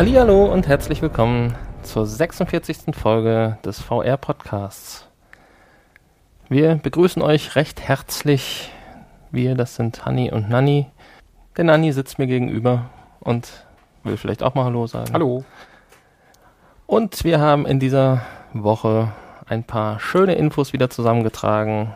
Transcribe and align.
Hallihallo 0.00 0.46
und 0.46 0.66
herzlich 0.66 1.02
willkommen 1.02 1.54
zur 1.82 2.06
46. 2.06 2.96
Folge 2.96 3.58
des 3.66 3.80
VR 3.80 4.16
Podcasts. 4.16 5.06
Wir 6.48 6.76
begrüßen 6.76 7.20
euch 7.20 7.54
recht 7.54 7.82
herzlich. 7.82 8.70
Wir, 9.30 9.54
das 9.54 9.76
sind 9.76 10.06
Hanni 10.06 10.32
und 10.32 10.48
Nanni. 10.48 10.86
Der 11.58 11.64
Nanni 11.64 11.92
sitzt 11.92 12.18
mir 12.18 12.26
gegenüber 12.26 12.88
und 13.20 13.66
will 14.02 14.16
vielleicht 14.16 14.42
auch 14.42 14.54
mal 14.54 14.64
Hallo 14.64 14.86
sagen. 14.86 15.12
Hallo. 15.12 15.44
Und 16.86 17.22
wir 17.22 17.38
haben 17.38 17.66
in 17.66 17.78
dieser 17.78 18.22
Woche 18.54 19.12
ein 19.50 19.64
paar 19.64 20.00
schöne 20.00 20.34
Infos 20.34 20.72
wieder 20.72 20.88
zusammengetragen. 20.88 21.92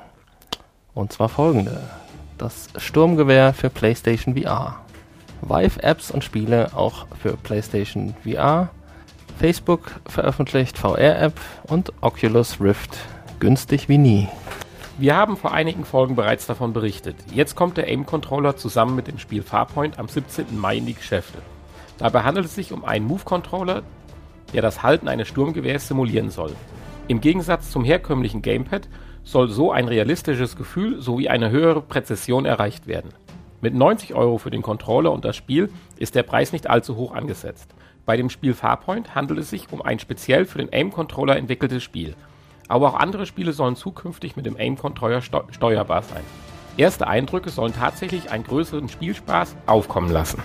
Und 0.92 1.14
zwar 1.14 1.30
folgende. 1.30 1.80
Das 2.36 2.68
Sturmgewehr 2.76 3.54
für 3.54 3.70
PlayStation 3.70 4.36
VR. 4.36 4.83
Vive-Apps 5.48 6.10
und 6.10 6.24
Spiele 6.24 6.70
auch 6.74 7.06
für 7.20 7.36
PlayStation 7.36 8.14
VR. 8.24 8.70
Facebook 9.38 9.82
veröffentlicht 10.06 10.78
VR-App 10.78 11.40
und 11.64 11.92
Oculus 12.00 12.60
Rift 12.60 12.96
günstig 13.40 13.88
wie 13.88 13.98
nie. 13.98 14.28
Wir 14.96 15.16
haben 15.16 15.36
vor 15.36 15.52
einigen 15.52 15.84
Folgen 15.84 16.14
bereits 16.14 16.46
davon 16.46 16.72
berichtet. 16.72 17.16
Jetzt 17.32 17.56
kommt 17.56 17.76
der 17.76 17.88
Aim-Controller 17.88 18.56
zusammen 18.56 18.94
mit 18.94 19.08
dem 19.08 19.18
Spiel 19.18 19.42
Farpoint 19.42 19.98
am 19.98 20.06
17. 20.06 20.56
Mai 20.56 20.76
in 20.76 20.86
die 20.86 20.94
Geschäfte. 20.94 21.38
Dabei 21.98 22.22
handelt 22.22 22.46
es 22.46 22.54
sich 22.54 22.72
um 22.72 22.84
einen 22.84 23.06
Move-Controller, 23.06 23.82
der 24.52 24.62
das 24.62 24.84
Halten 24.84 25.08
eines 25.08 25.26
Sturmgewehrs 25.28 25.88
simulieren 25.88 26.30
soll. 26.30 26.52
Im 27.08 27.20
Gegensatz 27.20 27.70
zum 27.70 27.84
herkömmlichen 27.84 28.40
Gamepad 28.40 28.88
soll 29.24 29.48
so 29.48 29.72
ein 29.72 29.88
realistisches 29.88 30.56
Gefühl 30.56 31.02
sowie 31.02 31.28
eine 31.28 31.50
höhere 31.50 31.82
Präzision 31.82 32.44
erreicht 32.44 32.86
werden. 32.86 33.10
Mit 33.64 33.74
90 33.74 34.12
Euro 34.12 34.36
für 34.36 34.50
den 34.50 34.60
Controller 34.60 35.10
und 35.10 35.24
das 35.24 35.36
Spiel 35.36 35.70
ist 35.96 36.14
der 36.14 36.22
Preis 36.22 36.52
nicht 36.52 36.68
allzu 36.68 36.96
hoch 36.96 37.14
angesetzt. 37.14 37.70
Bei 38.04 38.14
dem 38.14 38.28
Spiel 38.28 38.52
Farpoint 38.52 39.14
handelt 39.14 39.40
es 39.40 39.48
sich 39.48 39.72
um 39.72 39.80
ein 39.80 39.98
speziell 39.98 40.44
für 40.44 40.58
den 40.58 40.70
Aim-Controller 40.70 41.38
entwickeltes 41.38 41.82
Spiel. 41.82 42.14
Aber 42.68 42.88
auch 42.90 43.00
andere 43.00 43.24
Spiele 43.24 43.54
sollen 43.54 43.74
zukünftig 43.74 44.36
mit 44.36 44.44
dem 44.44 44.58
Aim-Controller 44.58 45.22
steuerbar 45.22 46.02
sein. 46.02 46.20
Erste 46.76 47.06
Eindrücke 47.06 47.48
sollen 47.48 47.72
tatsächlich 47.72 48.30
einen 48.30 48.44
größeren 48.44 48.90
Spielspaß 48.90 49.56
aufkommen 49.64 50.10
lassen. 50.10 50.42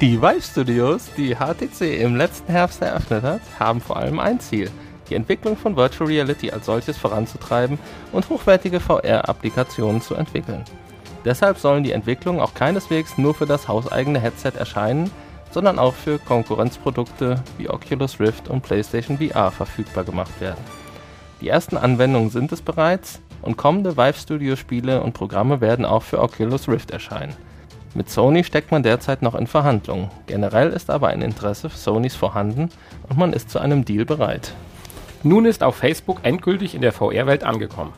Die 0.00 0.22
Vive 0.22 0.40
Studios, 0.40 1.10
die 1.16 1.34
HTC 1.34 2.00
im 2.00 2.14
letzten 2.14 2.52
Herbst 2.52 2.80
eröffnet 2.80 3.24
hat, 3.24 3.40
haben 3.58 3.80
vor 3.80 3.96
allem 3.96 4.20
ein 4.20 4.38
Ziel– 4.38 4.70
die 5.10 5.16
Entwicklung 5.16 5.56
von 5.58 5.76
Virtual 5.76 6.08
Reality 6.08 6.50
als 6.52 6.66
solches 6.66 6.96
voranzutreiben 6.96 7.78
und 8.12 8.30
hochwertige 8.30 8.80
VR-Applikationen 8.80 10.00
zu 10.00 10.14
entwickeln. 10.14 10.64
Deshalb 11.24 11.58
sollen 11.58 11.84
die 11.84 11.92
Entwicklungen 11.92 12.40
auch 12.40 12.54
keineswegs 12.54 13.18
nur 13.18 13.34
für 13.34 13.46
das 13.46 13.68
hauseigene 13.68 14.20
Headset 14.20 14.52
erscheinen, 14.58 15.10
sondern 15.50 15.78
auch 15.78 15.94
für 15.94 16.18
Konkurrenzprodukte 16.18 17.42
wie 17.58 17.68
Oculus 17.68 18.18
Rift 18.18 18.48
und 18.48 18.62
PlayStation 18.62 19.18
VR 19.18 19.50
verfügbar 19.50 20.04
gemacht 20.04 20.40
werden. 20.40 20.62
Die 21.40 21.48
ersten 21.48 21.76
Anwendungen 21.76 22.30
sind 22.30 22.52
es 22.52 22.62
bereits 22.62 23.20
und 23.42 23.56
kommende 23.56 23.96
Vive 23.96 24.18
Studio 24.18 24.56
Spiele 24.56 25.02
und 25.02 25.12
Programme 25.12 25.60
werden 25.60 25.84
auch 25.84 26.02
für 26.02 26.20
Oculus 26.20 26.68
Rift 26.68 26.90
erscheinen. 26.90 27.34
Mit 27.94 28.08
Sony 28.08 28.42
steckt 28.42 28.70
man 28.70 28.82
derzeit 28.82 29.20
noch 29.20 29.34
in 29.34 29.46
Verhandlungen. 29.46 30.10
Generell 30.26 30.70
ist 30.70 30.88
aber 30.88 31.08
ein 31.08 31.20
Interesse 31.20 31.68
Sonys 31.68 32.14
vorhanden 32.14 32.70
und 33.08 33.18
man 33.18 33.34
ist 33.34 33.50
zu 33.50 33.58
einem 33.58 33.84
Deal 33.84 34.06
bereit. 34.06 34.54
Nun 35.22 35.44
ist 35.44 35.62
auch 35.62 35.74
Facebook 35.74 36.20
endgültig 36.22 36.74
in 36.74 36.80
der 36.80 36.92
VR-Welt 36.92 37.44
angekommen. 37.44 37.92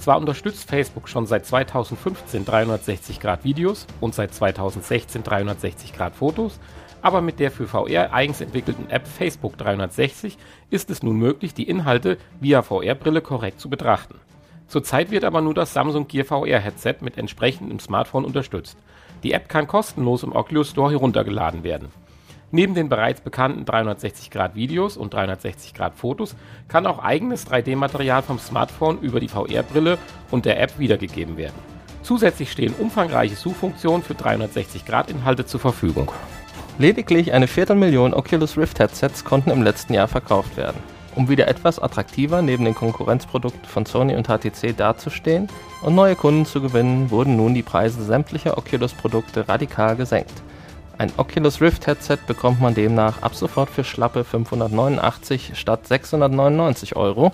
Zwar 0.00 0.16
unterstützt 0.16 0.66
Facebook 0.66 1.10
schon 1.10 1.26
seit 1.26 1.44
2015 1.44 2.46
360 2.46 3.20
Grad 3.20 3.44
Videos 3.44 3.86
und 4.00 4.14
seit 4.14 4.32
2016 4.32 5.22
360 5.22 5.92
Grad 5.92 6.14
Fotos, 6.14 6.58
aber 7.02 7.20
mit 7.20 7.38
der 7.38 7.50
für 7.50 7.66
VR 7.66 8.10
eigens 8.10 8.40
entwickelten 8.40 8.88
App 8.88 9.06
Facebook 9.06 9.58
360 9.58 10.38
ist 10.70 10.88
es 10.88 11.02
nun 11.02 11.18
möglich, 11.18 11.52
die 11.52 11.68
Inhalte 11.68 12.16
via 12.40 12.62
VR-Brille 12.62 13.20
korrekt 13.20 13.60
zu 13.60 13.68
betrachten. 13.68 14.18
Zurzeit 14.68 15.10
wird 15.10 15.24
aber 15.24 15.42
nur 15.42 15.52
das 15.52 15.74
Samsung 15.74 16.08
Gear 16.08 16.24
VR 16.24 16.60
Headset 16.60 16.96
mit 17.00 17.18
entsprechendem 17.18 17.78
Smartphone 17.78 18.24
unterstützt. 18.24 18.78
Die 19.22 19.32
App 19.32 19.50
kann 19.50 19.66
kostenlos 19.66 20.22
im 20.22 20.34
Oculus 20.34 20.70
Store 20.70 20.92
heruntergeladen 20.92 21.62
werden. 21.62 21.88
Neben 22.52 22.74
den 22.74 22.88
bereits 22.88 23.20
bekannten 23.20 23.64
360-Grad-Videos 23.64 24.96
und 24.96 25.14
360-Grad-Fotos 25.14 26.34
kann 26.66 26.86
auch 26.86 26.98
eigenes 26.98 27.46
3D-Material 27.46 28.22
vom 28.22 28.40
Smartphone 28.40 28.98
über 29.00 29.20
die 29.20 29.28
VR-Brille 29.28 29.98
und 30.32 30.46
der 30.46 30.60
App 30.60 30.78
wiedergegeben 30.78 31.36
werden. 31.36 31.54
Zusätzlich 32.02 32.50
stehen 32.50 32.74
umfangreiche 32.76 33.36
Suchfunktionen 33.36 34.02
für 34.02 34.14
360-Grad-Inhalte 34.14 35.46
zur 35.46 35.60
Verfügung. 35.60 36.10
Lediglich 36.78 37.32
eine 37.32 37.46
Viertelmillion 37.46 38.14
Oculus 38.14 38.56
Rift 38.56 38.80
Headsets 38.80 39.24
konnten 39.24 39.50
im 39.50 39.62
letzten 39.62 39.94
Jahr 39.94 40.08
verkauft 40.08 40.56
werden. 40.56 40.78
Um 41.14 41.28
wieder 41.28 41.46
etwas 41.46 41.78
attraktiver 41.78 42.42
neben 42.42 42.64
den 42.64 42.74
Konkurrenzprodukten 42.74 43.64
von 43.64 43.86
Sony 43.86 44.16
und 44.16 44.28
HTC 44.28 44.76
dazustehen 44.76 45.48
und 45.82 45.94
neue 45.94 46.16
Kunden 46.16 46.46
zu 46.46 46.60
gewinnen, 46.60 47.10
wurden 47.10 47.36
nun 47.36 47.54
die 47.54 47.62
Preise 47.62 48.02
sämtlicher 48.02 48.58
Oculus-Produkte 48.58 49.48
radikal 49.48 49.94
gesenkt. 49.94 50.32
Ein 51.00 51.12
Oculus 51.16 51.62
Rift 51.62 51.86
Headset 51.86 52.18
bekommt 52.26 52.60
man 52.60 52.74
demnach 52.74 53.22
ab 53.22 53.34
sofort 53.34 53.70
für 53.70 53.84
schlappe 53.84 54.22
589 54.22 55.52
statt 55.54 55.86
699 55.86 56.94
Euro, 56.94 57.32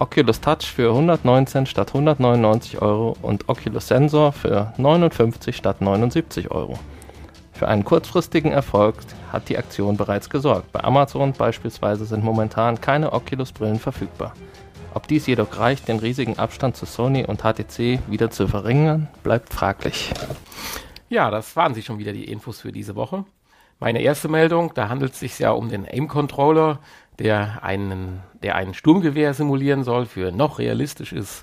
Oculus 0.00 0.40
Touch 0.40 0.64
für 0.64 0.88
119 0.88 1.66
statt 1.66 1.90
199 1.90 2.82
Euro 2.82 3.16
und 3.22 3.48
Oculus 3.48 3.86
Sensor 3.86 4.32
für 4.32 4.72
59 4.78 5.54
statt 5.54 5.80
79 5.80 6.50
Euro. 6.50 6.76
Für 7.52 7.68
einen 7.68 7.84
kurzfristigen 7.84 8.50
Erfolg 8.50 8.96
hat 9.30 9.48
die 9.48 9.58
Aktion 9.58 9.96
bereits 9.96 10.28
gesorgt. 10.28 10.72
Bei 10.72 10.82
Amazon 10.82 11.34
beispielsweise 11.34 12.04
sind 12.04 12.24
momentan 12.24 12.80
keine 12.80 13.12
Oculus-Brillen 13.12 13.78
verfügbar. 13.78 14.34
Ob 14.92 15.06
dies 15.06 15.28
jedoch 15.28 15.56
reicht, 15.56 15.86
den 15.86 16.00
riesigen 16.00 16.36
Abstand 16.36 16.76
zu 16.76 16.86
Sony 16.86 17.24
und 17.24 17.44
HTC 17.44 18.00
wieder 18.08 18.32
zu 18.32 18.48
verringern, 18.48 19.06
bleibt 19.22 19.54
fraglich. 19.54 20.10
Ja, 21.12 21.30
das 21.30 21.56
waren 21.56 21.74
sie 21.74 21.82
schon 21.82 21.98
wieder 21.98 22.14
die 22.14 22.24
Infos 22.24 22.62
für 22.62 22.72
diese 22.72 22.96
Woche. 22.96 23.26
Meine 23.78 24.00
erste 24.00 24.28
Meldung, 24.28 24.72
da 24.72 24.88
handelt 24.88 25.12
es 25.12 25.20
sich 25.20 25.38
ja 25.38 25.50
um 25.50 25.68
den 25.68 25.86
Aim-Controller, 25.86 26.78
der 27.18 27.62
einen, 27.62 28.22
der 28.42 28.54
einen 28.56 28.72
Sturmgewehr 28.72 29.34
simulieren 29.34 29.84
soll 29.84 30.06
für 30.06 30.32
noch 30.32 30.58
realistisches 30.58 31.42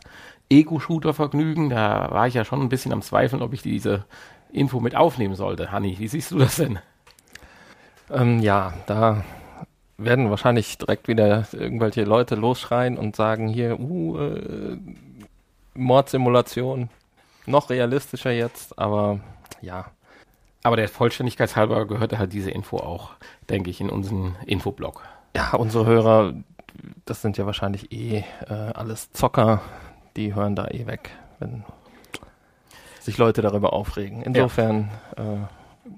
Ego-Shooter-Vergnügen. 0.50 1.70
Da 1.70 2.10
war 2.10 2.26
ich 2.26 2.34
ja 2.34 2.46
schon 2.46 2.62
ein 2.62 2.70
bisschen 2.70 2.94
am 2.94 3.04
Zweifeln, 3.04 3.44
ob 3.44 3.54
ich 3.54 3.62
diese 3.62 4.06
Info 4.52 4.80
mit 4.80 4.96
aufnehmen 4.96 5.36
sollte. 5.36 5.72
Hanni, 5.72 6.00
wie 6.00 6.08
siehst 6.08 6.32
du 6.32 6.40
das 6.40 6.56
denn? 6.56 6.80
Ähm, 8.10 8.40
ja, 8.40 8.74
da 8.88 9.24
werden 10.00 10.32
wahrscheinlich 10.32 10.80
direkt 10.80 11.08
wieder 11.08 11.48
irgendwelche 11.52 12.06
Leute 12.06 12.34
losschreien 12.34 12.98
und 12.98 13.16
sagen 13.16 13.48
hier, 13.48 13.80
uh, 13.80 14.18
äh, 14.18 14.78
Mordsimulation, 15.76 16.90
noch 17.46 17.70
realistischer 17.70 18.32
jetzt, 18.32 18.80
aber 18.80 19.20
ja. 19.62 19.86
Aber 20.64 20.76
der 20.76 20.90
Vollständigkeit 20.90 21.56
halber 21.56 21.88
gehörte 21.88 22.18
halt 22.18 22.34
diese 22.34 22.52
Info 22.52 22.78
auch, 22.78 23.12
denke 23.50 23.70
ich, 23.70 23.80
in 23.80 23.90
unseren 23.90 24.36
Infoblog. 24.46 25.04
Ja, 25.36 25.54
unsere 25.56 25.86
Hörer, 25.86 26.34
das 27.06 27.22
sind 27.22 27.38
ja 27.38 27.46
wahrscheinlich 27.46 27.92
eh 27.92 28.24
äh, 28.48 28.54
alles 28.54 29.12
Zocker, 29.12 29.62
die 30.18 30.36
hören 30.36 30.56
da 30.56 30.68
eh 30.68 30.86
weg, 30.86 31.12
wenn 31.40 31.64
sich 33.00 33.18
Leute 33.18 33.42
darüber 33.42 33.74
aufregen. 33.74 34.22
Insofern, 34.22 34.92
ja. 35.18 35.24
äh, 35.24 35.38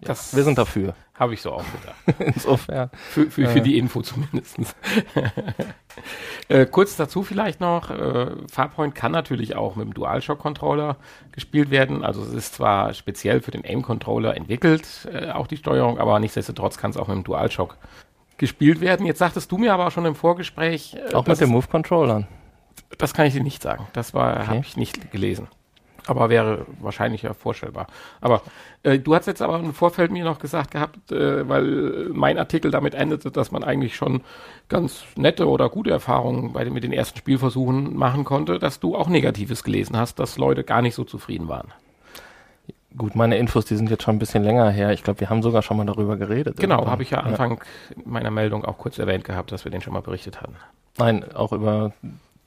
das, 0.01 0.35
wir 0.35 0.43
sind 0.43 0.57
dafür. 0.57 0.95
Habe 1.13 1.33
ich 1.33 1.41
so 1.41 1.51
auch 1.51 1.63
gedacht. 1.63 2.19
Insofern. 2.35 2.89
Für, 3.09 3.29
für, 3.29 3.47
für 3.47 3.59
äh, 3.59 3.61
die 3.61 3.77
Info 3.77 4.01
zumindest. 4.01 4.57
äh, 6.47 6.65
kurz 6.65 6.95
dazu 6.95 7.23
vielleicht 7.23 7.59
noch, 7.59 7.91
äh, 7.91 8.31
Farpoint 8.51 8.95
kann 8.95 9.11
natürlich 9.11 9.55
auch 9.55 9.75
mit 9.75 9.85
dem 9.85 9.93
DualShock-Controller 9.93 10.97
gespielt 11.31 11.69
werden. 11.69 12.03
Also 12.03 12.23
es 12.23 12.33
ist 12.33 12.55
zwar 12.55 12.93
speziell 12.93 13.41
für 13.41 13.51
den 13.51 13.63
Aim-Controller 13.65 14.35
entwickelt, 14.35 15.07
äh, 15.11 15.29
auch 15.31 15.47
die 15.47 15.57
Steuerung, 15.57 15.99
aber 15.99 16.19
nichtsdestotrotz 16.19 16.77
kann 16.77 16.91
es 16.91 16.97
auch 16.97 17.07
mit 17.07 17.17
dem 17.17 17.23
DualShock 17.23 17.77
gespielt 18.37 18.81
werden. 18.81 19.05
Jetzt 19.05 19.19
sagtest 19.19 19.51
du 19.51 19.57
mir 19.57 19.73
aber 19.73 19.87
auch 19.87 19.91
schon 19.91 20.05
im 20.05 20.15
Vorgespräch. 20.15 20.95
Äh, 20.95 21.13
auch 21.13 21.27
mit 21.27 21.39
den 21.39 21.49
Move-Controllern. 21.49 22.27
Das 22.97 23.13
kann 23.13 23.27
ich 23.27 23.33
dir 23.33 23.43
nicht 23.43 23.61
sagen. 23.61 23.87
Das 23.93 24.13
war, 24.13 24.37
okay. 24.37 24.47
habe 24.47 24.59
ich 24.61 24.75
nicht 24.75 25.11
gelesen 25.11 25.47
aber 26.07 26.29
wäre 26.29 26.65
wahrscheinlich 26.79 27.21
ja 27.21 27.33
vorstellbar. 27.33 27.87
Aber 28.19 28.41
äh, 28.83 28.99
du 28.99 29.15
hast 29.15 29.27
jetzt 29.27 29.41
aber 29.41 29.59
im 29.59 29.73
Vorfeld 29.73 30.11
mir 30.11 30.23
noch 30.23 30.39
gesagt 30.39 30.71
gehabt, 30.71 31.11
äh, 31.11 31.47
weil 31.47 32.09
mein 32.13 32.37
Artikel 32.37 32.71
damit 32.71 32.95
endete, 32.95 33.31
dass 33.31 33.51
man 33.51 33.63
eigentlich 33.63 33.95
schon 33.95 34.21
ganz 34.69 35.03
nette 35.15 35.47
oder 35.47 35.69
gute 35.69 35.91
Erfahrungen 35.91 36.53
bei 36.53 36.63
den, 36.63 36.73
mit 36.73 36.83
den 36.83 36.93
ersten 36.93 37.17
Spielversuchen 37.17 37.95
machen 37.95 38.23
konnte, 38.23 38.59
dass 38.59 38.79
du 38.79 38.95
auch 38.95 39.07
Negatives 39.07 39.63
gelesen 39.63 39.97
hast, 39.97 40.19
dass 40.19 40.37
Leute 40.37 40.63
gar 40.63 40.81
nicht 40.81 40.95
so 40.95 41.03
zufrieden 41.03 41.47
waren. 41.47 41.73
Gut, 42.97 43.15
meine 43.15 43.37
Infos, 43.37 43.65
die 43.65 43.75
sind 43.75 43.89
jetzt 43.89 44.03
schon 44.03 44.15
ein 44.15 44.19
bisschen 44.19 44.43
länger 44.43 44.69
her. 44.69 44.91
Ich 44.91 45.03
glaube, 45.03 45.21
wir 45.21 45.29
haben 45.29 45.41
sogar 45.41 45.61
schon 45.61 45.77
mal 45.77 45.85
darüber 45.85 46.17
geredet. 46.17 46.57
Genau, 46.57 46.87
habe 46.87 47.03
ich 47.03 47.11
ja 47.11 47.19
Anfang 47.19 47.61
ja. 47.95 48.01
meiner 48.03 48.31
Meldung 48.31 48.65
auch 48.65 48.77
kurz 48.77 48.99
erwähnt 48.99 49.23
gehabt, 49.23 49.51
dass 49.51 49.63
wir 49.63 49.71
den 49.71 49.81
schon 49.81 49.93
mal 49.93 50.01
berichtet 50.01 50.41
hatten. 50.41 50.55
Nein, 50.97 51.23
auch 51.33 51.53
über 51.53 51.93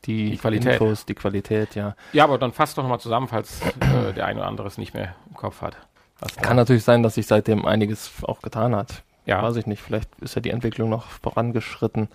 die, 0.07 0.31
die 0.31 0.37
Qualität. 0.39 0.81
Infos, 0.81 1.07
die 1.07 1.15
Qualität, 1.15 1.75
ja. 1.75 1.95
Ja, 2.13 2.25
aber 2.25 2.39
dann 2.39 2.53
fasst 2.53 2.79
doch 2.79 2.83
nochmal 2.83 3.01
zusammen, 3.01 3.29
falls 3.29 3.61
äh, 3.81 4.13
der 4.15 4.27
eine 4.27 4.41
oder 4.41 4.49
andere 4.49 4.67
es 4.67 4.79
nicht 4.79 4.95
mehr 4.95 5.15
im 5.29 5.37
Kopf 5.37 5.63
hat. 5.63 5.77
Kann 6.41 6.57
natürlich 6.57 6.85
sein, 6.85 7.03
dass 7.03 7.15
sich 7.15 7.27
seitdem 7.27 7.65
einiges 7.67 8.11
auch 8.23 8.41
getan 8.41 8.75
hat. 8.75 9.03
ja. 9.27 9.43
weiß 9.43 9.57
ich 9.57 9.67
nicht, 9.67 9.83
vielleicht 9.83 10.09
ist 10.21 10.35
ja 10.35 10.41
die 10.41 10.51
Entwicklung 10.51 10.89
noch 10.89 11.07
vorangeschritten. 11.07 12.09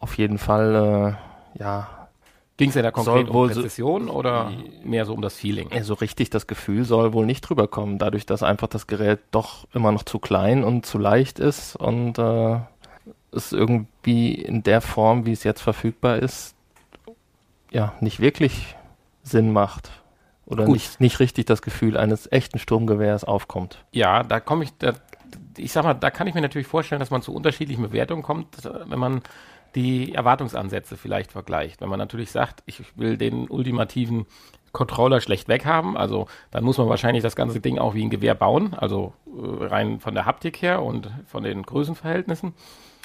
Auf 0.00 0.18
jeden 0.18 0.38
Fall, 0.38 1.16
äh, 1.56 1.60
ja. 1.60 1.88
Ging 2.56 2.68
es 2.68 2.74
ja 2.74 2.82
da 2.82 2.90
konkret 2.90 3.28
um 3.28 3.48
Präzision 3.48 4.06
so, 4.08 4.12
oder 4.12 4.52
mehr 4.84 5.06
so 5.06 5.14
um 5.14 5.22
das 5.22 5.34
Feeling? 5.34 5.70
So 5.82 5.94
richtig 5.94 6.30
das 6.30 6.46
Gefühl 6.46 6.84
soll 6.84 7.12
wohl 7.12 7.24
nicht 7.24 7.40
drüber 7.40 7.66
kommen, 7.66 7.98
dadurch, 7.98 8.26
dass 8.26 8.42
einfach 8.42 8.68
das 8.68 8.86
Gerät 8.86 9.20
doch 9.30 9.66
immer 9.72 9.90
noch 9.90 10.02
zu 10.02 10.18
klein 10.18 10.62
und 10.62 10.84
zu 10.84 10.98
leicht 10.98 11.38
ist 11.38 11.76
und 11.76 12.18
äh, 12.18 12.58
es 13.32 13.52
irgendwie 13.52 14.34
in 14.34 14.62
der 14.62 14.80
Form, 14.80 15.24
wie 15.24 15.32
es 15.32 15.44
jetzt 15.44 15.62
verfügbar 15.62 16.18
ist, 16.18 16.54
ja, 17.72 17.94
nicht 18.00 18.20
wirklich 18.20 18.76
Sinn 19.22 19.52
macht 19.52 19.90
oder 20.46 20.66
nicht, 20.66 21.00
nicht 21.00 21.20
richtig 21.20 21.46
das 21.46 21.62
Gefühl 21.62 21.96
eines 21.96 22.30
echten 22.30 22.58
Sturmgewehrs 22.58 23.24
aufkommt. 23.24 23.84
Ja, 23.92 24.22
da 24.22 24.40
komme 24.40 24.64
ich, 24.64 24.72
da, 24.78 24.92
ich 25.56 25.72
sag 25.72 25.84
mal, 25.84 25.94
da 25.94 26.10
kann 26.10 26.26
ich 26.26 26.34
mir 26.34 26.40
natürlich 26.40 26.66
vorstellen, 26.66 27.00
dass 27.00 27.10
man 27.10 27.22
zu 27.22 27.34
unterschiedlichen 27.34 27.82
Bewertungen 27.82 28.22
kommt, 28.22 28.64
wenn 28.64 28.98
man 28.98 29.22
die 29.74 30.14
Erwartungsansätze 30.14 30.96
vielleicht 30.96 31.32
vergleicht. 31.32 31.80
Wenn 31.80 31.88
man 31.88 31.98
natürlich 31.98 32.30
sagt, 32.30 32.62
ich 32.66 32.82
will 32.96 33.16
den 33.16 33.48
ultimativen 33.48 34.26
Controller 34.72 35.20
schlecht 35.20 35.48
weghaben, 35.48 35.96
also 35.96 36.26
dann 36.50 36.64
muss 36.64 36.78
man 36.78 36.88
wahrscheinlich 36.88 37.22
das 37.22 37.36
ganze 37.36 37.60
Ding 37.60 37.78
auch 37.78 37.94
wie 37.94 38.04
ein 38.04 38.10
Gewehr 38.10 38.34
bauen, 38.34 38.74
also 38.74 39.12
äh, 39.26 39.64
rein 39.64 40.00
von 40.00 40.14
der 40.14 40.26
Haptik 40.26 40.60
her 40.62 40.82
und 40.82 41.10
von 41.26 41.42
den 41.42 41.62
Größenverhältnissen. 41.62 42.54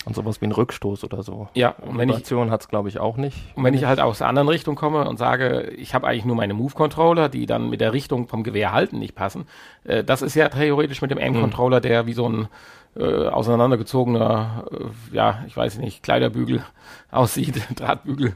Und 0.07 0.15
sowas 0.15 0.39
wie 0.39 0.45
ein 0.45 0.53
Rückstoß 0.53 1.03
oder 1.03 1.21
so. 1.21 1.49
Ja, 1.53 1.75
und 1.81 1.97
wenn 1.97 2.07
Vibration 2.07 2.49
hat 2.49 2.61
es, 2.61 2.69
glaube 2.69 2.87
ich, 2.87 2.97
auch 2.97 3.17
nicht. 3.17 3.37
Und 3.55 3.65
wenn 3.65 3.73
ich 3.73 3.83
halt 3.83 3.99
aus 3.99 4.19
der 4.19 4.27
anderen 4.27 4.47
Richtung 4.47 4.75
komme 4.75 5.07
und 5.07 5.17
sage, 5.17 5.69
ich 5.77 5.93
habe 5.93 6.07
eigentlich 6.07 6.23
nur 6.23 6.37
meine 6.37 6.53
Move-Controller, 6.53 7.27
die 7.27 7.45
dann 7.45 7.69
mit 7.69 7.81
der 7.81 7.91
Richtung 7.91 8.29
vom 8.29 8.43
Gewehr 8.43 8.71
halten 8.71 8.99
nicht 8.99 9.15
passen, 9.15 9.47
äh, 9.83 10.05
das 10.05 10.21
ist 10.21 10.33
ja 10.35 10.47
theoretisch 10.47 11.01
mit 11.01 11.11
dem 11.11 11.17
Aim-Controller, 11.17 11.81
der 11.81 12.05
wie 12.05 12.13
so 12.13 12.29
ein 12.29 12.47
äh, 12.95 13.27
auseinandergezogener, 13.27 14.65
äh, 14.71 15.15
ja, 15.15 15.43
ich 15.45 15.57
weiß 15.57 15.77
nicht, 15.79 16.03
Kleiderbügel 16.03 16.63
aussieht, 17.11 17.61
Drahtbügel, 17.75 18.33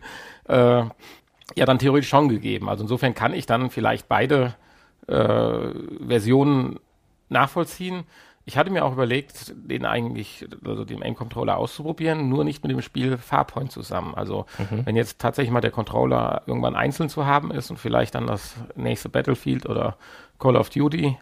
äh, 0.49 0.83
ja 1.55 1.65
dann 1.65 1.79
theoretisch 1.79 2.09
schon 2.09 2.27
gegeben. 2.27 2.67
Also 2.67 2.83
insofern 2.83 3.13
kann 3.13 3.33
ich 3.33 3.45
dann 3.45 3.69
vielleicht 3.69 4.09
beide 4.09 4.55
äh, 5.07 5.69
Versionen 6.05 6.79
nachvollziehen. 7.29 8.03
Ich 8.51 8.57
hatte 8.57 8.69
mir 8.69 8.83
auch 8.83 8.91
überlegt, 8.91 9.53
den 9.55 9.85
eigentlich, 9.85 10.45
also 10.65 10.83
den 10.83 11.01
Aim-Controller 11.01 11.55
auszuprobieren, 11.55 12.27
nur 12.27 12.43
nicht 12.43 12.61
mit 12.61 12.69
dem 12.69 12.81
Spiel 12.81 13.17
Farpoint 13.17 13.71
zusammen. 13.71 14.13
Also 14.13 14.45
mhm. 14.57 14.85
wenn 14.85 14.97
jetzt 14.97 15.19
tatsächlich 15.19 15.53
mal 15.53 15.61
der 15.61 15.71
Controller 15.71 16.41
irgendwann 16.47 16.75
einzeln 16.75 17.07
zu 17.07 17.25
haben 17.25 17.51
ist 17.51 17.69
und 17.69 17.77
vielleicht 17.77 18.13
dann 18.13 18.27
das 18.27 18.55
nächste 18.75 19.07
Battlefield 19.07 19.69
oder 19.69 19.95
Call 20.37 20.57
of 20.57 20.69
Duty 20.69 21.17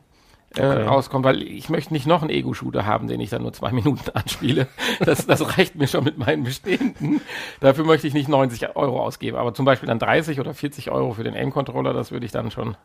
äh, 0.56 0.66
okay. 0.66 0.82
rauskommt, 0.88 1.24
weil 1.24 1.44
ich 1.44 1.70
möchte 1.70 1.94
nicht 1.94 2.08
noch 2.08 2.24
einen 2.24 2.32
Ego-Shooter 2.32 2.88
haben, 2.88 3.08
den 3.08 3.20
ich 3.20 3.30
dann 3.30 3.44
nur 3.44 3.54
zwei 3.54 3.72
Minuten 3.74 4.10
anspiele. 4.12 4.66
Das, 5.00 5.28
das 5.28 5.56
reicht 5.56 5.76
mir 5.76 5.88
schon 5.88 6.06
mit 6.06 6.18
meinen 6.18 6.46
bestehenden. 6.46 7.22
Dafür 7.60 7.86
möchte 7.86 8.08
ich 8.08 8.16
nicht 8.16 8.28
90 8.28 8.76
Euro 8.76 9.04
ausgeben, 9.04 9.38
aber 9.38 9.54
zum 9.54 9.66
Beispiel 9.66 9.86
dann 9.86 10.00
30 10.00 10.40
oder 10.40 10.56
40 10.56 10.90
Euro 10.90 11.14
für 11.14 11.24
den 11.24 11.36
Aim-Controller, 11.36 11.94
das 11.94 12.12
würde 12.12 12.26
ich 12.26 12.32
dann 12.32 12.50
schon 12.50 12.76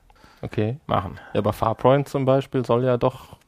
okay. 0.43 0.76
machen. 0.87 1.19
Ja, 1.32 1.38
aber 1.38 1.55
Farpoint 1.55 2.11
zum 2.11 2.26
Beispiel 2.26 2.62
soll 2.67 2.85
ja 2.85 2.99
doch 2.99 3.38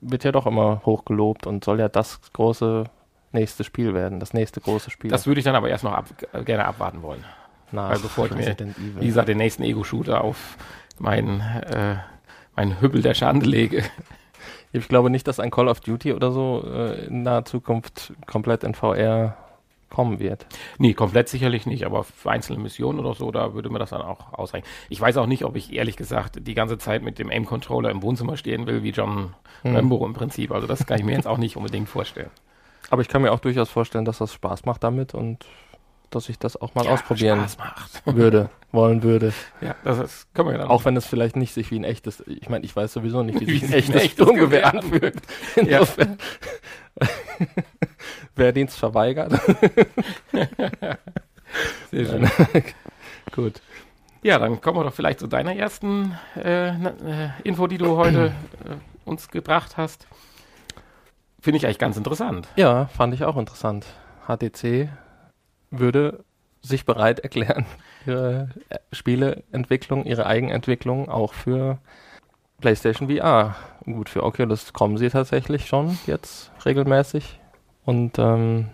wird 0.00 0.24
ja 0.24 0.32
doch 0.32 0.46
immer 0.46 0.82
hochgelobt 0.84 1.46
und 1.46 1.64
soll 1.64 1.80
ja 1.80 1.88
das 1.88 2.20
große 2.32 2.84
nächste 3.32 3.64
Spiel 3.64 3.94
werden, 3.94 4.20
das 4.20 4.32
nächste 4.32 4.60
große 4.60 4.90
Spiel. 4.90 5.10
Das 5.10 5.26
würde 5.26 5.40
ich 5.40 5.44
dann 5.44 5.54
aber 5.54 5.68
erst 5.68 5.84
noch 5.84 5.92
ab, 5.92 6.06
äh, 6.32 6.42
gerne 6.42 6.64
abwarten 6.64 7.02
wollen. 7.02 7.24
Nach 7.72 7.90
Weil 7.90 8.00
bevor 8.00 8.26
ich 8.26 8.34
mir, 8.34 8.56
wie 8.98 9.06
gesagt, 9.06 9.28
den 9.28 9.38
nächsten 9.38 9.62
Ego-Shooter 9.62 10.22
auf 10.24 10.56
meinen, 10.98 11.40
äh, 11.40 11.96
meinen 12.56 12.80
Hübbel 12.80 13.02
der 13.02 13.14
Schande 13.14 13.46
lege. 13.46 13.84
Ich 14.72 14.88
glaube 14.88 15.10
nicht, 15.10 15.26
dass 15.26 15.40
ein 15.40 15.50
Call 15.50 15.68
of 15.68 15.80
Duty 15.80 16.12
oder 16.12 16.30
so 16.30 16.64
äh, 16.64 17.06
in 17.06 17.22
naher 17.22 17.44
Zukunft 17.44 18.12
komplett 18.26 18.64
in 18.64 18.74
VR 18.74 19.36
kommen 19.90 20.18
wird. 20.20 20.46
Nee, 20.78 20.94
komplett 20.94 21.28
sicherlich 21.28 21.66
nicht, 21.66 21.84
aber 21.84 22.04
für 22.04 22.30
einzelne 22.30 22.60
Missionen 22.60 22.98
oder 23.00 23.14
so, 23.14 23.30
da 23.30 23.54
würde 23.54 23.70
mir 23.70 23.78
das 23.78 23.90
dann 23.90 24.02
auch 24.02 24.32
ausreichen. 24.32 24.66
Ich 24.88 25.00
weiß 25.00 25.16
auch 25.16 25.26
nicht, 25.26 25.44
ob 25.44 25.56
ich 25.56 25.72
ehrlich 25.72 25.96
gesagt 25.96 26.46
die 26.46 26.54
ganze 26.54 26.78
Zeit 26.78 27.02
mit 27.02 27.18
dem 27.18 27.30
Aim-Controller 27.30 27.90
im 27.90 28.02
Wohnzimmer 28.02 28.36
stehen 28.36 28.66
will, 28.66 28.82
wie 28.82 28.90
John 28.90 29.34
hm. 29.62 29.76
Rambo 29.76 30.04
im 30.06 30.14
Prinzip. 30.14 30.52
Also 30.52 30.66
das 30.66 30.86
kann 30.86 30.98
ich 30.98 31.04
mir 31.04 31.12
jetzt 31.12 31.26
auch 31.26 31.38
nicht 31.38 31.56
unbedingt 31.56 31.88
vorstellen. 31.88 32.30
Aber 32.88 33.02
ich 33.02 33.08
kann 33.08 33.22
mir 33.22 33.32
auch 33.32 33.40
durchaus 33.40 33.68
vorstellen, 33.68 34.04
dass 34.04 34.18
das 34.18 34.32
Spaß 34.32 34.64
macht 34.64 34.82
damit 34.82 35.14
und 35.14 35.46
dass 36.10 36.28
ich 36.28 36.38
das 36.38 36.60
auch 36.60 36.74
mal 36.74 36.84
ja, 36.84 36.92
ausprobieren 36.92 37.46
würde, 38.04 38.50
wollen 38.72 39.02
würde. 39.02 39.32
Ja, 39.60 39.76
das 39.84 39.98
ist, 39.98 40.34
können 40.34 40.48
wir 40.48 40.52
ja 40.52 40.58
dann. 40.58 40.68
Auch 40.68 40.84
wenn 40.84 40.96
es 40.96 41.06
vielleicht 41.06 41.36
nicht 41.36 41.54
sich 41.54 41.70
wie 41.70 41.78
ein 41.78 41.84
echtes, 41.84 42.24
ich 42.26 42.48
meine, 42.48 42.64
ich 42.64 42.74
weiß 42.74 42.92
sowieso 42.92 43.22
nicht, 43.22 43.40
wie, 43.40 43.46
wie 43.48 43.58
sich 43.58 43.70
ein 43.70 43.74
echtes, 43.74 43.94
echtes 43.94 44.12
Sturmgewehr 44.12 44.74
anfühlt. 44.74 45.16
Insofern. 45.56 46.18
Ja. 47.00 47.06
Wehrdienst 48.36 48.78
verweigert. 48.78 49.32
Sehr 51.90 52.06
schön. 52.06 52.30
Gut. 53.32 53.60
Ja, 54.22 54.38
dann 54.38 54.60
kommen 54.60 54.78
wir 54.78 54.84
doch 54.84 54.92
vielleicht 54.92 55.20
zu 55.20 55.26
deiner 55.26 55.56
ersten 55.56 56.16
äh, 56.36 56.68
äh, 56.68 57.30
Info, 57.42 57.66
die 57.66 57.78
du 57.78 57.96
heute 57.96 58.26
äh, 58.64 58.76
uns 59.04 59.28
gebracht 59.28 59.76
hast. 59.76 60.06
Finde 61.40 61.56
ich 61.56 61.64
eigentlich 61.64 61.78
ganz 61.78 61.96
interessant. 61.96 62.48
Ja, 62.56 62.86
fand 62.86 63.14
ich 63.14 63.24
auch 63.24 63.38
interessant. 63.38 63.86
HTC 64.26 64.90
würde 65.70 66.22
sich 66.60 66.84
bereit 66.84 67.20
erklären, 67.20 67.64
ihre 68.06 68.50
äh, 68.68 68.78
Spieleentwicklung, 68.92 70.04
ihre 70.04 70.26
Eigenentwicklung 70.26 71.08
auch 71.08 71.32
für 71.32 71.78
PlayStation 72.60 73.08
VR. 73.08 73.56
Gut, 73.86 74.10
für 74.10 74.22
Oculus 74.22 74.74
kommen 74.74 74.98
sie 74.98 75.08
tatsächlich 75.08 75.66
schon 75.66 75.98
jetzt 76.06 76.52
regelmäßig. 76.66 77.39
Und 77.84 78.18
ähm, 78.18 78.68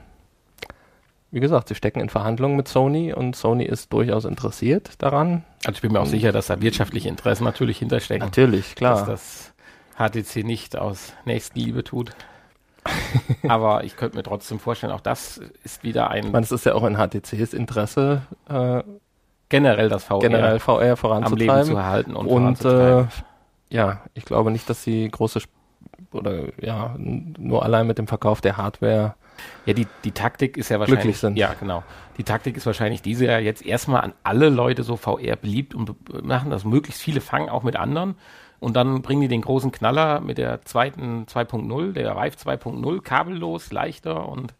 wie 1.30 1.40
gesagt, 1.40 1.68
sie 1.68 1.74
stecken 1.74 2.00
in 2.00 2.08
Verhandlungen 2.08 2.56
mit 2.56 2.68
Sony 2.68 3.12
und 3.12 3.36
Sony 3.36 3.64
ist 3.64 3.92
durchaus 3.92 4.24
interessiert 4.24 5.02
daran. 5.02 5.44
Also 5.64 5.76
ich 5.76 5.82
bin 5.82 5.92
mir 5.92 6.00
auch 6.00 6.06
sicher, 6.06 6.32
dass 6.32 6.46
da 6.46 6.60
wirtschaftliche 6.60 7.08
Interessen 7.08 7.44
natürlich 7.44 7.78
hinterstecken. 7.78 8.24
Natürlich, 8.24 8.74
klar. 8.74 9.04
Dass 9.04 9.06
das 9.06 9.52
HTC 9.98 10.44
nicht 10.44 10.76
aus 10.76 11.12
Nächstenliebe 11.24 11.84
tut. 11.84 12.12
Aber 13.48 13.84
ich 13.84 13.96
könnte 13.96 14.16
mir 14.16 14.22
trotzdem 14.22 14.60
vorstellen, 14.60 14.92
auch 14.92 15.00
das 15.00 15.40
ist 15.64 15.82
wieder 15.82 16.10
ein. 16.10 16.26
Ich 16.26 16.32
meine, 16.32 16.44
es 16.44 16.52
ist 16.52 16.64
ja 16.64 16.74
auch 16.74 16.84
in 16.84 16.96
HTCs 16.96 17.52
Interesse, 17.52 18.22
äh, 18.48 18.82
generell 19.48 19.88
das 19.88 20.04
VR, 20.04 20.20
generell 20.20 20.58
VR 20.60 20.96
voranzutreiben. 20.96 21.50
Am 21.50 21.56
Leben 21.56 21.66
zu 21.66 21.76
erhalten 21.76 22.14
und, 22.14 22.26
und 22.26 22.64
äh, 22.64 23.06
ja, 23.68 24.00
ich 24.14 24.24
glaube 24.24 24.50
nicht, 24.50 24.70
dass 24.70 24.82
sie 24.82 25.08
große 25.08 25.38
Sp 25.42 25.55
oder 26.12 26.44
ja, 26.60 26.94
nur 26.98 27.62
allein 27.62 27.86
mit 27.86 27.98
dem 27.98 28.06
Verkauf 28.06 28.40
der 28.40 28.56
Hardware 28.56 29.14
ja, 29.64 29.72
die, 29.74 29.86
die 30.04 30.12
Taktik 30.12 30.56
ist 30.56 30.68
ja 30.68 30.78
wahrscheinlich. 30.78 31.02
Glücklich 31.02 31.18
sind. 31.18 31.36
Ja, 31.36 31.54
genau. 31.54 31.82
Die 32.16 32.24
Taktik 32.24 32.56
ist 32.56 32.66
wahrscheinlich 32.66 33.02
diese 33.02 33.26
ja 33.26 33.38
jetzt 33.38 33.64
erstmal 33.64 34.00
an 34.00 34.12
alle 34.22 34.48
Leute 34.48 34.82
so 34.82 34.96
VR 34.96 35.36
beliebt 35.36 35.74
und 35.74 35.94
machen 36.24 36.50
das 36.50 36.64
möglichst 36.64 37.02
viele 37.02 37.20
fangen 37.20 37.48
auch 37.48 37.62
mit 37.62 37.76
anderen 37.76 38.16
und 38.58 38.76
dann 38.76 39.02
bringen 39.02 39.20
die 39.20 39.28
den 39.28 39.42
großen 39.42 39.72
Knaller 39.72 40.20
mit 40.20 40.38
der 40.38 40.62
zweiten 40.62 41.26
2.0, 41.26 41.92
der 41.92 42.16
Vive 42.16 42.36
2.0, 42.36 43.02
kabellos, 43.02 43.70
leichter 43.72 44.28
und 44.28 44.54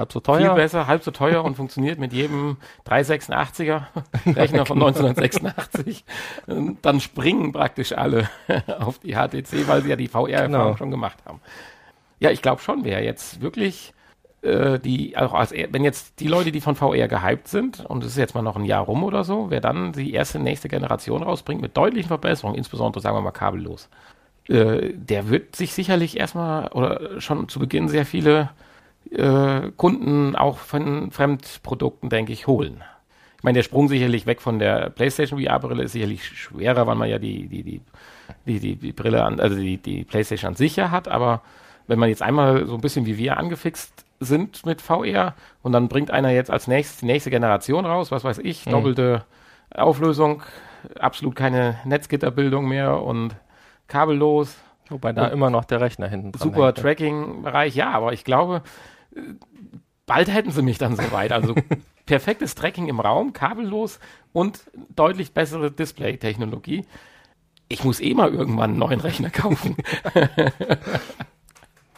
halb 0.00 0.12
so 0.12 0.20
teuer. 0.20 0.54
Viel 0.54 0.54
besser, 0.54 0.86
halb 0.86 1.04
so 1.04 1.10
teuer 1.10 1.44
und 1.44 1.56
funktioniert 1.56 1.98
mit 1.98 2.12
jedem 2.12 2.56
386er 2.86 3.82
Rechner 4.26 4.66
von 4.66 4.82
1986. 4.82 6.04
Und 6.46 6.78
dann 6.82 7.00
springen 7.00 7.52
praktisch 7.52 7.92
alle 7.92 8.28
auf 8.80 8.98
die 8.98 9.14
HTC, 9.14 9.68
weil 9.68 9.82
sie 9.82 9.90
ja 9.90 9.96
die 9.96 10.08
VR-Erfahrung 10.08 10.50
genau. 10.50 10.76
schon 10.76 10.90
gemacht 10.90 11.18
haben. 11.24 11.40
Ja, 12.18 12.30
ich 12.30 12.42
glaube 12.42 12.60
schon, 12.60 12.84
wer 12.84 13.02
jetzt 13.02 13.40
wirklich 13.40 13.94
äh, 14.42 14.78
die, 14.78 15.16
auch 15.16 15.34
als, 15.34 15.52
wenn 15.52 15.84
jetzt 15.84 16.20
die 16.20 16.28
Leute, 16.28 16.52
die 16.52 16.60
von 16.60 16.74
VR 16.74 17.08
gehypt 17.08 17.48
sind, 17.48 17.84
und 17.84 18.04
es 18.04 18.12
ist 18.12 18.18
jetzt 18.18 18.34
mal 18.34 18.42
noch 18.42 18.56
ein 18.56 18.64
Jahr 18.64 18.84
rum 18.84 19.04
oder 19.04 19.24
so, 19.24 19.50
wer 19.50 19.60
dann 19.60 19.92
die 19.92 20.12
erste 20.12 20.38
nächste 20.38 20.68
Generation 20.68 21.22
rausbringt 21.22 21.60
mit 21.60 21.76
deutlichen 21.76 22.08
Verbesserungen, 22.08 22.56
insbesondere 22.56 23.02
sagen 23.02 23.16
wir 23.16 23.22
mal 23.22 23.30
kabellos, 23.30 23.88
äh, 24.48 24.92
der 24.94 25.28
wird 25.28 25.56
sich 25.56 25.72
sicherlich 25.72 26.18
erstmal 26.18 26.68
oder 26.68 27.20
schon 27.20 27.48
zu 27.48 27.58
Beginn 27.58 27.88
sehr 27.88 28.06
viele 28.06 28.50
äh, 29.10 29.70
Kunden 29.76 30.36
auch 30.36 30.58
von 30.58 31.10
Fremdprodukten, 31.10 32.10
denke 32.10 32.32
ich, 32.32 32.46
holen. 32.46 32.82
Ich 33.38 33.44
meine, 33.44 33.56
der 33.56 33.62
Sprung 33.62 33.88
sicherlich 33.88 34.26
weg 34.26 34.42
von 34.42 34.58
der 34.58 34.90
PlayStation 34.90 35.42
VR-Brille 35.42 35.84
ist 35.84 35.92
sicherlich 35.92 36.24
schwerer, 36.24 36.86
weil 36.86 36.94
man 36.94 37.08
ja 37.08 37.18
die, 37.18 37.48
die, 37.48 37.62
die, 37.62 37.80
die, 38.46 38.60
die, 38.60 38.76
die 38.76 38.92
Brille 38.92 39.24
an, 39.24 39.40
also 39.40 39.56
die, 39.56 39.78
die 39.78 40.04
PlayStation 40.04 40.48
an 40.48 40.56
sich 40.56 40.76
ja 40.76 40.90
hat, 40.90 41.08
aber 41.08 41.40
wenn 41.86 41.98
man 41.98 42.10
jetzt 42.10 42.22
einmal 42.22 42.66
so 42.66 42.74
ein 42.74 42.80
bisschen 42.80 43.06
wie 43.06 43.16
wir 43.16 43.38
angefixt 43.38 44.04
sind 44.20 44.66
mit 44.66 44.82
VR 44.82 45.34
und 45.62 45.72
dann 45.72 45.88
bringt 45.88 46.10
einer 46.10 46.30
jetzt 46.30 46.50
als 46.50 46.68
nächstes 46.68 47.00
die 47.00 47.06
nächste 47.06 47.30
Generation 47.30 47.86
raus, 47.86 48.12
was 48.12 48.22
weiß 48.22 48.38
ich, 48.38 48.66
mhm. 48.66 48.72
doppelte 48.72 49.24
Auflösung, 49.74 50.42
absolut 50.98 51.34
keine 51.34 51.78
Netzgitterbildung 51.84 52.68
mehr 52.68 53.02
und 53.02 53.34
kabellos. 53.88 54.56
Wobei 54.90 55.12
da 55.12 55.28
immer 55.28 55.50
noch 55.50 55.64
der 55.64 55.80
Rechner 55.80 56.08
hinten 56.08 56.32
dran 56.32 56.42
Super 56.42 56.74
Tracking-Bereich, 56.74 57.74
ja, 57.76 57.90
aber 57.90 58.12
ich 58.12 58.24
glaube, 58.24 58.62
bald 60.06 60.32
hätten 60.32 60.50
sie 60.50 60.62
mich 60.62 60.78
dann 60.78 60.96
soweit. 60.96 61.32
Also 61.32 61.54
perfektes 62.06 62.54
Tracking 62.54 62.88
im 62.88 63.00
Raum, 63.00 63.32
kabellos 63.32 64.00
und 64.32 64.62
deutlich 64.94 65.32
bessere 65.32 65.70
Display-Technologie. 65.70 66.84
Ich 67.68 67.84
muss 67.84 68.00
eh 68.00 68.14
mal 68.14 68.32
irgendwann 68.32 68.70
einen 68.70 68.78
neuen 68.78 69.00
Rechner 69.00 69.30
kaufen. 69.30 69.76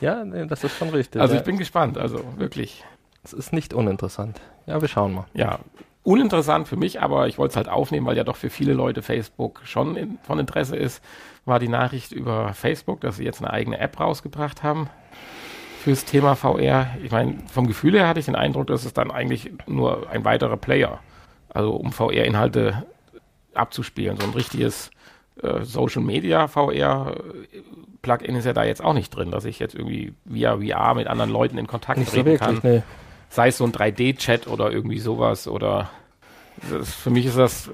Ja, 0.03 0.25
nee, 0.25 0.47
das 0.47 0.65
ist 0.65 0.77
schon 0.77 0.89
richtig. 0.89 1.23
Also 1.23 1.35
ja. 1.35 1.41
ich 1.41 1.47
bin 1.47 1.59
gespannt, 1.59 1.97
also 1.97 2.25
wirklich. 2.37 2.85
Es 3.23 3.33
ist 3.33 3.53
nicht 3.53 3.73
uninteressant. 3.73 4.41
Ja, 4.67 4.81
wir 4.81 4.89
schauen 4.89 5.15
mal. 5.15 5.27
Ja, 5.33 5.61
uninteressant 6.03 6.67
für 6.67 6.77
mich, 6.77 7.01
aber 7.01 7.29
ich 7.29 7.39
wollte 7.39 7.53
es 7.53 7.57
halt 7.57 7.69
aufnehmen, 7.69 8.05
weil 8.05 8.17
ja 8.17 8.25
doch 8.25 8.35
für 8.35 8.51
viele 8.51 8.73
Leute 8.73 9.01
Facebook 9.01 9.61
schon 9.63 9.95
in, 9.97 10.19
von 10.25 10.41
Interesse 10.41 10.75
ist, 10.75 11.05
war 11.45 11.61
die 11.61 11.69
Nachricht 11.69 12.11
über 12.11 12.53
Facebook, 12.53 13.01
dass 13.01 13.19
sie 13.19 13.25
jetzt 13.25 13.41
eine 13.41 13.53
eigene 13.53 13.79
App 13.79 14.01
rausgebracht 14.01 14.65
haben 14.65 14.91
fürs 15.83 16.05
Thema 16.05 16.35
VR. 16.35 16.97
Ich 17.03 17.11
meine, 17.11 17.39
vom 17.53 17.67
Gefühl 17.67 17.95
her 17.95 18.09
hatte 18.09 18.21
ich 18.21 18.27
den 18.27 18.37
Eindruck, 18.37 18.69
dass 18.69 18.85
es 18.85 18.93
dann 18.93 19.11
eigentlich 19.11 19.53
nur 19.67 20.09
ein 20.11 20.25
weiterer 20.25 20.57
Player, 20.57 21.01
also 21.49 21.75
um 21.75 21.93
VR-Inhalte 21.93 22.85
abzuspielen, 23.55 24.17
so 24.17 24.27
ein 24.27 24.33
richtiges 24.33 24.91
äh, 25.43 25.63
Social 25.63 26.03
Media 26.03 26.49
VR 26.49 27.15
Plugin 28.03 28.35
ist 28.35 28.45
ja 28.45 28.53
da 28.53 28.65
jetzt 28.65 28.85
auch 28.85 28.93
nicht 28.93 29.11
drin, 29.11 29.31
dass 29.31 29.45
ich 29.45 29.59
jetzt 29.59 29.75
irgendwie 29.75 30.13
via 30.25 30.59
VR 30.59 30.95
mit 30.95 31.07
anderen 31.07 31.31
Leuten 31.31 31.57
in 31.57 31.67
Kontakt 31.67 31.99
Nicht 31.99 32.11
so 32.11 32.17
treten 32.17 32.41
wirklich, 32.41 32.61
kann 32.63 32.71
nee. 32.71 32.83
sei 33.31 33.49
es 33.49 33.57
so 33.57 33.65
ein 33.65 33.73
3D-Chat 33.73 34.49
oder 34.49 34.71
irgendwie 34.71 34.99
sowas 34.99 35.49
oder 35.49 35.89
das, 36.71 36.93
für 36.93 37.11
mich 37.11 37.25
ist 37.27 37.39
das 37.39 37.71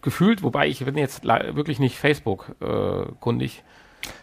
gefühlt, 0.00 0.42
wobei 0.42 0.68
ich 0.68 0.84
bin 0.84 0.96
jetzt 0.96 1.24
wirklich 1.24 1.78
nicht 1.78 1.98
Facebook-kundig. 1.98 3.64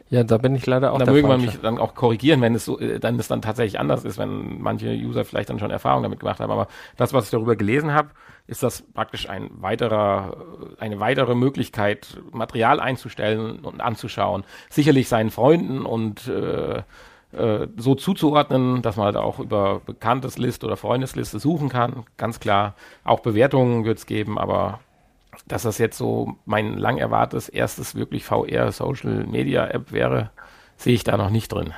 Ja, 0.10 0.24
da 0.24 0.38
bin 0.38 0.56
ich 0.56 0.66
leider 0.66 0.94
auch 0.94 1.00
da 1.00 1.12
möge 1.12 1.28
man 1.28 1.42
mich 1.42 1.60
dann 1.60 1.80
auch 1.80 1.96
korrigieren, 1.96 2.42
wenn 2.42 2.54
es 2.54 2.66
so, 2.66 2.80
äh, 2.80 3.00
dann 3.00 3.20
es 3.20 3.28
dann 3.28 3.42
tatsächlich 3.42 3.80
anders 3.80 4.04
ist, 4.04 4.18
wenn 4.18 4.62
manche 4.62 4.90
User 4.90 5.26
vielleicht 5.26 5.50
dann 5.50 5.60
schon 5.60 5.72
Erfahrung 5.72 6.04
damit 6.04 6.20
gemacht 6.20 6.40
haben. 6.40 6.52
Aber 6.52 6.68
das, 6.96 7.12
was 7.14 7.26
ich 7.26 7.32
darüber 7.32 7.56
gelesen 7.56 7.94
habe, 7.94 8.10
ist 8.48 8.62
das 8.62 8.84
praktisch 8.94 9.28
ein 9.28 9.50
weiterer, 9.60 10.38
eine 10.78 11.00
weitere 11.00 11.34
Möglichkeit, 11.34 12.22
Material 12.32 12.80
einzustellen 12.80 13.60
und 13.60 13.82
anzuschauen. 13.82 14.44
Sicherlich 14.70 15.10
seinen 15.10 15.32
Freunden 15.32 15.86
und 15.86 16.28
äh, 16.28 16.84
äh, 17.32 17.68
so 17.76 17.96
zuzuordnen, 17.96 18.82
dass 18.82 18.98
man 18.98 19.08
halt 19.08 19.18
auch 19.18 19.40
über 19.40 19.82
Bekanntesliste 19.86 20.66
oder 20.66 20.78
Freundesliste 20.78 21.40
suchen 21.40 21.70
kann. 21.70 22.06
Ganz 22.18 22.40
klar. 22.40 22.76
Auch 23.04 23.22
Bewertungen 23.22 23.84
wird 23.84 23.98
es 23.98 24.06
geben, 24.06 24.38
aber 24.38 24.80
dass 25.48 25.64
das 25.64 25.78
jetzt 25.78 25.98
so 25.98 26.36
mein 26.46 26.78
lang 26.78 26.98
erwartetes 26.98 27.50
erstes 27.50 27.96
wirklich 27.96 28.24
VR 28.26 28.72
Social 28.72 29.26
Media 29.26 29.66
App 29.68 29.92
wäre, 29.92 30.32
sehe 30.78 30.94
ich 30.94 31.04
da 31.04 31.18
noch 31.18 31.30
nicht 31.30 31.50
drin. 31.52 31.74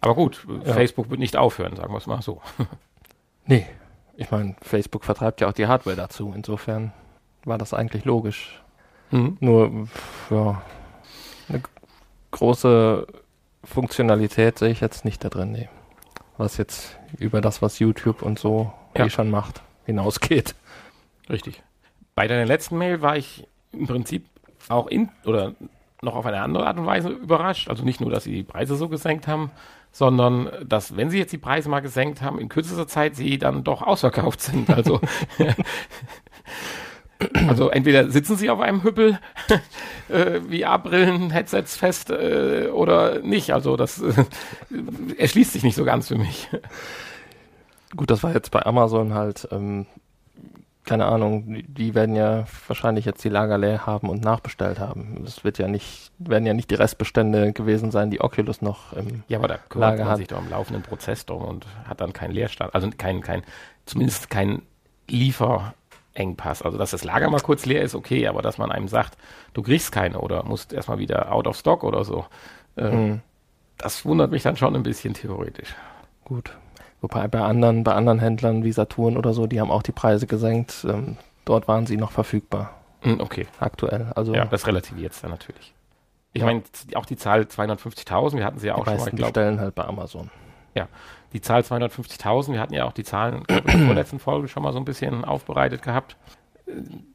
Aber 0.00 0.14
gut, 0.14 0.46
Ja. 0.64 0.72
Facebook 0.74 1.10
wird 1.10 1.20
nicht 1.20 1.36
aufhören, 1.36 1.74
sagen 1.76 1.92
wir 1.92 1.98
es 1.98 2.06
mal 2.06 2.22
so. 2.22 2.40
Nee, 3.48 3.64
ich 4.16 4.30
meine, 4.32 4.56
Facebook 4.60 5.04
vertreibt 5.04 5.40
ja 5.40 5.46
auch 5.48 5.52
die 5.52 5.68
Hardware 5.68 5.94
dazu. 5.94 6.32
Insofern 6.34 6.92
war 7.44 7.58
das 7.58 7.72
eigentlich 7.74 8.04
logisch. 8.04 8.60
Mhm. 9.12 9.36
Nur, 9.38 9.88
ja, 10.30 10.62
eine 11.48 11.62
große 12.32 13.06
Funktionalität 13.62 14.58
sehe 14.58 14.70
ich 14.70 14.80
jetzt 14.80 15.04
nicht 15.04 15.22
da 15.24 15.28
drin, 15.28 15.52
nee. 15.52 15.68
Was 16.38 16.56
jetzt 16.56 16.98
über 17.18 17.40
das, 17.40 17.62
was 17.62 17.78
YouTube 17.78 18.22
und 18.22 18.38
so 18.38 18.72
Ja. 18.96 19.04
eh 19.06 19.10
schon 19.10 19.30
macht, 19.30 19.62
hinausgeht. 19.84 20.54
Richtig. 21.30 21.62
Bei 22.16 22.26
deiner 22.26 22.46
letzten 22.46 22.78
Mail 22.78 23.02
war 23.02 23.16
ich 23.16 23.46
im 23.72 23.86
Prinzip 23.86 24.24
auch 24.68 24.86
in 24.86 25.10
oder 25.26 25.54
noch 26.00 26.16
auf 26.16 26.24
eine 26.24 26.40
andere 26.40 26.66
Art 26.66 26.78
und 26.78 26.86
Weise 26.86 27.10
überrascht. 27.10 27.68
Also 27.68 27.84
nicht 27.84 28.00
nur, 28.00 28.10
dass 28.10 28.24
sie 28.24 28.32
die 28.32 28.42
Preise 28.42 28.74
so 28.74 28.88
gesenkt 28.88 29.28
haben, 29.28 29.50
sondern 29.92 30.48
dass, 30.66 30.96
wenn 30.96 31.10
sie 31.10 31.18
jetzt 31.18 31.32
die 31.32 31.38
Preise 31.38 31.68
mal 31.68 31.80
gesenkt 31.80 32.22
haben, 32.22 32.38
in 32.38 32.48
kürzester 32.48 32.88
Zeit 32.88 33.16
sie 33.16 33.38
dann 33.38 33.64
doch 33.64 33.82
ausverkauft 33.82 34.40
sind. 34.40 34.68
Also, 34.76 35.00
also 37.48 37.70
entweder 37.70 38.10
sitzen 38.10 38.36
sie 38.36 38.50
auf 38.50 38.60
einem 38.60 38.82
Hüppel, 38.82 39.18
äh, 40.08 40.40
VR-Brillen, 40.40 41.30
Headsets 41.30 41.76
fest 41.76 42.10
äh, 42.10 42.68
oder 42.72 43.20
nicht. 43.20 43.52
Also 43.52 43.76
das 43.76 44.02
äh, 44.02 44.24
erschließt 45.16 45.52
sich 45.52 45.62
nicht 45.62 45.76
so 45.76 45.84
ganz 45.84 46.08
für 46.08 46.18
mich. 46.18 46.48
Gut, 47.94 48.10
das 48.10 48.22
war 48.22 48.34
jetzt 48.34 48.50
bei 48.50 48.64
Amazon 48.64 49.14
halt, 49.14 49.48
ähm, 49.50 49.86
keine 50.86 51.04
Ahnung, 51.06 51.62
die- 51.68 51.94
werden 51.94 52.16
ja 52.16 52.44
wahrscheinlich 52.68 53.04
jetzt 53.04 53.22
die 53.24 53.28
Lager 53.28 53.58
leer 53.58 53.84
haben 53.86 54.08
und 54.08 54.22
nachbestellt 54.24 54.78
haben. 54.78 55.20
Das 55.24 55.44
wird 55.44 55.58
ja 55.58 55.68
nicht, 55.68 56.12
werden 56.18 56.46
ja 56.46 56.54
nicht 56.54 56.70
die 56.70 56.76
Restbestände 56.76 57.52
gewesen 57.52 57.90
sein, 57.90 58.10
die 58.10 58.20
Oculus 58.20 58.62
noch 58.62 58.92
im 58.94 59.22
Ja, 59.28 59.38
aber 59.38 59.48
da 59.48 59.58
kümmert 59.58 59.90
Lager 59.90 60.04
man 60.04 60.10
hat. 60.12 60.16
sich 60.18 60.28
doch 60.28 60.38
im 60.38 60.48
laufenden 60.48 60.82
Prozess 60.82 61.26
drum 61.26 61.42
und 61.42 61.66
hat 61.88 62.00
dann 62.00 62.12
keinen 62.12 62.30
Leerstand, 62.32 62.74
also 62.74 62.88
kein, 62.96 63.20
kein, 63.20 63.42
zumindest 63.84 64.30
kein 64.30 64.62
Lieferengpass. 65.08 66.62
Also, 66.62 66.78
dass 66.78 66.90
das 66.92 67.04
Lager 67.04 67.28
mal 67.30 67.40
kurz 67.40 67.66
leer 67.66 67.82
ist, 67.82 67.94
okay, 67.94 68.26
aber 68.26 68.42
dass 68.42 68.58
man 68.58 68.70
einem 68.72 68.88
sagt, 68.88 69.16
du 69.54 69.62
kriegst 69.62 69.92
keine 69.92 70.20
oder 70.20 70.42
musst 70.44 70.72
erstmal 70.72 70.98
wieder 70.98 71.32
out 71.32 71.46
of 71.46 71.56
stock 71.56 71.84
oder 71.84 72.04
so, 72.04 72.24
äh, 72.76 72.90
Hm, 72.90 73.20
das 73.78 74.04
wundert 74.04 74.30
mich 74.30 74.42
dann 74.42 74.56
schon 74.56 74.74
ein 74.74 74.82
bisschen 74.82 75.14
theoretisch. 75.14 75.74
gut. 76.24 76.56
Wobei 77.00 77.28
bei 77.28 77.40
anderen, 77.40 77.84
bei 77.84 77.92
anderen 77.92 78.18
Händlern 78.18 78.64
wie 78.64 78.72
Saturn 78.72 79.16
oder 79.16 79.32
so, 79.32 79.46
die 79.46 79.60
haben 79.60 79.70
auch 79.70 79.82
die 79.82 79.92
Preise 79.92 80.26
gesenkt. 80.26 80.86
Ähm, 80.88 81.16
dort 81.44 81.68
waren 81.68 81.86
sie 81.86 81.96
noch 81.96 82.10
verfügbar, 82.10 82.70
Hm, 83.02 83.20
okay, 83.20 83.46
aktuell. 83.60 84.10
Also 84.14 84.34
ja, 84.34 84.46
das 84.46 84.66
relativiert 84.66 85.12
es 85.12 85.20
dann 85.20 85.30
natürlich. 85.30 85.74
Ich 86.32 86.40
Ja. 86.40 86.46
meine, 86.46 86.62
auch 86.94 87.06
die 87.06 87.16
Zahl 87.16 87.42
250.000, 87.42 88.36
wir 88.38 88.44
hatten 88.44 88.58
sie 88.58 88.66
ja 88.66 88.74
die 88.74 88.80
auch 88.80 88.84
schon 88.86 88.96
mal, 88.98 89.04
glaube, 89.10 89.16
bestellen 89.32 89.60
halt 89.60 89.74
bei 89.74 89.84
Amazon. 89.84 90.30
die 91.32 91.40
Zahl 91.40 91.60
250.000, 91.62 92.52
wir 92.52 92.60
hatten 92.60 92.72
ja 92.72 92.84
auch 92.84 92.92
die 92.92 93.04
Zahlen 93.04 93.44
in 93.48 93.64
der 93.66 93.78
vorletzten 93.86 94.18
Folge 94.18 94.48
schon 94.48 94.62
mal 94.62 94.72
so 94.72 94.78
ein 94.78 94.84
bisschen 94.84 95.24
aufbereitet 95.24 95.82
gehabt. 95.82 96.16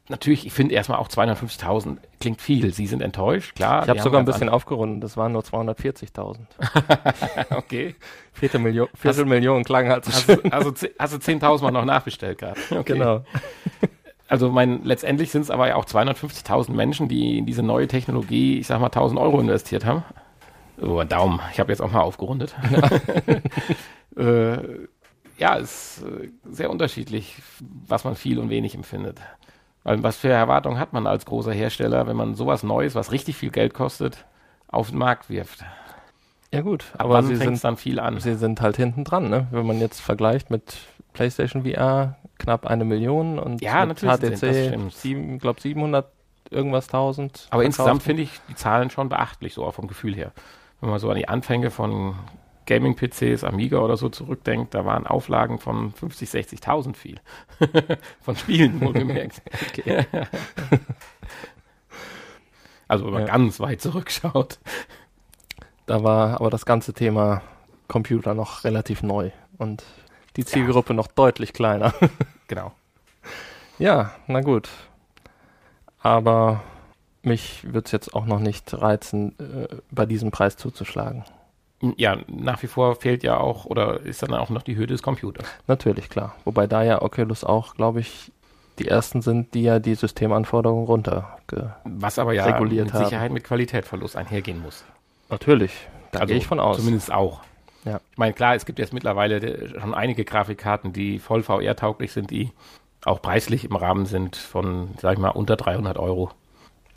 Natürlich, 0.08 0.46
ich 0.46 0.52
finde 0.52 0.74
erstmal 0.74 0.98
auch 0.98 1.08
250.000 1.08 1.98
klingt 2.20 2.40
viel. 2.40 2.72
Sie 2.72 2.86
sind 2.86 3.02
enttäuscht, 3.02 3.54
klar. 3.54 3.82
Ich 3.82 3.88
habe 3.90 4.00
sogar 4.00 4.20
ein 4.20 4.24
bisschen 4.24 4.48
aufgerundet, 4.48 5.04
das 5.04 5.16
waren 5.16 5.32
nur 5.32 5.42
240.000. 5.42 6.38
an- 6.38 6.98
Okay. 7.58 7.94
Viertelmillion, 8.32 8.88
Viertelmillion 8.94 9.62
klang 9.64 9.88
halt 9.88 10.06
so 10.06 10.12
schön. 10.12 10.52
also, 10.52 10.72
hast 10.98 11.14
du 11.14 11.18
10.000 11.18 11.62
Mal 11.62 11.70
noch 11.70 11.84
nachbestellt 11.84 12.38
gerade. 12.38 12.58
Okay. 12.70 12.94
Genau. 12.94 13.24
Also 14.28 14.50
mein, 14.50 14.82
letztendlich 14.84 15.30
sind 15.30 15.42
es 15.42 15.50
aber 15.50 15.68
ja 15.68 15.76
auch 15.76 15.84
250.000 15.84 16.72
Menschen, 16.72 17.08
die 17.08 17.36
in 17.38 17.44
diese 17.44 17.62
neue 17.62 17.86
Technologie, 17.86 18.58
ich 18.58 18.66
sag 18.66 18.80
mal, 18.80 18.88
1.000 18.88 19.20
Euro 19.20 19.38
investiert 19.40 19.84
haben. 19.84 20.02
Ein 20.80 21.08
Daumen. 21.08 21.40
Ich 21.52 21.60
habe 21.60 21.70
jetzt 21.70 21.80
auch 21.82 21.92
mal 21.92 22.00
aufgerundet. 22.00 22.54
äh, 24.16 24.56
ja, 25.38 25.54
ist 25.56 26.02
äh, 26.02 26.28
sehr 26.50 26.70
unterschiedlich, 26.70 27.36
was 27.86 28.04
man 28.04 28.16
viel 28.16 28.38
und 28.38 28.48
wenig 28.50 28.74
empfindet. 28.74 29.20
Weil 29.84 30.02
was 30.02 30.16
für 30.16 30.28
Erwartungen 30.28 30.78
hat 30.78 30.92
man 30.92 31.06
als 31.06 31.26
großer 31.26 31.52
Hersteller, 31.52 32.06
wenn 32.06 32.16
man 32.16 32.34
sowas 32.34 32.62
Neues, 32.62 32.94
was 32.94 33.10
richtig 33.12 33.36
viel 33.36 33.50
Geld 33.50 33.74
kostet, 33.74 34.24
auf 34.68 34.90
den 34.90 34.98
Markt 34.98 35.28
wirft? 35.28 35.64
Ja 36.52 36.60
gut, 36.60 36.84
Aber 36.98 37.22
sie 37.22 37.36
sind, 37.36 37.64
dann 37.64 37.76
viel 37.76 37.98
an? 37.98 38.20
sie 38.20 38.34
sind 38.34 38.60
halt 38.60 38.76
hinten 38.76 39.04
dran, 39.04 39.30
ne? 39.30 39.46
Wenn 39.50 39.66
man 39.66 39.80
jetzt 39.80 40.00
vergleicht 40.00 40.50
mit 40.50 40.76
PlayStation 41.14 41.64
VR, 41.64 42.16
knapp 42.38 42.66
eine 42.66 42.84
Million 42.84 43.38
und 43.38 43.62
Ja, 43.62 43.86
HTC, 43.86 44.90
sieben, 44.90 45.38
glaub 45.38 45.60
700 45.60 46.06
irgendwas 46.50 46.88
tausend. 46.88 47.46
Aber 47.50 47.64
insgesamt 47.64 48.02
finde 48.02 48.22
ich 48.24 48.40
die 48.48 48.54
Zahlen 48.54 48.90
schon 48.90 49.08
beachtlich, 49.08 49.54
so 49.54 49.64
auch 49.64 49.72
vom 49.74 49.88
Gefühl 49.88 50.14
her. 50.14 50.32
Wenn 50.80 50.90
man 50.90 50.98
so 50.98 51.08
an 51.08 51.16
die 51.16 51.28
Anfänge 51.28 51.70
von 51.70 52.14
Gaming-PCs, 52.66 53.44
Amiga 53.44 53.78
oder 53.78 53.96
so 53.96 54.08
zurückdenkt, 54.08 54.74
da 54.74 54.84
waren 54.84 55.06
Auflagen 55.06 55.58
von 55.58 55.92
50, 55.92 56.28
60.000 56.30 56.94
viel. 56.96 57.20
von 58.20 58.36
Spielen, 58.36 58.80
wohlgemerkt. 58.80 59.42
Okay. 59.68 60.06
Also 62.88 63.06
wenn 63.06 63.12
man 63.14 63.22
Ja. 63.26 63.28
ganz 63.28 63.58
weit 63.60 63.80
zurückschaut. 63.80 64.58
Da 65.86 66.02
war 66.04 66.40
aber 66.40 66.50
das 66.50 66.66
ganze 66.66 66.92
Thema 66.92 67.40
Computer 67.88 68.34
noch 68.34 68.64
relativ 68.64 69.02
neu 69.02 69.30
und 69.58 69.82
die 70.36 70.44
Zielgruppe 70.44 70.92
noch 70.94 71.06
deutlich 71.06 71.52
kleiner. 71.54 71.94
Genau. 72.48 72.72
Ja, 73.78 74.12
na 74.26 74.40
gut. 74.42 74.68
Aber 76.00 76.62
mich 77.22 77.64
würde 77.64 77.86
es 77.86 77.92
jetzt 77.92 78.14
auch 78.14 78.26
noch 78.26 78.40
nicht 78.40 78.72
reizen, 78.74 79.38
äh, 79.38 79.68
bei 79.90 80.04
diesem 80.04 80.30
Preis 80.30 80.56
zuzuschlagen. 80.56 81.24
Ja, 81.96 82.18
nach 82.28 82.62
wie 82.62 82.68
vor 82.68 82.94
fehlt 82.94 83.24
ja 83.24 83.38
auch, 83.38 83.64
oder 83.64 84.00
ist 84.00 84.22
dann 84.22 84.32
auch 84.34 84.50
noch 84.50 84.62
die 84.62 84.76
Höhe 84.76 84.86
des 84.86 85.02
Computers. 85.02 85.46
Natürlich, 85.66 86.08
klar. 86.08 86.34
Wobei 86.44 86.66
da 86.68 86.82
ja 86.82 87.02
Oculus 87.02 87.42
auch, 87.42 87.74
glaube 87.74 88.00
ich, 88.00 88.30
die 88.78 88.86
ersten 88.86 89.20
sind, 89.20 89.52
die 89.54 89.64
ja 89.64 89.80
die 89.80 89.94
Systemanforderungen 89.96 90.86
runter. 90.86 91.38
Was 91.84 92.18
aber 92.18 92.32
ja 92.34 92.44
Reguliert 92.44 92.86
mit 92.86 92.94
haben. 92.94 93.04
Sicherheit 93.04 93.32
mit 93.32 93.44
Qualitätsverlust 93.44 94.16
einhergehen 94.16 94.62
muss. 94.62 94.84
Natürlich, 95.28 95.72
da 96.12 96.20
Also 96.20 96.28
gehe 96.30 96.38
ich 96.38 96.46
von 96.46 96.60
aus. 96.60 96.76
Zumindest 96.76 97.12
auch. 97.12 97.40
Ja. 97.84 98.00
Ich 98.12 98.18
meine, 98.18 98.32
klar, 98.32 98.54
es 98.54 98.64
gibt 98.64 98.78
jetzt 98.78 98.92
mittlerweile 98.92 99.80
schon 99.80 99.92
einige 99.92 100.24
Grafikkarten, 100.24 100.92
die 100.92 101.18
voll 101.18 101.42
VR-tauglich 101.42 102.12
sind, 102.12 102.30
die 102.30 102.52
auch 103.04 103.20
preislich 103.20 103.64
im 103.64 103.74
Rahmen 103.74 104.06
sind 104.06 104.36
von, 104.36 104.90
sag 105.00 105.14
ich 105.14 105.18
mal, 105.18 105.30
unter 105.30 105.56
300 105.56 105.98
Euro. 105.98 106.30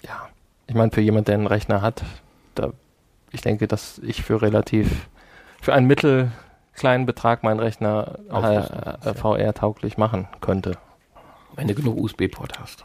Ja, 0.04 0.30
ich 0.68 0.75
meine, 0.75 0.92
für 0.92 1.01
jemand, 1.01 1.27
der 1.27 1.36
einen 1.36 1.48
Rechner 1.48 1.82
hat, 1.82 2.04
da, 2.54 2.72
ich 3.36 3.42
denke, 3.42 3.68
dass 3.68 4.00
ich 4.00 4.24
für 4.24 4.42
relativ, 4.42 5.08
für 5.62 5.74
einen 5.74 5.88
mittelkleinen 5.88 7.06
Betrag 7.06 7.44
meinen 7.44 7.60
Rechner 7.60 8.20
äh, 8.32 9.10
äh, 9.10 9.13
VR-tauglich 9.13 9.98
machen 9.98 10.27
könnte. 10.42 10.77
Wenn 11.56 11.68
du 11.68 11.75
genug 11.75 11.98
USB-Port 11.98 12.60
hast. 12.60 12.84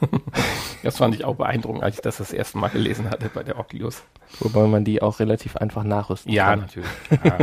das 0.82 0.96
fand 0.96 1.14
ich 1.14 1.24
auch 1.24 1.36
beeindruckend, 1.36 1.82
als 1.82 1.96
ich 1.96 2.00
das 2.00 2.16
das 2.16 2.32
erste 2.32 2.58
Mal 2.58 2.68
gelesen 2.68 3.10
hatte 3.10 3.30
bei 3.32 3.42
der 3.42 3.58
Oculus. 3.58 4.02
Wobei 4.40 4.66
man 4.66 4.84
die 4.84 5.02
auch 5.02 5.20
relativ 5.20 5.56
einfach 5.56 5.84
nachrüsten 5.84 6.32
Ja, 6.32 6.50
kann. 6.50 6.60
natürlich. 6.60 6.88
Ja. 7.22 7.38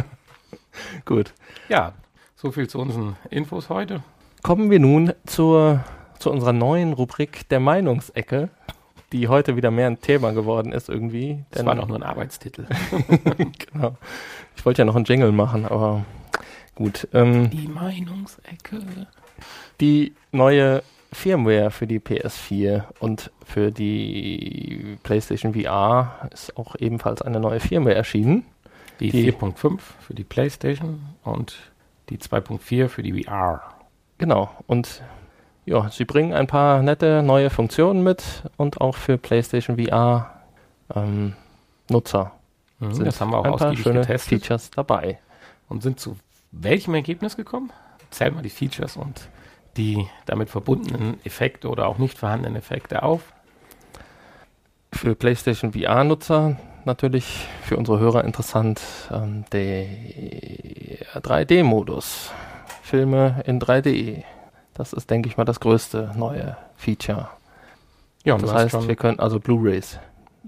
Gut. 1.05 1.33
ja, 1.69 1.93
so 2.35 2.51
viel 2.51 2.67
zu 2.67 2.79
unseren 2.79 3.15
Infos 3.29 3.69
heute. 3.69 4.03
Kommen 4.43 4.69
wir 4.69 4.79
nun 4.79 5.13
zur, 5.25 5.83
zu 6.19 6.31
unserer 6.31 6.53
neuen 6.53 6.93
Rubrik 6.93 7.49
der 7.49 7.59
Meinungsecke, 7.59 8.49
die 9.13 9.27
heute 9.27 9.55
wieder 9.55 9.71
mehr 9.71 9.87
ein 9.87 10.01
Thema 10.01 10.31
geworden 10.33 10.71
ist 10.71 10.89
irgendwie. 10.89 11.43
Das 11.51 11.65
war 11.65 11.75
doch 11.75 11.87
nur 11.87 11.97
ein 11.97 12.03
Arbeitstitel. 12.03 12.65
genau. 13.71 13.95
Ich 14.55 14.65
wollte 14.65 14.81
ja 14.81 14.85
noch 14.85 14.95
einen 14.95 15.05
Jingle 15.05 15.31
machen, 15.31 15.65
aber 15.65 16.05
gut. 16.75 17.07
Ähm, 17.13 17.49
Die 17.49 17.67
Meinungsecke. 17.67 18.81
die 19.79 20.13
neue 20.31 20.83
Firmware 21.13 21.71
für 21.71 21.87
die 21.87 21.99
PS4 21.99 22.83
und 22.99 23.31
für 23.45 23.71
die 23.71 24.97
PlayStation 25.03 25.53
VR 25.53 26.29
ist 26.33 26.57
auch 26.57 26.75
ebenfalls 26.75 27.21
eine 27.21 27.39
neue 27.39 27.59
Firmware 27.61 27.95
erschienen. 27.95 28.43
Die, 28.99 29.09
Die- 29.11 29.31
4.5 29.31 29.79
für 30.01 30.13
die 30.15 30.23
PlayStation 30.25 30.99
und 31.23 31.71
die 32.09 32.17
2.4 32.17 32.89
für 32.89 33.03
die 33.03 33.23
VR. 33.23 33.61
Genau. 34.17 34.49
Und 34.65 35.01
ja, 35.67 35.89
sie 35.91 36.05
bringen 36.05 36.33
ein 36.33 36.47
paar 36.47 36.81
nette 36.81 37.21
neue 37.21 37.51
Funktionen 37.51 38.01
mit 38.03 38.24
und 38.57 38.81
auch 38.81 38.95
für 38.95 39.17
PlayStation 39.19 39.77
VR 39.77 40.31
ähm, 40.95 41.36
Nutzer 41.89 42.31
Mhm, 42.79 42.93
sind 42.93 43.05
das 43.05 43.21
haben 43.21 43.31
wir 43.31 43.39
auch 43.39 43.45
ein 43.45 43.55
paar 43.55 43.75
schöne 43.75 44.01
getestet 44.01 44.41
Features 44.41 44.69
dabei. 44.71 45.19
und 45.69 45.81
sind 45.83 46.00
zu 46.00 46.17
welchem 46.51 46.93
Ergebnis 46.93 47.36
gekommen? 47.36 47.71
Zähl 48.09 48.31
mal 48.31 48.41
die 48.41 48.50
Features 48.50 48.97
und 48.97 49.29
die 49.75 50.07
damit 50.25 50.50
verbundenen 50.50 51.19
Effekte 51.25 51.69
oder 51.69 51.88
auch 51.88 51.97
nicht 51.97 52.17
vorhandenen 52.17 52.55
Effekte 52.55 53.03
auf. 53.03 53.21
Für 54.93 55.15
PlayStation 55.15 55.74
VR-Nutzer 55.74 56.57
natürlich 56.86 57.47
für 57.63 57.77
unsere 57.77 58.00
Hörer 58.00 58.24
interessant 58.24 58.81
ähm, 59.12 59.43
der 59.51 59.86
3D-Modus. 61.15 62.31
Filme 62.81 63.43
in 63.45 63.59
3D. 63.59 64.24
Das 64.77 64.93
ist, 64.93 65.10
denke 65.10 65.27
ich 65.27 65.38
mal, 65.38 65.43
das 65.46 65.60
größte 65.60 66.12
neue 66.15 66.55
Feature. 66.75 67.29
Ja, 68.24 68.36
und 68.36 68.43
Das 68.43 68.53
heißt, 68.53 68.72
schon, 68.72 68.88
wir 68.88 68.96
können 68.96 69.19
also 69.19 69.39
Blu-rays. 69.39 70.00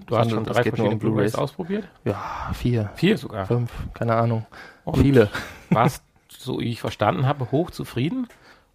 du 0.06 0.16
hast 0.16 0.28
schon 0.30 0.38
handelt- 0.38 0.56
es 0.56 0.62
drei 0.62 0.62
verschiedene 0.70 0.96
Blu-rays 0.96 1.32
Blu-rays. 1.32 1.34
ausprobiert. 1.34 1.88
Ja, 2.04 2.50
vier, 2.54 2.90
Vier 2.94 3.18
sogar. 3.18 3.46
fünf, 3.46 3.72
keine 3.94 4.14
Ahnung. 4.14 4.46
Und 4.84 4.98
Viele. 5.00 5.30
warst, 5.70 6.02
so 6.28 6.60
wie 6.60 6.70
ich 6.70 6.80
verstanden 6.80 7.26
habe, 7.26 7.50
hochzufrieden 7.50 8.28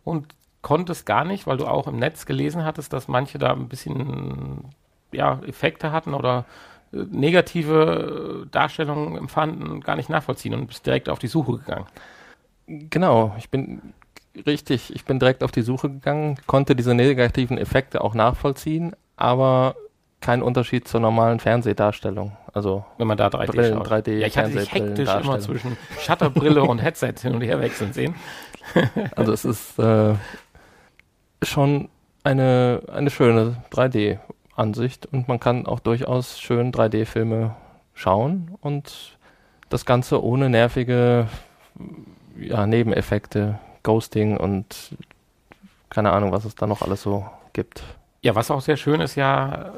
und 0.04 0.36
konntest 0.62 1.06
gar 1.06 1.24
nicht, 1.24 1.48
weil 1.48 1.58
du 1.58 1.68
auch 1.68 1.88
im 1.88 1.98
Netz 2.00 2.26
gelesen 2.26 2.66
hattest, 2.66 2.92
dass 2.92 3.08
manche 3.08 3.38
da 3.38 3.54
ein 3.54 3.70
bisschen 3.70 4.66
ja, 5.12 5.40
Effekte 5.46 5.92
hatten 5.92 6.14
oder 6.14 6.46
äh, 6.92 6.98
negative 7.12 8.44
äh, 8.46 8.50
Darstellungen 8.50 9.16
empfanden, 9.18 9.80
gar 9.82 9.96
nicht 9.96 10.10
nachvollziehen 10.10 10.54
und 10.56 10.68
bist 10.68 10.86
direkt 10.86 11.08
auf 11.08 11.20
die 11.20 11.28
Suche 11.28 11.60
gegangen. 11.60 11.86
Genau, 12.68 13.36
ich 13.38 13.50
bin 13.50 13.94
richtig, 14.46 14.94
ich 14.94 15.06
bin 15.06 15.20
direkt 15.20 15.44
auf 15.44 15.51
die 15.51 15.62
Suche 15.62 15.89
gegangen, 15.89 16.38
konnte 16.48 16.75
diese 16.75 16.94
negativen 16.94 17.58
Effekte 17.58 18.01
auch 18.01 18.13
nachvollziehen, 18.13 18.96
aber 19.15 19.75
kein 20.22 20.42
Unterschied 20.42 20.88
zur 20.88 21.00
normalen 21.01 21.39
Fernsehdarstellung. 21.39 22.36
Also 22.54 22.86
Wenn 22.98 23.08
man 23.08 23.18
da 23.18 23.27
3D 23.27 23.48
Brillen, 23.48 23.74
schaut. 23.77 23.92
3D 23.92 24.12
ja, 24.18 24.27
ich 24.27 24.38
hatte 24.38 24.51
dich 24.51 24.74
hektisch 24.74 25.10
immer 25.13 25.39
zwischen 25.39 25.77
Shutterbrille 26.00 26.63
und 26.63 26.80
Headset 26.80 27.13
hin 27.22 27.36
und 27.36 27.42
her 27.42 27.62
wechseln 27.62 27.94
sehen. 27.94 28.15
Also 29.15 29.32
es 29.32 29.46
ist 29.46 29.77
äh, 29.77 30.15
schon 31.44 31.89
eine, 32.24 32.82
eine 32.92 33.12
schöne 33.12 33.58
3D-Ansicht 33.72 35.06
und 35.06 35.27
man 35.27 35.39
kann 35.39 35.68
auch 35.68 35.80
durchaus 35.80 36.39
schön 36.39 36.72
3D-Filme 36.72 37.56
schauen 37.94 38.58
und 38.62 39.18
das 39.70 39.86
Ganze 39.86 40.24
ohne 40.24 40.50
nervige 40.50 41.27
ja, 42.40 42.66
Nebeneffekte, 42.66 43.60
Ghosting 43.86 44.36
und 44.36 44.96
keine 45.90 46.12
Ahnung, 46.12 46.34
was 46.34 46.44
es 46.44 46.56
da 46.56 46.68
noch 46.68 46.82
alles 46.82 47.02
so 47.04 47.26
gibt. 47.54 47.84
Ja, 48.22 48.36
was 48.36 48.52
auch 48.52 48.62
sehr 48.62 48.76
schön 48.76 49.00
ist 49.00 49.16
ja, 49.16 49.72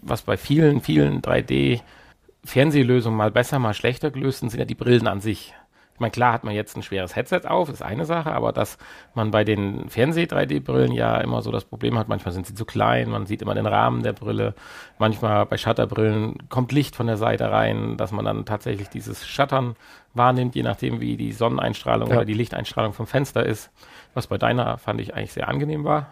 was 0.00 0.22
bei 0.22 0.36
vielen, 0.38 0.80
vielen 0.80 1.20
3D-Fernsehlösungen 1.20 3.16
mal 3.16 3.30
besser, 3.30 3.58
mal 3.58 3.74
schlechter 3.74 4.10
gelöst 4.10 4.40
sind, 4.40 4.50
sind 4.50 4.60
ja 4.60 4.64
die 4.64 4.74
Brillen 4.74 5.08
an 5.08 5.20
sich. 5.20 5.52
Ich 5.98 6.00
meine, 6.00 6.12
klar 6.12 6.32
hat 6.32 6.44
man 6.44 6.54
jetzt 6.54 6.76
ein 6.76 6.84
schweres 6.84 7.16
Headset 7.16 7.40
auf, 7.48 7.68
ist 7.68 7.82
eine 7.82 8.04
Sache, 8.04 8.30
aber 8.30 8.52
dass 8.52 8.78
man 9.14 9.32
bei 9.32 9.42
den 9.42 9.88
Fernseh-3D-Brillen 9.88 10.92
ja 10.92 11.16
immer 11.18 11.42
so 11.42 11.50
das 11.50 11.64
Problem 11.64 11.98
hat, 11.98 12.06
manchmal 12.06 12.30
sind 12.32 12.46
sie 12.46 12.54
zu 12.54 12.64
klein, 12.64 13.10
man 13.10 13.26
sieht 13.26 13.42
immer 13.42 13.56
den 13.56 13.66
Rahmen 13.66 14.04
der 14.04 14.12
Brille, 14.12 14.54
manchmal 14.98 15.44
bei 15.46 15.56
Shutterbrillen 15.56 16.48
kommt 16.50 16.70
Licht 16.70 16.94
von 16.94 17.08
der 17.08 17.16
Seite 17.16 17.50
rein, 17.50 17.96
dass 17.96 18.12
man 18.12 18.24
dann 18.24 18.44
tatsächlich 18.44 18.88
dieses 18.88 19.26
Shuttern 19.26 19.74
wahrnimmt, 20.14 20.54
je 20.54 20.62
nachdem 20.62 21.00
wie 21.00 21.16
die 21.16 21.32
Sonneneinstrahlung 21.32 22.10
Ja. 22.10 22.18
oder 22.18 22.24
die 22.24 22.34
Lichteinstrahlung 22.34 22.92
vom 22.92 23.08
Fenster 23.08 23.44
ist, 23.44 23.72
was 24.14 24.28
bei 24.28 24.38
deiner 24.38 24.78
fand 24.78 25.00
ich 25.00 25.16
eigentlich 25.16 25.32
sehr 25.32 25.48
angenehm 25.48 25.82
war. 25.82 26.06